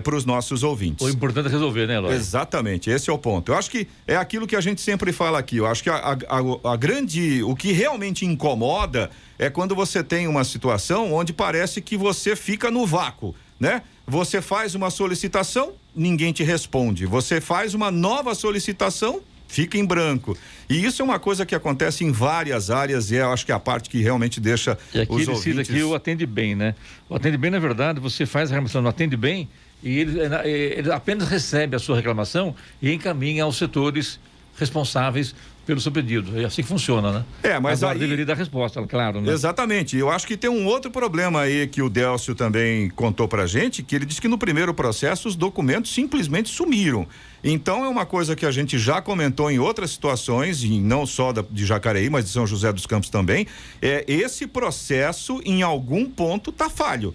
para 0.04 0.16
os 0.16 0.26
nossos 0.26 0.64
ouvintes. 0.64 1.06
O 1.06 1.10
importante 1.10 1.48
é 1.48 1.52
resolver, 1.52 1.86
né, 1.86 1.96
Eloy? 1.98 2.16
Exatamente, 2.16 2.90
esse 2.90 3.08
é 3.08 3.14
o 3.14 3.20
ponto. 3.20 3.52
Eu 3.52 3.56
acho 3.58 3.70
que 3.70 3.88
é 4.08 4.16
aquilo 4.16 4.48
que 4.48 4.56
a 4.56 4.62
gente 4.62 4.82
sempre 4.82 5.12
fala 5.12 5.38
aqui. 5.38 5.58
Eu 5.58 5.68
acho 5.68 5.84
que 5.84 5.90
a, 5.92 5.96
a- 5.98 6.12
a- 6.28 6.74
a 6.74 6.76
grande. 6.76 7.44
O 7.44 7.56
que 7.56 7.72
realmente 7.72 8.26
incomoda 8.26 9.12
é 9.38 9.48
quando 9.48 9.76
você 9.76 10.04
tem 10.04 10.28
uma 10.28 10.44
situação 10.44 11.14
onde 11.14 11.32
parece 11.34 11.82
que 11.82 11.96
você 11.98 12.36
fica 12.36 12.72
no 12.72 12.84
vácuo, 12.88 13.36
né? 13.60 13.84
Você 14.08 14.42
faz 14.42 14.76
uma 14.76 14.90
solicitação, 14.90 15.74
ninguém 15.96 16.32
te 16.32 16.44
responde. 16.44 17.06
Você 17.06 17.42
faz 17.42 17.74
uma 17.74 17.90
nova 17.90 18.36
solicitação, 18.36 19.22
fica 19.48 19.78
em 19.78 19.86
branco. 19.86 20.38
E 20.70 20.84
isso 20.84 21.02
é 21.02 21.06
uma 21.06 21.18
coisa 21.20 21.46
que 21.46 21.56
acontece 21.56 22.04
em 22.04 22.12
várias 22.12 22.70
áreas 22.70 23.10
e 23.10 23.16
eu 23.16 23.32
acho 23.32 23.46
que 23.46 23.52
é 23.52 23.56
a 23.56 23.60
parte 23.60 23.90
que 23.90 24.02
realmente 24.02 24.40
deixa 24.40 24.78
E 24.94 25.02
aqui 25.02 25.14
os 25.14 25.22
ele 25.22 25.32
ouvintes... 25.32 25.70
aqui 25.70 25.84
o 25.84 25.96
atende 25.96 26.26
bem, 26.26 26.56
né? 26.56 26.76
O 27.10 27.16
atende 27.16 27.38
bem, 27.38 27.50
na 27.50 27.60
verdade, 27.60 28.00
você 28.00 28.26
faz 28.26 28.50
a 28.50 28.54
reclamação 28.54 28.82
no 28.82 28.90
atende 28.90 29.18
bem 29.18 29.50
e 29.84 30.00
ele, 30.00 30.20
eh, 30.20 30.76
ele 30.78 30.92
apenas 30.92 31.28
recebe 31.28 31.76
a 31.76 31.80
sua 31.80 31.96
reclamação 31.96 32.56
e 32.82 32.92
encaminha 32.92 33.44
aos 33.44 33.58
setores 33.58 34.20
responsáveis 34.58 35.36
pelo 35.66 35.82
seu 35.82 35.92
pedido. 35.92 36.40
É 36.40 36.46
assim 36.46 36.62
que 36.62 36.68
funciona, 36.68 37.12
né? 37.12 37.26
É, 37.42 37.60
mas 37.60 37.82
Agora 37.82 37.96
aí- 37.96 38.00
deveria 38.00 38.26
dar 38.26 38.36
resposta, 38.36 38.86
claro, 38.88 39.20
né? 39.22 39.32
Exatamente. 39.34 39.98
Eu 39.98 40.10
acho 40.10 40.28
que 40.28 40.38
tem 40.38 40.50
um 40.50 40.66
outro 40.66 40.92
problema 40.92 41.42
aí 41.42 41.66
que 41.68 41.82
o 41.82 41.90
Delcio 41.90 42.36
também 42.36 42.90
contou 42.92 43.28
pra 43.28 43.46
gente, 43.48 43.82
que 43.82 43.96
ele 43.96 44.06
disse 44.06 44.22
que 44.22 44.28
no 44.28 44.38
primeiro 44.38 44.74
processo 44.74 45.28
os 45.28 45.36
documentos 45.36 45.94
simplesmente 45.94 46.50
sumiram. 46.50 47.08
Então 47.44 47.84
é 47.84 47.88
uma 47.88 48.06
coisa 48.06 48.36
que 48.36 48.46
a 48.46 48.52
gente 48.52 48.78
já 48.80 49.02
comentou 49.02 49.50
em 49.52 49.60
outras 49.60 49.92
situações, 49.92 50.64
e 50.64 50.80
não 50.80 51.06
só 51.06 51.32
da- 51.34 51.44
de 51.50 51.66
Jacareí, 51.66 52.10
mas 52.10 52.26
de 52.26 52.32
São 52.32 52.46
José 52.46 52.72
dos 52.72 52.86
Campos 52.86 53.10
também. 53.10 53.48
É 53.82 54.04
esse 54.08 54.46
processo 54.48 55.42
em 55.46 55.62
algum 55.64 56.06
ponto 56.10 56.52
tá 56.52 56.70
falho. 56.70 57.14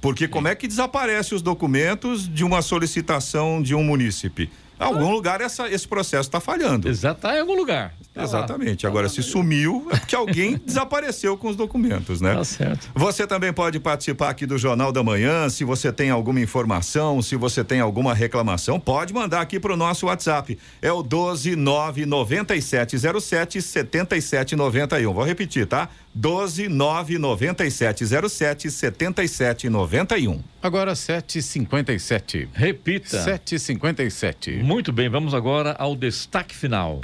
Porque 0.00 0.26
como 0.26 0.48
é 0.48 0.54
que 0.54 0.66
desaparece 0.66 1.34
os 1.34 1.42
documentos 1.42 2.26
de 2.26 2.42
uma 2.42 2.62
solicitação 2.62 3.62
de 3.62 3.74
um 3.74 3.82
munícipe? 3.84 4.48
Em 4.80 4.84
algum 4.84 5.10
lugar 5.10 5.42
essa, 5.42 5.68
esse 5.68 5.86
processo 5.86 6.28
está 6.28 6.40
falhando. 6.40 6.88
Exato, 6.88 7.20
tá 7.20 7.36
em 7.36 7.40
algum 7.40 7.54
lugar. 7.54 7.92
Tá 8.14 8.22
lá. 8.22 8.26
Exatamente. 8.26 8.86
Agora, 8.86 9.08
se 9.08 9.22
sumiu, 9.22 9.86
é 9.92 9.98
porque 9.98 10.16
alguém 10.16 10.56
desapareceu 10.64 11.36
com 11.36 11.48
os 11.48 11.56
documentos, 11.56 12.20
né? 12.20 12.34
Tá 12.34 12.44
certo. 12.44 12.88
Você 12.94 13.26
também 13.26 13.52
pode 13.52 13.78
participar 13.78 14.30
aqui 14.30 14.46
do 14.46 14.56
Jornal 14.56 14.90
da 14.90 15.02
Manhã. 15.02 15.50
Se 15.50 15.64
você 15.64 15.92
tem 15.92 16.08
alguma 16.10 16.40
informação, 16.40 17.20
se 17.20 17.36
você 17.36 17.62
tem 17.62 17.80
alguma 17.80 18.14
reclamação, 18.14 18.80
pode 18.80 19.12
mandar 19.12 19.42
aqui 19.42 19.60
para 19.60 19.74
o 19.74 19.76
nosso 19.76 20.06
WhatsApp. 20.06 20.58
É 20.80 20.90
o 20.90 21.04
1299707 21.04 23.60
7791. 23.60 25.12
Vou 25.12 25.24
repetir, 25.24 25.66
tá? 25.66 25.90
1299707 26.16 28.70
7791. 28.70 30.42
Agora 30.62 30.92
7h57. 30.92 32.48
Repita. 32.52 33.24
7h57. 33.24 34.62
Muito 34.62 34.92
bem, 34.92 35.08
vamos 35.08 35.34
agora 35.34 35.74
ao 35.78 35.94
destaque 35.94 36.54
final. 36.54 37.00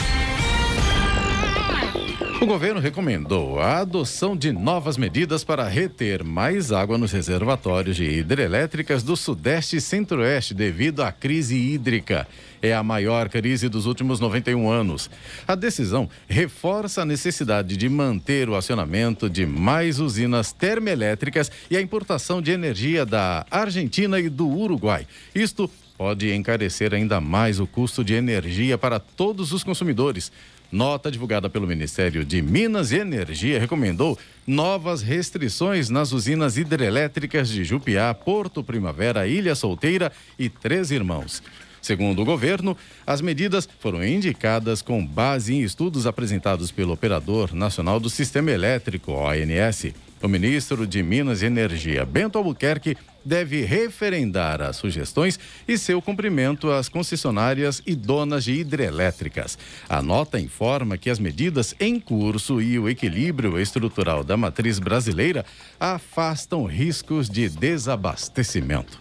O 2.39 2.45
governo 2.45 2.81
recomendou 2.81 3.59
a 3.59 3.79
adoção 3.79 4.37
de 4.37 4.53
novas 4.53 4.99
medidas 4.99 5.43
para 5.43 5.67
reter 5.67 6.23
mais 6.23 6.71
água 6.71 6.99
nos 6.99 7.11
reservatórios 7.11 7.97
de 7.97 8.05
hidrelétricas 8.05 9.03
do 9.03 9.17
Sudeste 9.17 9.77
e 9.77 9.81
Centro-Oeste 9.81 10.53
devido 10.53 11.03
à 11.03 11.11
crise 11.11 11.57
hídrica. 11.57 12.29
É 12.67 12.75
a 12.75 12.83
maior 12.83 13.29
crise 13.29 13.69
dos 13.69 13.87
últimos 13.87 14.19
91 14.19 14.69
anos. 14.69 15.09
A 15.47 15.55
decisão 15.55 16.11
reforça 16.29 17.03
a 17.03 17.05
necessidade 17.05 17.77
de 17.77 17.89
manter 17.89 18.49
o 18.49 18.57
acionamento 18.57 19.31
de 19.31 19.47
mais 19.47 20.01
usinas 20.01 20.51
termoelétricas 20.51 21.49
e 21.71 21.77
a 21.77 21.81
importação 21.81 22.43
de 22.43 22.51
energia 22.51 23.07
da 23.07 23.47
Argentina 23.53 24.19
e 24.19 24.29
do 24.29 24.49
Uruguai. 24.49 25.07
Isto 25.33 25.71
pode 25.97 26.35
encarecer 26.35 26.93
ainda 26.93 27.21
mais 27.21 27.61
o 27.61 27.69
custo 27.69 28.03
de 28.03 28.15
energia 28.15 28.77
para 28.77 28.99
todos 28.99 29.53
os 29.53 29.63
consumidores. 29.63 30.33
Nota 30.73 31.09
divulgada 31.09 31.49
pelo 31.49 31.69
Ministério 31.69 32.25
de 32.25 32.43
Minas 32.43 32.91
e 32.91 32.97
Energia 32.97 33.61
recomendou 33.61 34.19
novas 34.45 35.03
restrições 35.03 35.89
nas 35.89 36.11
usinas 36.11 36.57
hidrelétricas 36.57 37.49
de 37.49 37.63
Jupiá, 37.63 38.13
Porto 38.13 38.65
Primavera, 38.65 39.29
Ilha 39.29 39.55
Solteira 39.55 40.11
e 40.37 40.49
Três 40.49 40.91
Irmãos. 40.91 41.41
Segundo 41.87 42.23
o 42.23 42.25
governo, 42.25 42.77
as 43.07 43.21
medidas 43.21 43.69
foram 43.79 44.05
indicadas 44.05 44.83
com 44.83 45.07
base 45.07 45.55
em 45.55 45.63
estudos 45.63 46.05
apresentados 46.05 46.73
pelo 46.73 46.93
Operador 46.93 47.55
Nacional 47.55 48.01
do 48.01 48.11
Sistema 48.11 48.51
Elétrico, 48.51 49.13
ONS. 49.13 49.95
O 50.21 50.27
ministro 50.27 50.85
de 50.85 51.01
Minas 51.01 51.43
e 51.43 51.47
Energia, 51.47 52.05
Bento 52.05 52.39
Albuquerque, 52.39 52.97
deve 53.25 53.65
referendar 53.65 54.61
as 54.61 54.75
sugestões 54.75 55.39
e 55.69 55.79
seu 55.79 56.03
cumprimento 56.03 56.73
às 56.73 56.89
concessionárias 56.89 57.81
e 57.87 57.95
donas 57.95 58.43
de 58.43 58.55
hidrelétricas. 58.55 59.57
A 59.89 60.03
nota 60.03 60.41
informa 60.41 60.99
que 60.99 61.09
as 61.09 61.21
medidas 61.21 61.73
em 61.79 62.01
curso 62.01 62.61
e 62.61 62.81
o 62.81 62.89
equilíbrio 62.89 63.61
estrutural 63.61 64.25
da 64.25 64.37
matriz 64.37 64.81
brasileira 64.81 65.45
afastam 65.79 66.65
riscos 66.65 67.31
de 67.31 67.49
desabastecimento. 67.49 68.99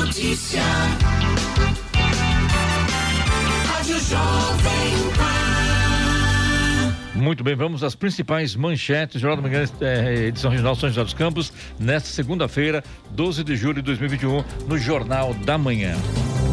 Notícia. 0.00 0.62
Rádio 3.66 4.00
Jovem 4.00 5.12
Pan. 5.16 7.20
Muito 7.20 7.44
bem, 7.44 7.54
vamos 7.54 7.84
às 7.84 7.94
principais 7.94 8.56
manchetes. 8.56 9.20
Jornal 9.20 9.42
da 9.42 9.48
Manhã, 9.48 9.64
edição 10.26 10.50
regional 10.50 10.74
São 10.74 10.88
José 10.88 11.04
dos 11.04 11.14
Campos, 11.14 11.52
nesta 11.78 12.08
segunda-feira, 12.08 12.82
12 13.10 13.44
de 13.44 13.54
julho 13.54 13.74
de 13.74 13.82
2021, 13.82 14.42
no 14.66 14.78
Jornal 14.78 15.34
da 15.34 15.58
Manhã. 15.58 15.94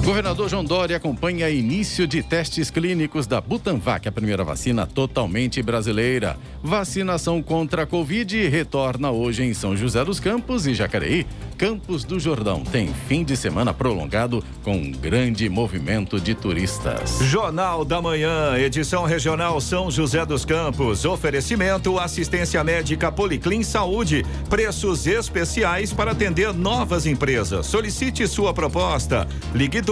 Governador 0.10 0.50
João 0.50 0.66
Dória 0.66 0.98
acompanha 0.98 1.52
início 1.52 2.08
de 2.08 2.24
testes 2.24 2.72
clínicos 2.72 3.28
da 3.28 3.40
Butanvac, 3.40 4.08
a 4.08 4.12
primeira 4.12 4.44
vacina 4.44 4.88
totalmente 4.88 5.62
brasileira. 5.62 6.36
Vacinação 6.64 7.44
contra 7.44 7.84
a 7.84 7.86
Covid 7.86 8.48
retorna 8.48 9.12
hoje 9.12 9.44
em 9.44 9.54
São 9.54 9.78
José 9.78 10.04
dos 10.04 10.20
Campos 10.20 10.66
e 10.66 10.74
Jacareí. 10.74 11.28
Campos 11.60 12.04
do 12.04 12.20
Jordão 12.20 12.64
tem 12.64 12.90
fim 13.08 13.24
de 13.24 13.38
semana 13.38 13.72
prolongado 13.72 14.44
com 14.64 14.78
um 14.78 14.92
grande 14.92 15.48
movimento 15.48 16.20
de 16.20 16.34
turistas. 16.34 17.20
Jornal 17.22 17.86
da 17.86 18.02
Manhã, 18.02 18.58
edição 18.58 19.04
regional 19.04 19.62
São 19.62 19.92
José 19.92 20.26
dos 20.26 20.44
Campos. 20.44 21.06
Oferecimento 21.06 22.00
assistência 22.00 22.64
médica 22.64 23.12
Policlin 23.12 23.62
Saúde. 23.62 24.26
Preços 24.50 25.06
especiais 25.06 25.94
para 25.94 26.14
atender 26.14 26.52
novas 26.52 27.06
empresas. 27.06 27.68
Solicite 27.68 28.28
sua 28.28 28.54
proposta. 28.56 29.28
Ligue 29.54 29.82